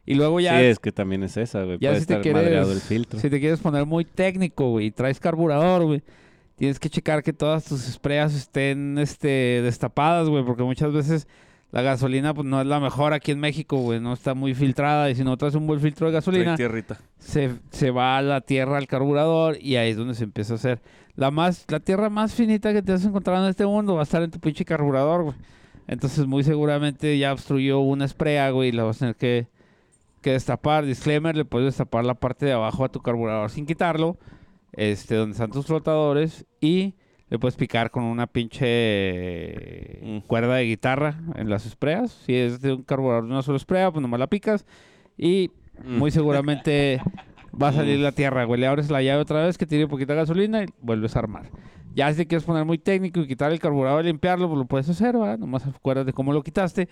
Y 0.06 0.14
luego 0.14 0.38
ya, 0.38 0.58
Sí, 0.58 0.64
es 0.66 0.78
que 0.78 0.92
también 0.92 1.22
es 1.22 1.36
esa, 1.38 1.62
güey. 1.62 1.78
ya 1.80 1.90
Puede 1.90 2.00
si 2.00 2.06
te 2.06 2.14
estar 2.16 2.32
madreado 2.34 2.58
el 2.66 2.78
quieres, 2.80 2.82
filtro. 2.88 3.18
si 3.20 3.30
te 3.30 3.40
quieres 3.40 3.60
poner 3.60 3.86
muy 3.86 4.04
técnico, 4.04 4.68
güey, 4.70 4.86
y 4.86 4.90
traes 4.90 5.18
carburador, 5.18 5.84
güey. 5.86 6.02
Tienes 6.56 6.78
que 6.78 6.88
checar 6.88 7.22
que 7.22 7.32
todas 7.32 7.64
tus 7.64 7.80
sprayas 7.80 8.34
estén 8.34 8.98
este, 8.98 9.60
destapadas, 9.62 10.28
güey, 10.28 10.44
porque 10.44 10.62
muchas 10.62 10.92
veces 10.92 11.26
la 11.74 11.82
gasolina 11.82 12.32
pues, 12.32 12.46
no 12.46 12.60
es 12.60 12.66
la 12.68 12.78
mejor 12.78 13.12
aquí 13.12 13.32
en 13.32 13.40
México, 13.40 13.76
güey, 13.78 13.98
no 13.98 14.12
está 14.12 14.34
muy 14.34 14.54
filtrada 14.54 15.10
y 15.10 15.16
si 15.16 15.24
no 15.24 15.36
traes 15.36 15.56
un 15.56 15.66
buen 15.66 15.80
filtro 15.80 16.06
de 16.06 16.12
gasolina, 16.12 16.56
se, 17.18 17.50
se 17.70 17.90
va 17.90 18.16
a 18.16 18.22
la 18.22 18.40
tierra 18.42 18.78
al 18.78 18.86
carburador 18.86 19.58
y 19.60 19.74
ahí 19.74 19.90
es 19.90 19.96
donde 19.96 20.14
se 20.14 20.22
empieza 20.22 20.52
a 20.52 20.56
hacer. 20.56 20.80
La 21.16 21.32
más 21.32 21.64
la 21.66 21.80
tierra 21.80 22.10
más 22.10 22.32
finita 22.32 22.72
que 22.72 22.80
te 22.80 22.92
has 22.92 23.04
encontrado 23.04 23.42
en 23.42 23.50
este 23.50 23.66
mundo 23.66 23.96
va 23.96 24.02
a 24.02 24.04
estar 24.04 24.22
en 24.22 24.30
tu 24.30 24.38
pinche 24.38 24.64
carburador, 24.64 25.24
güey. 25.24 25.36
Entonces 25.88 26.26
muy 26.26 26.44
seguramente 26.44 27.18
ya 27.18 27.32
obstruyó 27.32 27.80
una 27.80 28.06
sprea, 28.06 28.50
güey, 28.50 28.68
y 28.68 28.72
la 28.72 28.84
vas 28.84 28.98
a 28.98 28.98
tener 29.00 29.16
que, 29.16 29.48
que 30.22 30.30
destapar. 30.30 30.86
Disclaimer, 30.86 31.36
le 31.36 31.44
puedes 31.44 31.66
destapar 31.66 32.04
la 32.04 32.14
parte 32.14 32.46
de 32.46 32.52
abajo 32.52 32.84
a 32.84 32.88
tu 32.88 33.00
carburador 33.00 33.50
sin 33.50 33.66
quitarlo, 33.66 34.16
este, 34.76 35.14
donde 35.16 35.32
están 35.32 35.50
tus 35.50 35.66
flotadores 35.66 36.44
y 36.60 36.94
Le 37.30 37.38
puedes 37.38 37.56
picar 37.56 37.90
con 37.90 38.04
una 38.04 38.26
pinche 38.26 39.98
Mm. 40.02 40.18
cuerda 40.26 40.56
de 40.56 40.64
guitarra 40.64 41.20
en 41.36 41.48
las 41.48 41.66
espreas. 41.66 42.12
Si 42.12 42.34
es 42.34 42.60
de 42.60 42.74
un 42.74 42.82
carburador 42.82 43.24
de 43.24 43.30
una 43.30 43.42
sola 43.42 43.56
esprea, 43.56 43.90
pues 43.90 44.02
nomás 44.02 44.20
la 44.20 44.26
picas. 44.28 44.64
Y 45.16 45.50
Mm. 45.82 45.98
muy 45.98 46.10
seguramente 46.10 47.00
va 47.60 47.68
a 47.68 47.72
salir 47.72 47.98
la 47.98 48.12
tierra, 48.12 48.44
güey. 48.44 48.60
Le 48.60 48.66
abres 48.66 48.90
la 48.90 49.02
llave 49.02 49.22
otra 49.22 49.44
vez 49.44 49.58
que 49.58 49.66
tiene 49.66 49.88
poquita 49.88 50.14
gasolina 50.14 50.62
y 50.62 50.66
vuelves 50.80 51.16
a 51.16 51.20
armar. 51.20 51.50
Ya 51.94 52.10
si 52.12 52.18
te 52.18 52.26
quieres 52.26 52.44
poner 52.44 52.64
muy 52.64 52.78
técnico 52.78 53.20
y 53.20 53.26
quitar 53.26 53.50
el 53.52 53.58
carburador 53.58 54.04
y 54.04 54.08
limpiarlo, 54.08 54.46
pues 54.48 54.58
lo 54.58 54.66
puedes 54.66 54.88
hacer, 54.88 55.16
¿va? 55.20 55.36
Nomás 55.36 55.66
acuérdate 55.66 56.12
cómo 56.12 56.32
lo 56.32 56.42
quitaste 56.42 56.88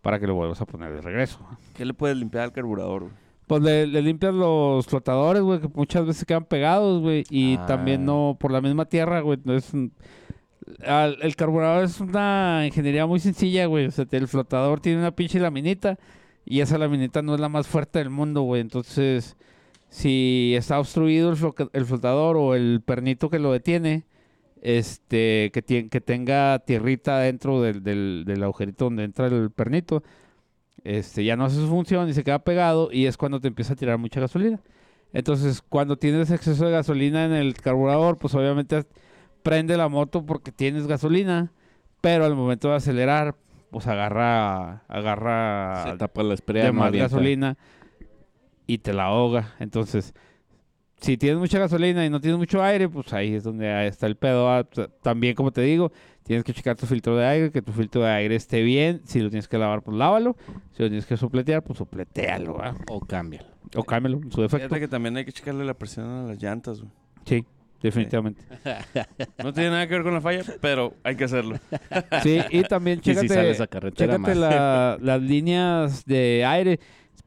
para 0.00 0.18
que 0.20 0.26
lo 0.26 0.34
vuelvas 0.34 0.60
a 0.60 0.66
poner 0.66 0.92
de 0.92 1.00
regreso. 1.00 1.38
¿Qué 1.74 1.84
le 1.84 1.92
puedes 1.94 2.16
limpiar 2.16 2.44
al 2.44 2.52
carburador, 2.52 3.02
güey? 3.02 3.12
Pues 3.52 3.62
le, 3.64 3.86
le 3.86 4.00
limpias 4.00 4.32
los 4.32 4.86
flotadores, 4.86 5.42
güey, 5.42 5.60
que 5.60 5.68
muchas 5.74 6.06
veces 6.06 6.24
quedan 6.24 6.46
pegados, 6.46 7.02
güey. 7.02 7.24
Y 7.28 7.56
Ah. 7.58 7.66
también 7.66 8.02
no, 8.06 8.34
por 8.40 8.50
la 8.50 8.62
misma 8.62 8.86
tierra, 8.86 9.20
güey. 9.20 9.38
al- 10.86 11.18
el 11.20 11.36
carburador 11.36 11.84
es 11.84 12.00
una 12.00 12.62
ingeniería 12.66 13.04
muy 13.06 13.20
sencilla, 13.20 13.66
güey. 13.66 13.86
O 13.86 13.90
sea, 13.90 14.06
el 14.10 14.26
flotador 14.28 14.80
tiene 14.80 15.00
una 15.00 15.14
pinche 15.14 15.38
laminita 15.38 15.98
y 16.46 16.60
esa 16.60 16.78
laminita 16.78 17.20
no 17.20 17.34
es 17.34 17.40
la 17.40 17.50
más 17.50 17.66
fuerte 17.66 17.98
del 17.98 18.08
mundo, 18.08 18.40
güey. 18.42 18.62
Entonces, 18.62 19.36
si 19.90 20.54
está 20.56 20.78
obstruido 20.80 21.30
el, 21.30 21.36
flo- 21.36 21.70
el 21.74 21.84
flotador 21.84 22.36
o 22.38 22.54
el 22.54 22.80
pernito 22.84 23.28
que 23.28 23.38
lo 23.38 23.52
detiene, 23.52 24.04
este, 24.62 25.50
que, 25.52 25.88
que 25.90 26.00
tenga 26.00 26.58
tierrita 26.60 27.18
dentro 27.18 27.60
del, 27.60 27.82
del, 27.82 28.24
del 28.26 28.42
agujerito 28.44 28.86
donde 28.86 29.04
entra 29.04 29.26
el 29.26 29.50
pernito, 29.50 30.02
este, 30.84 31.24
ya 31.24 31.36
no 31.36 31.44
hace 31.44 31.56
su 31.56 31.68
función 31.68 32.08
y 32.08 32.12
se 32.12 32.24
queda 32.24 32.40
pegado 32.40 32.88
y 32.92 33.06
es 33.06 33.16
cuando 33.16 33.40
te 33.40 33.48
empieza 33.48 33.74
a 33.74 33.76
tirar 33.76 33.98
mucha 33.98 34.20
gasolina. 34.20 34.60
Entonces, 35.12 35.62
cuando 35.62 35.96
tienes 35.96 36.30
exceso 36.30 36.64
de 36.64 36.72
gasolina 36.72 37.24
en 37.24 37.32
el 37.32 37.54
carburador, 37.54 38.18
pues 38.18 38.34
obviamente 38.34 38.84
prende 39.42 39.76
la 39.76 39.88
moto 39.88 40.24
porque 40.24 40.52
tienes 40.52 40.86
gasolina, 40.86 41.52
pero 42.00 42.24
al 42.24 42.34
momento 42.34 42.68
de 42.70 42.76
acelerar, 42.76 43.36
pues 43.70 43.86
agarra, 43.86 44.84
agarra 44.88 45.84
Se 45.90 45.98
tapa 45.98 46.22
la 46.22 46.34
de 46.34 46.72
más 46.72 46.92
gasolina 46.92 47.56
y 48.66 48.78
te 48.78 48.92
la 48.92 49.04
ahoga. 49.04 49.54
Entonces, 49.58 50.14
si 51.00 51.16
tienes 51.16 51.38
mucha 51.38 51.58
gasolina 51.58 52.06
y 52.06 52.10
no 52.10 52.20
tienes 52.20 52.38
mucho 52.38 52.62
aire, 52.62 52.88
pues 52.88 53.12
ahí 53.12 53.34
es 53.34 53.44
donde 53.44 53.86
está 53.86 54.06
el 54.06 54.16
pedo. 54.16 54.48
ah, 54.50 54.66
También, 55.02 55.34
como 55.34 55.50
te 55.50 55.60
digo, 55.60 55.92
tienes 56.24 56.44
que 56.44 56.52
checar 56.52 56.76
tu 56.76 56.86
filtro 56.86 57.16
de 57.16 57.26
aire, 57.26 57.50
que 57.50 57.62
tu 57.62 57.72
filtro 57.72 58.02
de 58.02 58.10
aire 58.10 58.34
esté 58.36 58.62
bien. 58.62 59.00
Si 59.04 59.20
lo 59.20 59.28
tienes 59.30 59.48
que 59.48 59.58
lavar, 59.58 59.82
pues 59.82 59.96
lávalo. 59.96 60.36
Si 60.72 60.82
lo 60.82 60.88
tienes 60.88 61.06
que 61.06 61.16
sopletear, 61.16 61.62
pues 61.62 61.78
sopletealo, 61.78 62.54
¿va? 62.54 62.74
O 62.88 63.00
cámbialo. 63.00 63.48
O 63.74 63.84
cámbialo, 63.84 64.18
en 64.22 64.30
su 64.32 64.42
defecto. 64.42 64.66
Fíjate 64.68 64.80
que 64.80 64.88
también 64.88 65.16
hay 65.16 65.24
que 65.24 65.32
checarle 65.32 65.64
la 65.64 65.74
presión 65.74 66.06
a 66.06 66.22
las 66.28 66.42
llantas, 66.42 66.80
güey. 66.80 66.92
Sí, 67.24 67.44
definitivamente. 67.82 68.42
No 69.42 69.52
tiene 69.52 69.70
nada 69.70 69.86
que 69.88 69.94
ver 69.94 70.02
con 70.02 70.14
la 70.14 70.20
falla, 70.20 70.42
pero 70.60 70.94
hay 71.02 71.16
que 71.16 71.24
hacerlo. 71.24 71.58
Sí, 72.22 72.40
y 72.50 72.62
también 72.62 72.98
Y 73.02 73.02
si 73.02 73.10
chécate, 73.10 73.28
sales 73.28 73.60
a 73.60 73.66
carretera 73.66 74.16
chécate 74.16 74.34
la- 74.34 74.98
las 75.00 75.20
líneas 75.22 76.04
de 76.04 76.44
aire. 76.44 76.78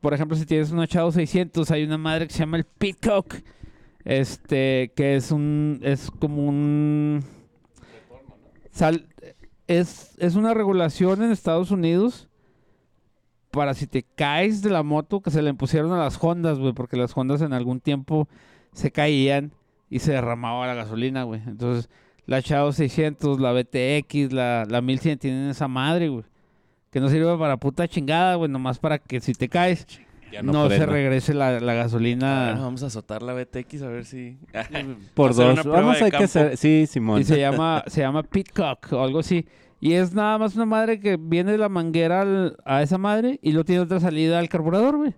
Por 0.02 0.14
ejemplo, 0.14 0.38
si 0.38 0.46
tienes 0.46 0.72
una 0.72 0.88
Chao 0.88 1.12
600, 1.12 1.70
hay 1.72 1.84
una 1.84 1.98
madre 1.98 2.28
que 2.28 2.34
se 2.34 2.40
llama 2.40 2.58
el 2.58 2.66
Pitcock. 2.66 3.36
Este, 4.04 4.92
que 4.96 5.16
es 5.16 5.32
un, 5.32 5.80
es 5.82 6.12
como 6.20 6.46
un... 6.48 7.24
Sal, 8.76 9.08
es, 9.68 10.16
es 10.18 10.36
una 10.36 10.54
regulación 10.54 11.24
en 11.24 11.32
Estados 11.32 11.72
Unidos 11.72 12.28
para 13.52 13.74
si 13.74 13.88
te 13.88 14.04
caes 14.04 14.62
de 14.62 14.70
la 14.70 14.84
moto 14.84 15.22
que 15.22 15.32
se 15.32 15.42
le 15.42 15.50
impusieron 15.50 15.94
a 15.94 15.98
las 15.98 16.22
Hondas, 16.22 16.60
güey, 16.60 16.74
porque 16.74 16.98
las 16.98 17.16
Hondas 17.16 17.42
en 17.42 17.54
algún 17.54 17.80
tiempo 17.80 18.28
se 18.74 18.92
caían 18.92 19.54
y 19.90 20.00
se 20.00 20.12
derramaba 20.12 20.68
la 20.68 20.74
gasolina, 20.74 21.24
güey. 21.24 21.42
Entonces, 21.48 21.90
la 22.26 22.42
Chao 22.42 22.74
600, 22.74 23.40
la 23.40 23.54
BTX, 23.54 24.34
la, 24.34 24.66
la 24.68 24.82
1100 24.82 25.20
tienen 25.20 25.50
esa 25.50 25.70
madre, 25.70 26.10
güey. 26.10 26.26
Que 26.92 27.00
no 27.00 27.08
sirve 27.08 27.38
para 27.38 27.56
puta 27.56 27.88
chingada, 27.88 28.36
güey, 28.36 28.52
nomás 28.52 28.80
para 28.80 29.00
que 29.00 29.22
si 29.22 29.32
te 29.32 29.48
caes 29.48 29.88
Ya 30.32 30.42
no, 30.42 30.52
no, 30.52 30.70
se 30.70 30.86
regrese 30.86 31.34
la, 31.34 31.52
la 31.52 31.60
Bueno, 31.60 31.74
gasolina. 31.76 32.56
vamos 32.60 32.84
a 32.84 32.88
azotar 32.88 33.22
la 33.22 33.34
BTX 33.34 33.82
a 33.84 33.88
ver 33.88 34.06
si. 34.06 34.38
Por 35.14 35.34
dos. 35.36 35.64
Vamos, 35.66 36.00
de 36.00 36.06
hay 36.06 36.12
que 36.12 36.24
hacer. 36.24 36.58
Sí, 36.58 36.86
Simón. 36.88 37.22
Y 37.22 37.24
se 37.24 37.40
llama, 37.40 37.84
se 37.88 38.02
llama 38.02 38.24
Pitcock 38.24 38.92
o 38.94 39.02
algo 39.04 39.20
así. 39.20 39.46
Y 39.80 39.94
es 39.94 40.14
nada 40.14 40.38
más 40.38 40.56
una 40.56 40.66
madre 40.66 41.00
que 41.00 41.18
viene 41.18 41.52
de 41.52 41.58
la 41.58 41.70
manguera 41.70 42.22
al- 42.22 42.58
a 42.66 42.82
esa 42.82 42.98
madre 42.98 43.40
y 43.42 43.52
lo 43.52 43.64
tiene 43.66 43.82
otra 43.82 44.00
salida 44.00 44.40
al 44.40 44.50
carburador, 44.50 44.98
güey. 44.98 45.14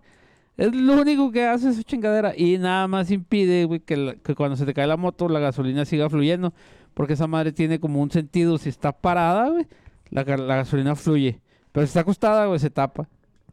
Es 0.58 0.74
lo 0.74 0.94
único 1.02 1.32
que 1.32 1.46
hace 1.46 1.70
esa 1.70 1.84
chingadera. 1.84 2.34
Y 2.36 2.58
nada 2.58 2.88
más 2.88 3.10
impide, 3.12 3.66
güey, 3.66 3.80
que, 3.80 3.96
la- 3.96 4.16
que 4.16 4.36
cuando 4.36 4.56
se 4.58 4.66
te 4.66 4.74
cae 4.74 4.88
la 4.88 4.98
moto 4.98 5.30
la 5.30 5.40
gasolina 5.40 5.86
siga 5.86 6.10
fluyendo. 6.10 6.54
Porque 6.94 7.14
esa 7.14 7.28
madre 7.28 7.52
tiene 7.54 7.80
como 7.80 8.02
un 8.02 8.10
sentido. 8.12 8.58
Si 8.58 8.70
está 8.70 8.92
parada, 8.92 9.50
güey, 9.50 9.68
la, 10.10 10.24
la 10.24 10.56
gasolina 10.58 10.96
fluye. 10.96 11.40
Pero 11.72 11.86
si 11.86 11.90
está 11.92 12.00
acostada, 12.02 12.46
güey, 12.48 12.60
se 12.60 12.70
tapa. 12.72 13.08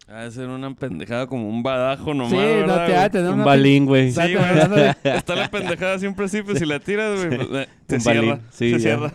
Ha 0.07 0.25
de 0.25 0.31
ser 0.33 0.49
una 0.49 0.75
pendejada 0.75 1.27
como 1.27 1.49
un 1.49 1.63
badajo 1.63 2.13
nomás. 2.13 2.31
sí, 2.31 2.37
no 2.37 2.43
¿verdad, 2.43 2.87
te 2.87 2.93
güey? 2.93 3.05
ha 3.05 3.11
tener 3.11 3.31
Un 3.33 3.43
balín, 3.45 3.87
güey. 3.87 4.09
Está 4.09 4.27
Sí, 4.27 4.35
güey. 4.35 4.93
Está 5.03 5.35
la 5.35 5.51
pendejada 5.51 5.99
siempre 5.99 6.27
así, 6.27 6.43
pues 6.43 6.59
si 6.59 6.67
la 6.67 6.79
tiras, 6.79 7.17
güey, 7.25 7.39
pues, 7.39 7.49
eh, 7.65 7.69
te 7.87 7.95
Un 7.95 8.01
cierra. 8.03 8.21
balín, 8.21 8.41
sí, 8.51 8.71
se 8.73 8.81
cierra. 8.81 9.13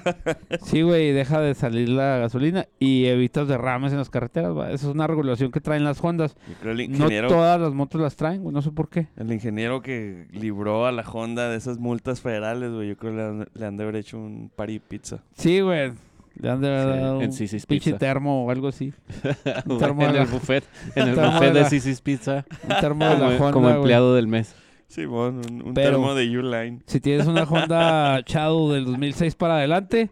Sí, 0.64 0.82
güey, 0.82 1.12
deja 1.12 1.40
de 1.42 1.54
salir 1.54 1.90
la 1.90 2.18
gasolina 2.18 2.66
y 2.80 3.06
evitas 3.06 3.48
derrames 3.48 3.92
en 3.92 4.00
las 4.00 4.10
carreteras, 4.10 4.58
va. 4.58 4.72
Esa 4.72 4.88
es 4.88 4.94
una 4.94 5.06
regulación 5.06 5.52
que 5.52 5.62
traen 5.62 5.84
las 5.84 6.04
Hondas. 6.04 6.36
Yo 6.48 6.56
creo 6.60 6.72
el 6.72 6.78
No 6.78 6.84
ingeniero, 6.96 7.28
todas 7.28 7.62
las 7.62 7.74
motos 7.74 8.02
las 8.02 8.16
traen, 8.16 8.42
güey, 8.42 8.54
no 8.54 8.64
sé 8.64 8.72
por 8.72 8.90
qué. 8.90 9.08
el 9.16 9.32
ingeniero 9.32 9.84
que 9.84 10.26
libró 10.32 10.88
a 10.88 10.92
la 10.92 11.04
Honda 11.04 11.50
de 11.50 11.58
esas 11.58 11.78
multas 11.78 12.20
federales, 12.22 12.72
güey, 12.72 12.88
yo 12.90 12.98
creo 12.98 13.12
que 13.12 13.18
le 13.18 13.24
han, 13.24 13.48
le 13.54 13.66
han 13.66 13.78
de 13.78 13.84
haber 13.84 13.96
hecho 13.98 14.18
un 14.18 14.52
party 14.56 14.80
pizza. 14.80 15.20
Sí, 15.38 15.60
güey. 15.62 15.92
Le 16.40 16.50
han 16.50 16.62
de 16.62 16.68
haber 16.68 16.82
Sí, 16.96 17.00
dado 17.02 17.22
en 17.22 17.30
un 17.30 17.38
pinche 17.38 17.68
Pizza. 17.68 17.98
termo 17.98 18.46
o 18.46 18.52
algo 18.52 18.68
así. 18.70 18.94
Un 19.66 19.78
termo 19.78 20.02
de 20.04 20.08
en 20.10 20.16
la, 20.16 20.22
el 20.24 20.28
buffet. 20.28 20.64
En 20.96 21.08
el 21.10 21.16
buffet 21.16 21.54
de 21.54 21.66
Sisi's 21.66 22.02
Pizza. 22.02 22.46
un 22.64 22.76
termo 22.80 23.06
de 23.06 23.12
la 23.12 23.18
Como, 23.20 23.32
Honda, 23.38 23.52
como 23.52 23.70
empleado 23.70 24.16
del 24.16 24.28
mes. 24.28 24.56
Sí, 24.88 25.06
bueno, 25.06 25.42
un, 25.50 25.62
un 25.68 25.74
Pero- 25.74 25.92
termo 25.92 26.16
de 26.16 26.38
U-Line. 26.40 26.80
Si 26.86 27.00
tienes 27.00 27.28
una 27.28 27.44
Honda 27.44 28.22
Shadow 28.26 28.72
del 28.72 28.86
2006 28.86 29.36
para 29.36 29.58
adelante, 29.58 30.10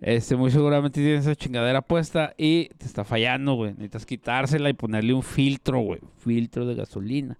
este, 0.00 0.34
muy 0.36 0.50
seguramente 0.50 1.00
tienes 1.00 1.20
esa 1.26 1.36
chingadera 1.36 1.82
puesta 1.82 2.34
y 2.36 2.68
te 2.78 2.86
está 2.86 3.04
fallando, 3.04 3.54
güey. 3.54 3.72
Necesitas 3.72 4.06
quitársela 4.06 4.68
y 4.70 4.72
ponerle 4.72 5.12
un 5.14 5.22
filtro, 5.22 5.78
güey. 5.80 6.00
Filtro 6.18 6.66
de 6.66 6.74
gasolina. 6.74 7.38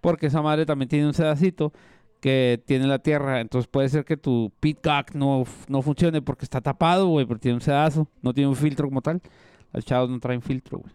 Porque 0.00 0.26
esa 0.26 0.40
madre 0.42 0.66
también 0.66 0.88
tiene 0.88 1.06
un 1.06 1.14
sedacito 1.14 1.72
que 2.20 2.62
tiene 2.66 2.86
la 2.86 2.98
tierra. 2.98 3.40
Entonces 3.40 3.68
puede 3.68 3.88
ser 3.88 4.04
que 4.04 4.16
tu 4.16 4.52
pitcock 4.60 5.14
no, 5.14 5.44
no 5.68 5.82
funcione 5.82 6.22
porque 6.22 6.44
está 6.44 6.60
tapado, 6.60 7.08
güey, 7.08 7.26
pero 7.26 7.40
tiene 7.40 7.56
un 7.56 7.60
sedazo. 7.60 8.08
No 8.22 8.32
tiene 8.32 8.48
un 8.48 8.56
filtro 8.56 8.88
como 8.88 9.02
tal. 9.02 9.20
Las 9.72 9.84
chavos 9.84 10.10
no 10.10 10.20
traen 10.20 10.42
filtro, 10.42 10.78
güey. 10.78 10.92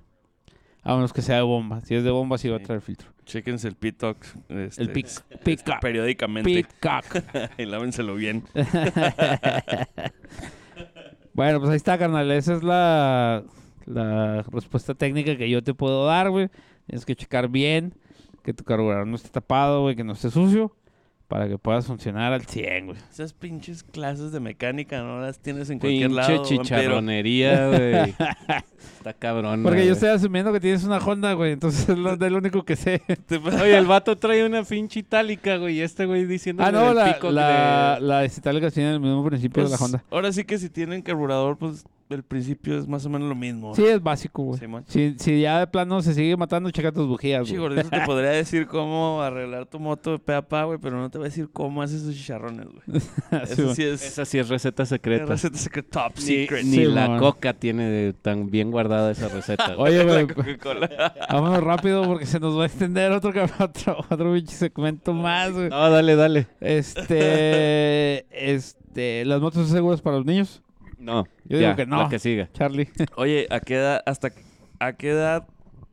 A 0.84 0.96
menos 0.96 1.14
que 1.14 1.22
sea 1.22 1.38
de 1.38 1.42
bomba. 1.42 1.82
Si 1.82 1.96
es 1.96 2.04
de 2.04 2.12
bomba, 2.12 2.38
sí 2.38 2.48
va 2.48 2.58
a 2.58 2.60
traer 2.60 2.82
filtro. 2.82 3.10
Chéquense 3.26 3.68
el 3.68 3.76
Pitoc. 3.76 4.18
Este, 4.50 4.84
El 4.84 4.92
pitcock. 4.92 5.80
Periódicamente. 5.82 6.50
Pitcock. 6.50 7.06
y 7.58 7.66
lávenselo 7.66 8.14
bien. 8.14 8.44
bueno, 11.34 11.60
pues 11.60 11.72
ahí 11.72 11.78
está, 11.78 11.98
carnal. 11.98 12.30
Esa 12.32 12.54
es 12.54 12.62
la, 12.62 13.44
la 13.86 14.44
respuesta 14.44 14.94
técnica 14.94 15.36
que 15.38 15.50
yo 15.50 15.64
te 15.64 15.74
puedo 15.74 16.06
dar, 16.06 16.30
güey. 16.30 16.50
Tienes 16.86 17.04
que 17.04 17.16
checar 17.16 17.50
bien 17.50 17.96
que 18.46 18.54
tu 18.54 18.64
carburador 18.64 19.08
no 19.08 19.16
esté 19.16 19.30
tapado, 19.30 19.82
güey, 19.82 19.96
que 19.96 20.04
no 20.04 20.14
esté 20.14 20.30
sucio, 20.30 20.72
para 21.28 21.48
que 21.48 21.58
puedas 21.58 21.86
funcionar 21.88 22.34
al 22.34 22.46
100, 22.46 22.86
güey. 22.86 22.98
Esas 23.12 23.34
pinches 23.34 23.84
clases 23.84 24.32
de 24.32 24.40
mecánica 24.40 25.02
no 25.02 25.20
las 25.20 25.40
tienes 25.40 25.70
en 25.70 25.80
cualquier 25.80 26.12
lado. 26.12 26.44
Pinche 26.44 26.58
chicharronería, 26.58 27.68
güey. 27.68 28.16
Está 28.98 29.14
cabrón. 29.14 29.64
Porque 29.64 29.86
yo 29.86 29.94
estoy 29.94 30.10
asumiendo 30.10 30.54
que 30.54 30.60
tienes 30.60 30.84
una 30.84 30.98
Honda, 30.98 31.34
güey, 31.34 31.54
entonces 31.54 31.90
es 31.90 31.98
lo, 31.98 32.14
es 32.14 32.20
lo 32.20 32.38
único 32.38 32.64
que 32.64 32.76
sé. 32.76 33.02
Oye, 33.62 33.78
el 33.78 33.86
vato 33.86 34.18
trae 34.18 34.46
una 34.46 34.64
pinche 34.64 35.00
itálica, 35.00 35.58
güey. 35.58 35.78
Y 35.78 35.82
este 35.82 36.06
güey 36.06 36.26
diciendo 36.26 36.64
ah, 36.64 36.72
no, 36.72 36.94
la, 36.94 37.14
pico 37.14 37.32
la, 37.32 37.96
de... 37.96 38.02
la 38.02 38.30
Citálica 38.30 38.70
tiene 38.70 38.94
el 38.94 39.00
mismo 39.00 39.26
principio 39.26 39.64
de 39.64 39.70
pues, 39.70 39.80
la 39.80 39.86
Honda. 39.86 40.04
Ahora 40.12 40.32
sí 40.32 40.44
que 40.44 40.58
si 40.58 40.70
tienen 40.70 41.02
carburador, 41.02 41.58
pues 41.58 41.86
el 42.10 42.24
principio 42.24 42.78
es 42.78 42.88
más 42.88 43.06
o 43.06 43.10
menos 43.10 43.28
lo 43.28 43.36
mismo. 43.36 43.74
Sí, 43.76 43.84
es 43.84 44.02
básico, 44.02 44.44
güey. 44.44 44.60
Simón. 44.60 44.84
Si, 44.88 45.16
si 45.18 45.42
ya 45.42 45.60
de 45.60 45.68
plano 45.68 46.02
se 46.02 46.14
sigue 46.14 46.38
matando, 46.38 46.70
checa 46.72 46.92
tus 46.92 47.08
bujías, 47.08 47.48
Sí, 47.48 47.58
güey. 47.58 47.70
gordito, 47.76 47.90
te 47.90 48.02
podría 48.06 48.30
decir 48.32 48.68
cómo 48.68 49.22
arreglar 49.22 49.66
tu 49.66 49.80
moto 49.80 50.12
de 50.12 50.20
pe 50.20 50.34
a 50.36 50.42
pa, 50.48 50.64
güey, 50.66 50.78
pero 50.80 50.98
no 50.98 51.10
te 51.10 51.18
voy 51.18 51.26
a 51.26 51.30
decir 51.30 51.50
cómo 51.52 51.82
haces 51.82 52.02
esos 52.04 52.16
chicharrones, 52.16 52.68
güey. 52.68 53.00
Sí, 53.02 53.08
Eso 53.44 53.64
güey. 53.64 53.76
sí 53.76 53.84
es 53.84 54.06
Esa 54.06 54.26
sí 54.26 54.38
es 54.38 54.50
receta 54.50 54.86
secreta. 54.86 55.26
receta 55.26 55.58
secreta 55.58 56.04
top 56.10 56.14
Ni, 56.18 56.22
secret. 56.24 56.64
ni 56.66 56.72
Sí, 56.78 56.86
la 56.86 57.18
coca 57.18 57.54
tiene 57.54 57.90
de- 57.90 58.14
tan 58.14 58.50
bien 58.52 58.72
guardada 58.72 59.12
esa 59.12 59.28
receta. 59.28 59.76
Oye, 59.78 60.04
güey, 60.04 60.28
Coca-Cola. 60.28 61.14
vámonos 61.30 61.64
rápido 61.64 62.04
porque 62.06 62.26
se 62.26 62.40
nos 62.40 62.58
va 62.58 62.64
a 62.64 62.66
extender 62.68 63.12
otro, 63.12 63.32
otro, 63.60 63.98
otro 64.10 64.40
segmento 64.48 65.14
más, 65.14 65.52
güey. 65.52 65.70
No, 65.70 65.90
dale, 65.90 66.16
dale. 66.16 66.48
Este, 66.62 68.26
este, 68.54 69.26
las 69.26 69.42
motos 69.42 69.68
son 69.68 69.76
seguras 69.76 70.02
para 70.02 70.18
los 70.18 70.26
niños, 70.26 70.62
No, 71.06 71.24
Yo 71.46 71.60
ya, 71.60 71.68
digo 71.68 71.76
que 71.76 71.86
no. 71.86 71.98
La 72.04 72.10
que 72.10 72.18
siga. 72.20 72.50
Charlie. 72.54 72.90
Oye, 73.16 73.46
¿a 73.52 73.60
qué 73.60 73.76
edad, 73.76 74.02
hasta 74.06 74.32
a 74.80 74.94
qué 74.94 75.12
edad 75.12 75.48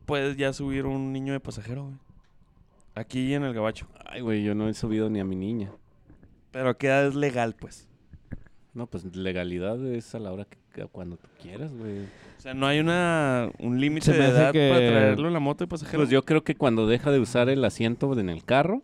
puedes 0.05 0.37
ya 0.37 0.51
subir 0.53 0.85
un 0.87 1.13
niño 1.13 1.33
de 1.33 1.39
pasajero, 1.39 1.83
güey? 1.83 1.95
Aquí 2.95 3.33
en 3.33 3.43
el 3.43 3.53
gabacho. 3.53 3.87
Ay, 4.05 4.21
güey, 4.21 4.43
yo 4.43 4.55
no 4.55 4.67
he 4.67 4.73
subido 4.73 5.09
ni 5.09 5.19
a 5.19 5.23
mi 5.23 5.35
niña. 5.35 5.71
Pero 6.51 6.69
¿a 6.69 6.77
qué 6.77 6.87
edad 6.87 7.07
es 7.07 7.15
legal, 7.15 7.55
pues? 7.59 7.87
No, 8.73 8.87
pues 8.87 9.03
legalidad 9.15 9.83
es 9.85 10.13
a 10.15 10.19
la 10.19 10.31
hora 10.31 10.45
que, 10.45 10.85
cuando 10.87 11.17
tú 11.17 11.27
quieras, 11.41 11.71
güey. 11.73 12.03
O 12.37 12.41
sea, 12.41 12.53
no 12.55 12.65
hay 12.65 12.79
una 12.79 13.49
un 13.59 13.79
límite 13.79 14.11
de 14.11 14.25
edad 14.25 14.51
que- 14.51 14.69
para 14.69 14.79
traerlo 14.87 15.27
en 15.27 15.33
la 15.33 15.39
moto 15.39 15.63
de 15.63 15.67
pasajero. 15.67 15.99
Pues 15.99 16.09
yo 16.09 16.23
creo 16.25 16.43
que 16.43 16.55
cuando 16.55 16.87
deja 16.87 17.11
de 17.11 17.19
usar 17.19 17.49
el 17.49 17.63
asiento 17.63 18.19
en 18.19 18.29
el 18.29 18.43
carro, 18.43 18.81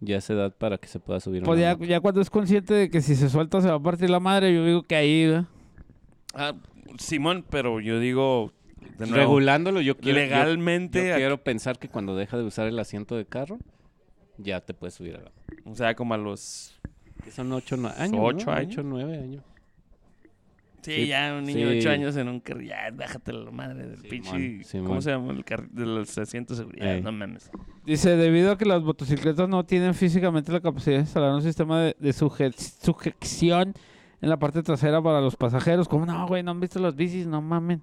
ya 0.00 0.16
es 0.18 0.28
edad 0.30 0.54
para 0.56 0.78
que 0.78 0.88
se 0.88 0.98
pueda 1.00 1.20
subir 1.20 1.42
a 1.42 1.46
Pues 1.46 1.58
ya, 1.88 2.00
cuando 2.00 2.20
es 2.20 2.30
consciente 2.30 2.74
de 2.74 2.90
que 2.90 3.00
si 3.00 3.14
se 3.14 3.28
suelta 3.28 3.60
se 3.60 3.68
va 3.68 3.74
a 3.76 3.80
partir 3.82 4.10
la 4.10 4.20
madre, 4.20 4.54
yo 4.54 4.64
digo 4.64 4.82
que 4.82 4.96
ahí. 4.96 5.44
Ah, 6.34 6.54
Simón, 6.98 7.44
pero 7.48 7.80
yo 7.80 7.98
digo 8.00 8.52
de 8.98 9.06
nuevo, 9.06 9.16
Regulándolo, 9.16 9.80
yo 9.80 9.96
quiero, 9.96 10.18
legalmente, 10.18 11.08
yo 11.08 11.14
a- 11.14 11.16
quiero 11.16 11.38
pensar 11.42 11.78
que 11.78 11.88
cuando 11.88 12.16
deja 12.16 12.36
de 12.36 12.44
usar 12.44 12.66
el 12.66 12.78
asiento 12.78 13.16
de 13.16 13.24
carro, 13.26 13.58
ya 14.38 14.60
te 14.60 14.74
puedes 14.74 14.94
subir 14.94 15.16
a 15.16 15.20
la 15.22 15.32
o 15.64 15.74
sea, 15.74 15.94
como 15.94 16.14
a 16.14 16.18
los 16.18 16.74
que 17.24 17.30
Son 17.30 17.50
ocho 17.52 17.74
años, 17.76 18.10
Ocho 18.20 18.46
¿no? 18.46 18.52
años. 18.52 18.72
Ocho, 18.72 18.82
nueve 18.84 19.18
años. 19.18 19.42
Sí, 20.86 20.92
Sí, 21.02 21.06
ya 21.08 21.34
un 21.36 21.44
niño 21.44 21.68
de 21.68 21.74
sí. 21.74 21.78
8 21.86 21.90
años 21.90 22.16
en 22.16 22.28
un 22.28 22.40
carro, 22.40 22.60
ya 22.60 22.90
déjate 22.92 23.32
la 23.32 23.50
madre 23.50 23.86
del 23.88 23.98
pinche. 24.02 24.60
¿cómo 24.82 25.00
se 25.02 25.10
llama? 25.10 25.32
El 25.32 25.44
carro 25.44 25.66
de 25.70 25.84
los 25.84 26.16
asientos 26.16 26.58
de 26.58 26.64
seguridad, 26.64 26.94
Ey. 26.94 27.02
no 27.02 27.10
mames. 27.12 27.50
Dice, 27.84 28.16
debido 28.16 28.52
a 28.52 28.58
que 28.58 28.64
las 28.66 28.82
motocicletas 28.82 29.48
no 29.48 29.64
tienen 29.64 29.94
físicamente 29.94 30.52
la 30.52 30.60
capacidad 30.60 30.96
de 30.96 31.00
instalar 31.02 31.34
un 31.34 31.42
sistema 31.42 31.80
de, 31.80 31.96
de 31.98 32.10
suje- 32.10 32.52
sujeción 32.54 33.74
en 34.20 34.28
la 34.30 34.38
parte 34.38 34.62
trasera 34.62 35.02
para 35.02 35.20
los 35.20 35.36
pasajeros. 35.36 35.88
¿Cómo 35.88 36.06
no, 36.06 36.26
güey? 36.26 36.42
¿No 36.42 36.52
han 36.52 36.60
visto 36.60 36.78
las 36.78 36.94
bicis? 36.96 37.26
No 37.26 37.42
mamen. 37.42 37.82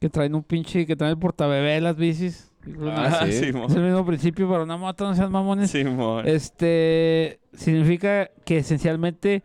Que 0.00 0.10
traen 0.10 0.34
un 0.34 0.42
pinche, 0.42 0.86
que 0.86 0.94
traen 0.96 1.12
el 1.12 1.18
portabebé 1.18 1.80
las 1.80 1.96
bicis. 1.96 2.50
Ah, 2.84 3.20
sí. 3.26 3.32
Es 3.68 3.74
el 3.76 3.82
mismo 3.84 4.04
principio 4.04 4.48
para 4.50 4.64
una 4.64 4.76
moto, 4.76 5.06
no 5.08 5.14
sean 5.14 5.30
mamones. 5.32 5.70
Simón. 5.70 6.26
Este 6.26 7.38
significa 7.54 8.28
que 8.44 8.58
esencialmente 8.58 9.42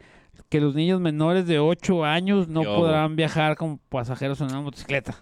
que 0.52 0.60
los 0.60 0.76
niños 0.76 1.00
menores 1.00 1.48
de 1.48 1.60
8 1.60 2.04
años 2.04 2.50
no 2.50 2.64
podrán 2.64 3.16
viajar 3.16 3.56
como 3.56 3.78
pasajeros 3.78 4.42
en 4.42 4.48
una 4.48 4.60
motocicleta. 4.60 5.16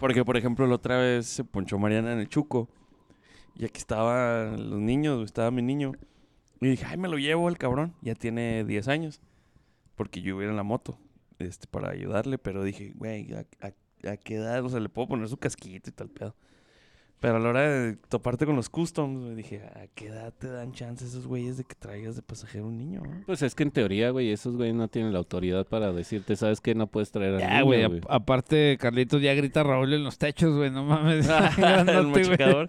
Porque, 0.00 0.24
por 0.24 0.38
ejemplo, 0.38 0.66
la 0.66 0.76
otra 0.76 0.96
vez 0.96 1.26
se 1.26 1.44
ponchó 1.44 1.78
Mariana 1.78 2.14
en 2.14 2.18
el 2.18 2.30
Chuco. 2.30 2.70
Y 3.54 3.66
aquí 3.66 3.76
estaban 3.76 4.70
los 4.70 4.80
niños, 4.80 5.22
estaba 5.26 5.50
mi 5.50 5.60
niño. 5.60 5.92
Y 6.62 6.68
dije, 6.68 6.86
ay, 6.88 6.96
me 6.96 7.08
lo 7.08 7.18
llevo 7.18 7.50
el 7.50 7.58
cabrón. 7.58 7.94
Ya 8.00 8.14
tiene 8.14 8.64
10 8.64 8.88
años. 8.88 9.20
Porque 9.96 10.22
yo 10.22 10.40
iba 10.40 10.50
en 10.50 10.56
la 10.56 10.62
moto 10.62 10.98
este, 11.38 11.66
para 11.66 11.90
ayudarle. 11.90 12.38
Pero 12.38 12.64
dije, 12.64 12.94
güey, 12.94 13.34
¿a, 13.34 13.44
a, 13.60 14.12
a 14.12 14.16
qué 14.16 14.36
edad? 14.36 14.64
O 14.64 14.70
sea, 14.70 14.80
le 14.80 14.88
puedo 14.88 15.08
poner 15.08 15.28
su 15.28 15.36
casquito 15.36 15.90
y 15.90 15.92
tal 15.92 16.08
pedo. 16.08 16.34
Pero 17.22 17.36
a 17.36 17.38
la 17.40 17.48
hora 17.48 17.60
de 17.70 17.96
toparte 18.10 18.44
con 18.44 18.56
los 18.56 18.68
customs, 18.68 19.22
güey, 19.22 19.34
dije, 19.36 19.62
¿a 19.64 19.86
qué 19.94 20.08
edad 20.08 20.34
te 20.36 20.48
dan 20.48 20.72
chance 20.72 21.06
esos 21.06 21.26
güeyes 21.26 21.56
de 21.56 21.64
que 21.64 21.74
traigas 21.76 22.16
de 22.16 22.22
pasajero 22.22 22.66
un 22.66 22.76
niño? 22.76 23.00
no?" 23.02 23.22
Pues 23.24 23.40
es 23.42 23.54
que 23.54 23.62
en 23.62 23.70
teoría, 23.70 24.10
güey, 24.10 24.30
esos 24.30 24.56
güeyes 24.56 24.74
no 24.74 24.88
tienen 24.88 25.12
la 25.14 25.20
autoridad 25.20 25.64
para 25.66 25.92
decirte, 25.92 26.36
¿sabes 26.36 26.60
qué? 26.60 26.74
No 26.74 26.88
puedes 26.88 27.10
traer 27.12 27.36
a 27.36 27.38
Ya, 27.38 27.62
güey. 27.62 27.84
ap- 27.84 28.04
aparte, 28.10 28.76
Carlitos 28.78 29.22
ya 29.22 29.32
grita 29.34 29.62
Raúl 29.62 29.92
en 29.94 30.04
los 30.04 30.18
techos, 30.18 30.54
güey. 30.56 30.70
No 30.70 30.84
mames. 30.84 31.26
el. 31.58 32.68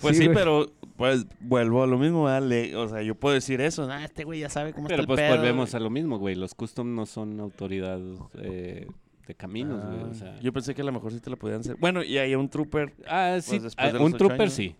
Pues 0.00 0.16
Sí, 0.18 0.28
pero 0.32 0.72
pues 0.96 1.26
vuelvo 1.40 1.82
a 1.82 1.86
lo 1.86 1.98
mismo, 1.98 2.24
¿verdad? 2.24 2.42
Le- 2.48 2.74
o 2.76 2.88
sea, 2.88 3.02
yo 3.02 3.14
puedo 3.14 3.34
decir 3.34 3.60
eso, 3.60 3.86
ah, 3.90 4.04
este 4.04 4.24
güey 4.24 4.40
ya 4.40 4.48
sabe 4.48 4.72
cómo 4.72 4.88
Pero 4.88 5.02
está 5.02 5.06
pues 5.06 5.20
el 5.20 5.26
pedo. 5.26 5.36
volvemos 5.36 5.74
a 5.74 5.78
lo 5.78 5.88
mismo, 5.90 6.18
güey. 6.18 6.34
Los 6.34 6.54
custom 6.54 6.94
no 6.96 7.06
son 7.06 7.38
autoridad 7.38 8.00
eh, 8.40 8.88
de 9.26 9.34
caminos, 9.34 9.84
güey. 9.84 10.00
Ah, 10.00 10.08
O 10.10 10.14
sea, 10.14 10.40
Yo 10.40 10.52
pensé 10.52 10.74
que 10.74 10.82
a 10.82 10.84
lo 10.84 10.92
mejor 10.92 11.12
sí 11.12 11.20
te 11.20 11.30
lo 11.30 11.36
podían 11.36 11.60
hacer. 11.60 11.76
Bueno, 11.78 12.02
y 12.02 12.18
hay 12.18 12.34
un 12.34 12.48
trooper. 12.48 12.92
Ah, 13.06 13.38
sí. 13.40 13.58
después 13.58 13.94
ah, 13.94 13.96
un 13.98 14.08
ocho 14.08 14.16
trooper 14.18 14.42
años. 14.42 14.52
sí. 14.52 14.76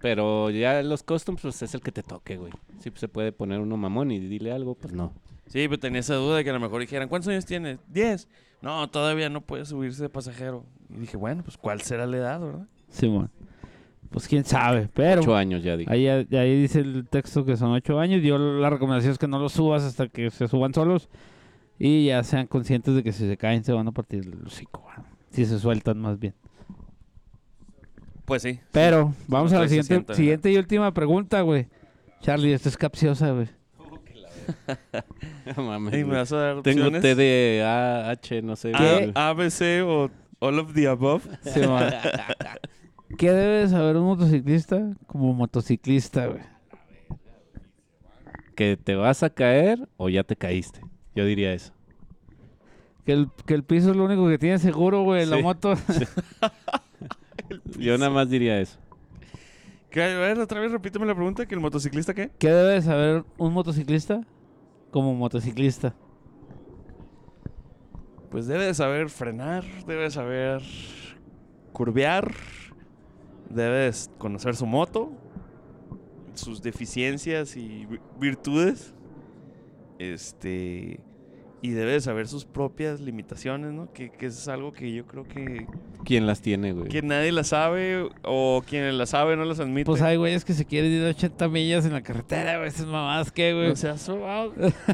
Pero 0.00 0.50
ya 0.50 0.82
los 0.82 1.02
customs, 1.02 1.42
pues 1.42 1.62
es 1.62 1.74
el 1.74 1.80
que 1.80 1.92
te 1.92 2.02
toque, 2.02 2.36
güey. 2.36 2.52
Sí, 2.80 2.90
pues, 2.90 3.00
se 3.00 3.08
puede 3.08 3.32
poner 3.32 3.60
uno 3.60 3.76
mamón 3.76 4.10
y 4.10 4.18
dile 4.18 4.52
algo, 4.52 4.74
pues 4.74 4.92
no. 4.92 5.12
Sí, 5.46 5.66
pero 5.68 5.78
tenía 5.78 6.00
esa 6.00 6.14
duda 6.14 6.38
de 6.38 6.44
que 6.44 6.50
a 6.50 6.52
lo 6.52 6.60
mejor 6.60 6.80
dijeran, 6.80 7.08
¿cuántos 7.08 7.28
años 7.28 7.44
tienes? 7.44 7.78
Diez. 7.88 8.28
No, 8.62 8.88
todavía 8.90 9.28
no 9.28 9.40
puede 9.42 9.64
subirse 9.64 10.02
de 10.02 10.08
pasajero. 10.08 10.64
Y 10.94 11.00
dije, 11.00 11.16
bueno, 11.16 11.42
pues 11.44 11.56
¿cuál 11.56 11.80
será 11.82 12.06
la 12.06 12.16
edad, 12.16 12.40
verdad? 12.40 12.66
Simón. 12.88 13.30
Pues 14.10 14.28
quién 14.28 14.44
sabe. 14.44 14.88
Pero 14.92 15.20
Ocho 15.22 15.34
años 15.34 15.62
ya 15.62 15.76
dije. 15.76 15.90
ahí, 15.92 16.06
ahí 16.06 16.60
dice 16.60 16.80
el 16.80 17.06
texto 17.08 17.44
que 17.44 17.56
son 17.56 17.72
8 17.72 17.98
años. 17.98 18.22
Yo 18.22 18.38
la 18.38 18.70
recomendación 18.70 19.12
es 19.12 19.18
que 19.18 19.26
no 19.26 19.38
los 19.38 19.52
subas 19.52 19.82
hasta 19.84 20.08
que 20.08 20.30
se 20.30 20.48
suban 20.48 20.74
solos. 20.74 21.08
Y 21.84 22.04
ya 22.04 22.22
sean 22.22 22.46
conscientes 22.46 22.94
de 22.94 23.02
que 23.02 23.10
si 23.10 23.26
se 23.26 23.36
caen 23.36 23.64
se 23.64 23.72
van 23.72 23.88
a 23.88 23.90
partir 23.90 24.20
el 24.24 24.46
hocico. 24.46 24.86
Si 25.30 25.44
se 25.44 25.58
sueltan 25.58 25.98
más 25.98 26.16
bien. 26.16 26.32
Pues 28.24 28.42
sí. 28.42 28.60
Pero 28.70 29.12
vamos 29.26 29.50
no 29.50 29.58
a 29.58 29.62
la 29.62 29.68
siguiente, 29.68 30.14
siguiente 30.14 30.52
y 30.52 30.58
última 30.58 30.94
pregunta, 30.94 31.40
güey. 31.40 31.66
Charlie, 32.20 32.52
esto 32.52 32.68
es 32.68 32.76
capciosa, 32.76 33.32
güey. 33.32 33.48
No 35.56 35.64
mames, 35.64 35.94
Y 35.94 36.04
me 36.04 36.18
vas 36.18 36.32
a 36.32 36.36
dar 36.36 36.62
Tengo. 36.62 36.88
TDAH, 36.88 38.42
no 38.44 38.54
sé. 38.54 38.70
A, 38.76 38.78
güey. 38.78 39.12
A, 39.16 39.32
B, 39.32 39.50
C 39.50 39.82
o 39.82 40.08
all 40.38 40.60
of 40.60 40.74
the 40.74 40.86
above. 40.86 41.26
Simón. 41.40 41.82
¿Qué 43.18 43.32
debe 43.32 43.66
saber 43.66 43.96
un 43.96 44.04
motociclista 44.04 44.92
como 45.08 45.34
motociclista, 45.34 46.28
güey? 46.28 46.42
Que 48.54 48.76
te 48.76 48.94
vas 48.94 49.24
a 49.24 49.30
caer 49.30 49.88
o 49.96 50.08
ya 50.08 50.22
te 50.22 50.36
caíste. 50.36 50.80
Yo 51.14 51.24
diría 51.24 51.52
eso. 51.52 51.72
Que 53.04 53.12
el, 53.12 53.28
que 53.46 53.54
el 53.54 53.64
piso 53.64 53.90
es 53.90 53.96
lo 53.96 54.04
único 54.04 54.28
que 54.28 54.38
tiene 54.38 54.58
seguro, 54.58 55.02
güey, 55.02 55.26
la 55.26 55.36
Sí. 55.38 55.42
moto. 55.42 55.74
Yo 57.78 57.98
nada 57.98 58.10
más 58.10 58.30
diría 58.30 58.60
eso. 58.60 58.78
¿Qué? 59.90 60.02
A 60.02 60.18
ver, 60.18 60.38
otra 60.38 60.60
vez 60.60 60.72
repíteme 60.72 61.04
la 61.04 61.14
pregunta, 61.14 61.44
que 61.46 61.54
el 61.54 61.60
motociclista 61.60 62.14
qué? 62.14 62.30
¿Qué 62.38 62.50
debe 62.50 62.80
saber 62.80 63.24
un 63.36 63.52
motociclista 63.52 64.22
como 64.90 65.14
motociclista? 65.14 65.94
Pues 68.30 68.46
debe 68.46 68.64
de 68.64 68.74
saber 68.74 69.10
frenar, 69.10 69.64
debe 69.86 70.04
de 70.04 70.10
saber 70.10 70.62
curvear, 71.72 72.32
debe 73.50 73.90
de 73.90 73.94
conocer 74.16 74.56
su 74.56 74.64
moto, 74.64 75.12
sus 76.34 76.62
deficiencias 76.62 77.56
y 77.56 77.84
vi- 77.84 78.00
virtudes. 78.18 78.94
Este. 80.10 81.00
Y 81.64 81.70
debe 81.70 81.92
de 81.92 82.00
saber 82.00 82.26
sus 82.26 82.44
propias 82.44 83.00
limitaciones, 83.00 83.72
¿no? 83.72 83.92
Que, 83.92 84.10
que 84.10 84.26
es 84.26 84.48
algo 84.48 84.72
que 84.72 84.92
yo 84.92 85.06
creo 85.06 85.28
que, 85.28 85.68
¿Quién 86.04 86.26
las 86.26 86.40
tiene, 86.42 86.72
güey? 86.72 86.88
que 86.88 87.02
nadie 87.02 87.30
la 87.30 87.44
sabe 87.44 88.08
o 88.24 88.64
quien 88.66 88.98
la 88.98 89.06
sabe 89.06 89.36
no 89.36 89.44
las 89.44 89.60
admite. 89.60 89.84
Pues 89.84 90.02
hay 90.02 90.16
güeyes 90.16 90.44
que 90.44 90.54
se 90.54 90.64
quieren 90.64 90.90
ir 90.90 91.04
a 91.06 91.10
80 91.10 91.46
millas 91.46 91.86
en 91.86 91.92
la 91.92 92.02
carretera, 92.02 92.56
güey. 92.56 92.66
Esas 92.68 92.86
mamadas, 92.86 93.30
¿qué, 93.30 93.54
güey? 93.54 93.68
O 93.70 93.76
sea. 93.76 93.94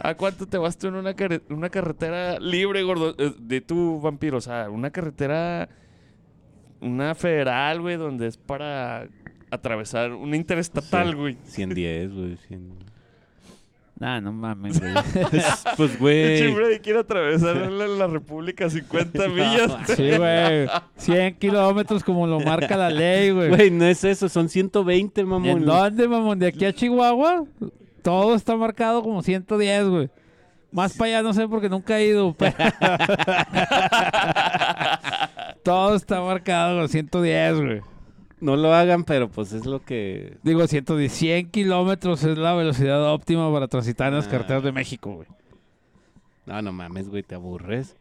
¿a 0.02 0.14
cuánto 0.16 0.44
te 0.44 0.58
vas 0.58 0.76
tú 0.76 0.88
en 0.88 0.96
una, 0.96 1.14
carre- 1.14 1.40
una 1.48 1.70
carretera 1.70 2.38
libre, 2.38 2.82
gordo? 2.82 3.14
Eh, 3.16 3.32
De 3.40 3.62
tu 3.62 3.98
vampiro, 4.02 4.36
o 4.36 4.42
sea, 4.42 4.68
una 4.68 4.90
carretera, 4.90 5.70
una 6.82 7.14
federal, 7.14 7.80
güey, 7.80 7.96
donde 7.96 8.26
es 8.26 8.36
para 8.36 9.08
atravesar 9.50 10.12
una 10.12 10.36
interestatal, 10.36 11.16
güey. 11.16 11.38
110, 11.44 12.12
güey. 12.12 12.36
100. 12.46 12.87
Nah, 14.00 14.20
no 14.20 14.32
mames, 14.32 14.80
güey. 14.80 14.92
pues, 15.76 15.76
Pinche 15.76 15.96
güey. 15.98 16.54
Freddy 16.54 16.78
quiere 16.78 17.00
atravesar 17.00 17.56
la, 17.56 17.86
la 17.88 18.06
República 18.06 18.66
a 18.66 18.70
50 18.70 19.28
millas. 19.28 19.72
Sí, 19.96 20.10
güey. 20.16 20.68
100 20.96 21.34
kilómetros 21.38 22.04
como 22.04 22.24
lo 22.26 22.38
marca 22.40 22.76
la 22.76 22.90
ley, 22.90 23.30
güey. 23.32 23.48
Güey, 23.48 23.70
no 23.72 23.84
es 23.86 24.04
eso, 24.04 24.28
son 24.28 24.48
120, 24.48 25.24
mamón. 25.24 25.48
¿En 25.48 25.64
dónde, 25.64 26.06
mamón? 26.06 26.38
¿De 26.38 26.46
aquí 26.46 26.64
a 26.64 26.72
Chihuahua? 26.72 27.44
Todo 28.02 28.36
está 28.36 28.56
marcado 28.56 29.02
como 29.02 29.20
110, 29.22 29.88
güey. 29.88 30.08
Más 30.70 30.92
para 30.96 31.08
allá 31.18 31.22
no 31.22 31.32
sé 31.32 31.48
porque 31.48 31.68
nunca 31.68 31.98
he 31.98 32.06
ido. 32.08 32.32
pero- 32.38 32.54
Todo 35.62 35.96
está 35.96 36.20
marcado 36.20 36.78
con 36.78 36.88
110, 36.88 37.56
güey. 37.60 37.80
No 38.40 38.56
lo 38.56 38.72
hagan, 38.72 39.04
pero 39.04 39.28
pues 39.28 39.52
es 39.52 39.66
lo 39.66 39.82
que. 39.84 40.36
Digo, 40.44 40.66
110, 40.66 41.12
100 41.12 41.50
kilómetros 41.50 42.22
es 42.24 42.38
la 42.38 42.54
velocidad 42.54 43.12
óptima 43.12 43.52
para 43.52 43.66
transitar 43.68 44.08
en 44.08 44.14
las 44.16 44.26
Ah. 44.28 44.30
carreteras 44.30 44.62
de 44.62 44.72
México, 44.72 45.12
güey. 45.14 45.28
No, 46.46 46.62
no 46.62 46.72
mames, 46.72 47.08
güey, 47.08 47.22
te 47.22 47.34
aburres. 47.34 47.96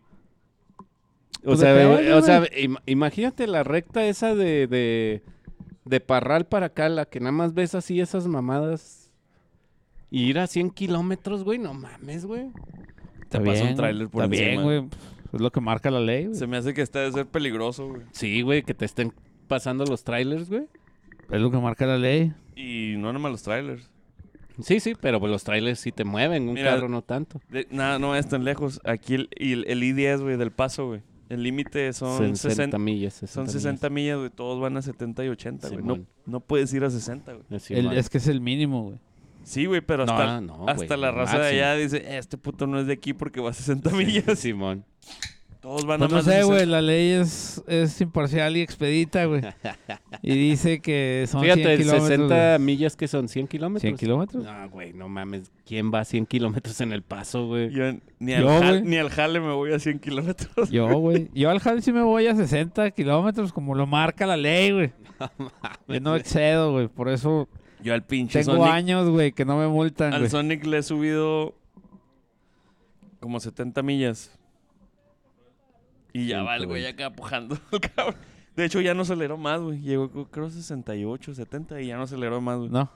O 1.44 1.56
Pues 1.56 1.60
sea, 1.60 2.16
o 2.18 2.22
sea 2.22 2.44
im- 2.52 2.80
imagínate 2.86 3.48
la 3.48 3.64
recta 3.64 4.06
esa 4.06 4.36
de, 4.36 4.68
de, 4.68 5.22
de 5.86 6.00
Parral 6.00 6.46
para 6.46 6.68
acá, 6.68 6.90
la 6.90 7.06
que 7.06 7.20
nada 7.20 7.32
más 7.32 7.54
ves 7.54 7.76
así 7.76 8.00
esas 8.00 8.28
mamadas. 8.28 9.12
Y 10.10 10.24
ir 10.30 10.40
a 10.40 10.48
100 10.48 10.70
kilómetros, 10.72 11.44
güey, 11.44 11.60
no 11.60 11.74
mames, 11.74 12.26
güey. 12.26 12.48
Está 13.22 13.40
pasa 13.40 13.60
un 13.62 13.68
bien, 13.68 13.76
tráiler 13.76 14.08
por 14.10 14.24
Está 14.24 14.32
bien, 14.32 14.44
encima. 14.46 14.64
güey. 14.64 14.88
Es 15.34 15.42
lo 15.42 15.52
que 15.52 15.60
marca 15.60 15.92
la 15.92 16.00
ley, 16.00 16.26
güey. 16.28 16.36
Se 16.38 16.48
me 16.48 16.58
hace 16.58 16.74
que 16.74 16.82
está 16.82 17.00
de 17.00 17.12
ser 17.12 17.26
peligroso, 17.26 17.90
güey. 17.90 18.02
Sí, 18.12 18.42
güey, 18.42 18.64
que 18.64 18.74
te 18.74 18.86
estén 18.86 19.12
pasando 19.48 19.86
los 19.86 20.04
trailers, 20.04 20.50
güey. 20.50 20.68
Es 21.30 21.42
lo 21.42 21.52
que 21.52 21.58
marca 21.58 21.86
la 21.86 21.98
ley. 21.98 22.34
Y 22.56 22.96
no 22.98 23.12
nomás 23.12 23.32
los 23.32 23.44
trailers. 23.44 23.90
Sí, 24.62 24.80
sí, 24.80 24.96
pero 25.00 25.20
pues 25.20 25.32
los 25.32 25.44
trailers 25.44 25.80
sí 25.80 25.92
te 25.92 26.04
mueven, 26.04 26.48
un 26.48 26.56
Mira, 26.56 26.72
carro 26.72 26.90
no 26.90 27.04
tanto. 27.04 27.40
Nada, 27.70 28.00
no 28.00 28.16
es 28.16 28.28
tan 28.28 28.44
lejos. 28.44 28.82
Aquí 28.86 29.16
el, 29.16 29.30
el, 29.36 29.66
el 29.68 29.84
I-10, 29.84 30.22
güey, 30.22 30.38
del 30.38 30.52
paso, 30.52 30.88
güey. 30.88 31.02
El 31.30 31.44
límite 31.44 31.92
son 31.94 32.36
60 32.36 32.50
60, 32.50 32.78
millas. 32.80 33.14
60 33.16 33.34
son 33.34 33.50
60 33.50 33.90
millas, 33.90 34.18
güey. 34.18 34.30
Todos 34.30 34.60
van 34.62 34.78
a 34.78 34.82
70 34.82 35.26
y 35.26 35.30
80, 35.30 35.70
güey. 35.70 35.84
No. 35.84 36.00
No 36.26 36.40
puedes 36.40 36.74
ir 36.74 36.84
a 36.84 36.90
60, 36.90 37.34
güey. 37.34 37.98
es 37.98 38.10
que 38.10 38.18
es 38.18 38.28
el 38.28 38.42
mínimo, 38.42 38.84
güey. 38.84 39.00
Sí, 39.44 39.66
güey, 39.66 39.80
pero 39.80 40.04
hasta, 40.04 40.42
no, 40.42 40.68
hasta 40.68 40.98
la 40.98 41.10
raza 41.12 41.40
de 41.40 41.48
allá 41.48 41.76
dice, 41.76 42.18
este 42.18 42.38
puto 42.38 42.68
no 42.68 42.82
es 42.82 42.88
de 42.88 42.92
aquí 42.92 43.14
porque 43.14 43.40
va 43.40 43.52
a 43.52 43.54
60 43.54 43.92
millas. 43.92 44.40
Simón. 44.40 44.84
Todos 45.60 45.86
van 45.86 46.00
Pues 46.00 46.12
a 46.12 46.16
no 46.16 46.22
sé, 46.22 46.32
60. 46.32 46.46
güey, 46.54 46.66
la 46.68 46.82
ley 46.82 47.10
es, 47.12 47.64
es 47.68 48.00
imparcial 48.00 48.56
y 48.58 48.62
expedita, 48.62 49.26
güey. 49.26 49.42
Y 50.22 50.36
dice 50.36 50.80
que 50.82 51.26
son 51.30 51.42
Fíjate, 51.42 51.64
100 51.64 51.78
kilómetros. 51.80 52.08
60 52.08 52.36
güey. 52.58 52.60
millas 52.66 52.96
que 52.96 53.08
son 53.08 53.28
100 53.28 53.48
kilómetros. 53.48 53.82
100 53.82 53.98
kilómetros. 53.98 54.44
No, 54.44 54.70
güey, 54.70 54.94
no 54.94 55.10
mames. 55.10 55.52
¿Quién 55.66 55.92
va 55.94 56.00
a 56.02 56.06
100 56.06 56.26
kilómetros 56.28 56.80
en 56.82 56.92
el 56.94 57.02
paso, 57.02 57.48
güey? 57.48 57.70
Yo 57.72 57.84
ni 58.20 58.34
al, 58.34 58.44
Yo, 58.44 58.48
jal- 58.50 58.80
güey. 58.80 58.90
ni 58.90 58.98
al 58.98 59.10
jale 59.10 59.40
me 59.40 59.52
voy 59.52 59.74
a 59.74 59.80
100 59.80 60.00
kilómetros. 60.00 60.70
Yo, 60.70 60.88
güey. 61.00 61.30
Yo 61.34 61.50
al 61.50 61.60
jale 61.60 61.82
sí 61.82 61.92
me 61.92 62.02
voy 62.04 62.28
a 62.28 62.36
60 62.36 62.92
kilómetros, 62.92 63.52
como 63.52 63.76
lo 63.76 63.86
marca 63.88 64.26
la 64.26 64.38
ley, 64.38 64.72
güey. 64.72 64.92
Yo 65.88 66.00
no 66.00 66.16
excedo, 66.16 66.72
güey. 66.72 66.88
Por 66.88 67.10
eso 67.10 67.48
Yo 67.84 67.94
al 67.94 68.04
pinche 68.04 68.40
tengo 68.44 68.58
Sonic, 68.58 68.72
años, 68.74 69.10
güey, 69.10 69.32
que 69.32 69.46
no 69.46 69.58
me 69.58 69.68
multan, 69.68 70.14
al. 70.14 70.30
Sonic 70.30 70.66
le 70.66 70.78
he 70.80 70.84
subido 70.84 71.56
como 73.20 73.40
70 73.40 73.82
millas. 73.84 74.32
Y 76.18 76.28
ya 76.28 76.44
va 76.44 76.56
el 76.56 76.66
güey 76.66 76.86
acá 76.86 77.12
pujando. 77.12 77.58
el 77.72 77.80
cabrón. 77.82 78.16
De 78.56 78.66
hecho, 78.66 78.82
ya 78.82 78.94
no 78.94 79.04
aceleró 79.04 79.38
más, 79.38 79.62
güey. 79.62 79.80
Llegó, 79.82 80.10
creo, 80.32 80.50
68, 80.50 81.36
70 81.36 81.82
y 81.82 81.88
ya 81.88 81.98
no 81.98 82.04
aceleró 82.04 82.42
más, 82.42 82.58
güey. 82.58 82.70
No. 82.70 82.90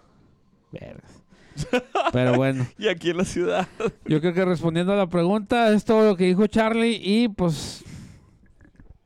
Vergas. 0.71 1.23
Pero 2.13 2.33
bueno, 2.35 2.65
Y 2.79 2.87
aquí 2.87 3.09
en 3.11 3.17
la 3.17 3.25
ciudad. 3.25 3.67
yo 4.05 4.21
creo 4.21 4.33
que 4.33 4.45
respondiendo 4.45 4.93
a 4.93 4.95
la 4.95 5.07
pregunta 5.07 5.71
es 5.73 5.83
todo 5.85 6.05
lo 6.09 6.15
que 6.15 6.23
dijo 6.25 6.47
Charlie 6.47 6.99
y 7.03 7.27
pues 7.27 7.83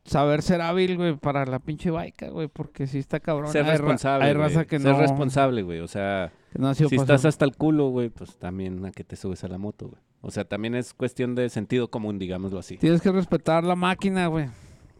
saber 0.06 0.44
ser 0.44 0.62
hábil, 0.62 0.96
güey, 0.98 1.16
para 1.18 1.46
la 1.46 1.60
pinche 1.60 1.90
baica, 1.90 2.30
güey, 2.30 2.48
porque 2.48 2.86
si 2.88 3.00
está 3.00 3.20
cabrón. 3.20 3.52
Ser 3.52 3.64
hay 3.64 3.72
ra- 3.72 3.78
responsable, 3.78 4.26
Hay 4.28 4.34
güey. 4.36 4.48
raza 4.48 4.66
que 4.66 4.80
Ser 4.80 4.92
no, 4.94 5.00
responsable, 5.02 5.64
güey. 5.64 5.80
O 5.80 5.88
sea, 5.88 6.32
no 6.58 6.68
ha 6.68 6.74
sido 6.76 6.90
si 6.90 6.98
pasado. 6.98 7.16
estás 7.16 7.26
hasta 7.30 7.46
el 7.46 7.56
culo, 7.56 7.90
güey, 7.90 8.10
pues 8.10 8.36
también 8.38 8.86
a 8.86 8.92
que 8.92 9.04
te 9.04 9.16
subes 9.16 9.44
a 9.44 9.48
la 9.48 9.58
moto, 9.58 9.88
güey. 9.90 10.02
O 10.22 10.32
sea, 10.32 10.44
también 10.46 10.76
es 10.76 10.94
cuestión 10.94 11.36
de 11.36 11.50
sentido 11.50 11.90
común, 11.90 12.18
digámoslo 12.18 12.60
así. 12.60 12.78
Tienes 12.78 13.02
que 13.02 13.12
respetar 13.12 13.64
la 13.64 13.76
máquina, 13.76 14.28
güey. 14.28 14.48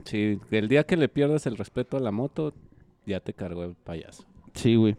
Sí, 0.04 0.40
el 0.52 0.68
día 0.68 0.84
que 0.86 0.98
le 0.98 1.10
pierdas 1.10 1.48
el 1.48 1.58
respeto 1.58 1.98
a 1.98 2.00
la 2.00 2.12
moto, 2.12 2.54
ya 3.06 3.20
te 3.20 3.34
cargó 3.34 3.64
el 3.64 3.74
payaso. 3.76 4.24
Sí, 4.54 4.76
güey. 4.76 4.96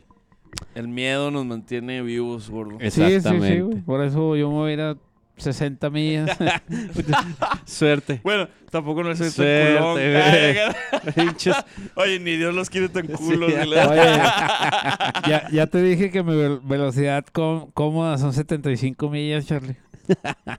El 0.74 0.88
miedo 0.88 1.30
nos 1.30 1.46
mantiene 1.46 2.02
vivos, 2.02 2.50
gordo. 2.50 2.78
Sí, 2.80 2.90
sí, 2.90 2.90
sí, 2.90 3.02
Exactamente. 3.02 3.62
güey. 3.62 3.82
Por 3.82 4.02
eso 4.02 4.36
yo 4.36 4.48
me 4.48 4.54
voy 4.56 4.70
a 4.70 4.74
ir 4.74 4.80
a 4.80 4.96
60 5.36 5.90
millas. 5.90 6.36
Suerte. 7.64 8.20
Bueno, 8.24 8.48
tampoco 8.70 9.02
no 9.04 9.14
soy 9.14 9.30
tan 9.30 9.76
culón. 9.76 9.98
Oye, 11.96 12.18
ni 12.20 12.36
Dios 12.36 12.54
los 12.54 12.70
quiere 12.70 12.88
tan 12.88 13.06
culos. 13.06 13.50
Sí, 13.52 13.58
dile. 13.58 13.84
Oye, 13.86 14.00
ya, 15.28 15.48
ya 15.52 15.66
te 15.66 15.82
dije 15.82 16.10
que 16.10 16.22
mi 16.22 16.32
vel- 16.32 16.60
velocidad 16.62 17.24
cómoda 17.32 18.18
son 18.18 18.32
75 18.32 19.10
millas, 19.10 19.46
Charlie. 19.46 19.76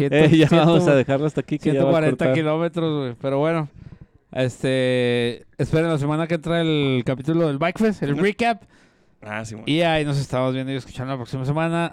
Eh, 0.00 0.30
ya 0.36 0.48
vamos 0.48 0.86
a 0.86 0.94
dejarlo 0.94 1.26
hasta 1.26 1.40
aquí. 1.40 1.58
Que 1.58 1.72
ya 1.72 1.82
va 1.82 1.90
a 1.90 2.02
140 2.02 2.16
cortar. 2.24 2.34
kilómetros, 2.34 2.98
güey. 3.00 3.14
Pero 3.20 3.38
bueno, 3.38 3.68
este, 4.30 5.44
esperen 5.58 5.88
la 5.88 5.98
semana 5.98 6.28
que 6.28 6.34
entra 6.36 6.60
el 6.60 7.02
capítulo 7.04 7.48
del 7.48 7.58
Bike 7.58 7.78
Fest, 7.78 8.02
el 8.04 8.16
recap. 8.16 8.62
Ah, 9.20 9.44
sí. 9.44 9.56
Y 9.66 9.80
ahí 9.80 10.04
nos 10.04 10.16
estamos 10.18 10.54
viendo 10.54 10.72
y 10.72 10.76
escuchando 10.76 11.12
la 11.12 11.16
próxima 11.16 11.44
semana. 11.44 11.92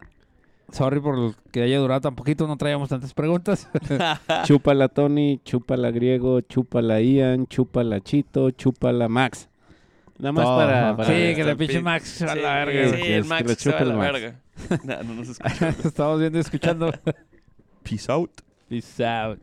Sorry 0.71 0.99
por 0.99 1.35
que 1.51 1.61
haya 1.61 1.79
durado 1.79 2.01
tan 2.01 2.15
poquito, 2.15 2.47
no 2.47 2.57
traíamos 2.57 2.89
tantas 2.89 3.13
preguntas. 3.13 3.69
Chúpala 4.45 4.87
Tony, 4.89 5.39
chúpala 5.45 5.91
Griego, 5.91 6.41
chúpala 6.41 7.01
Ian, 7.01 7.47
chúpala 7.47 8.01
Chito, 8.01 8.51
chúpala 8.51 9.07
Max. 9.07 9.47
Nada 10.17 10.31
más 10.31 10.45
para, 10.45 10.95
para- 10.97 11.07
Sí, 11.09 11.13
que 11.13 11.35
le 11.35 11.39
Estar 11.41 11.57
pinche 11.57 11.73
pin- 11.79 11.83
Max 11.83 12.07
se 12.09 12.25
va 12.25 12.31
a 12.31 12.35
Sí, 12.35 12.41
la 12.41 12.53
verga. 12.65 12.97
Sí, 12.97 13.11
el 13.11 13.25
Max 13.25 13.41
que 13.43 13.47
le 13.49 13.55
se 13.55 13.69
va 13.69 13.75
a 13.75 13.79
chupe 13.79 13.89
la 13.89 13.95
Max. 13.97 14.11
verga. 14.13 14.39
No 15.03 15.13
nos 15.15 15.29
escucha. 15.29 15.65
Nos 15.71 15.85
estamos 15.85 16.19
viendo 16.19 16.37
y 16.37 16.41
escuchando. 16.41 16.91
Peace 17.83 18.11
out. 18.11 18.31
Peace 18.69 19.05
out. 19.05 19.39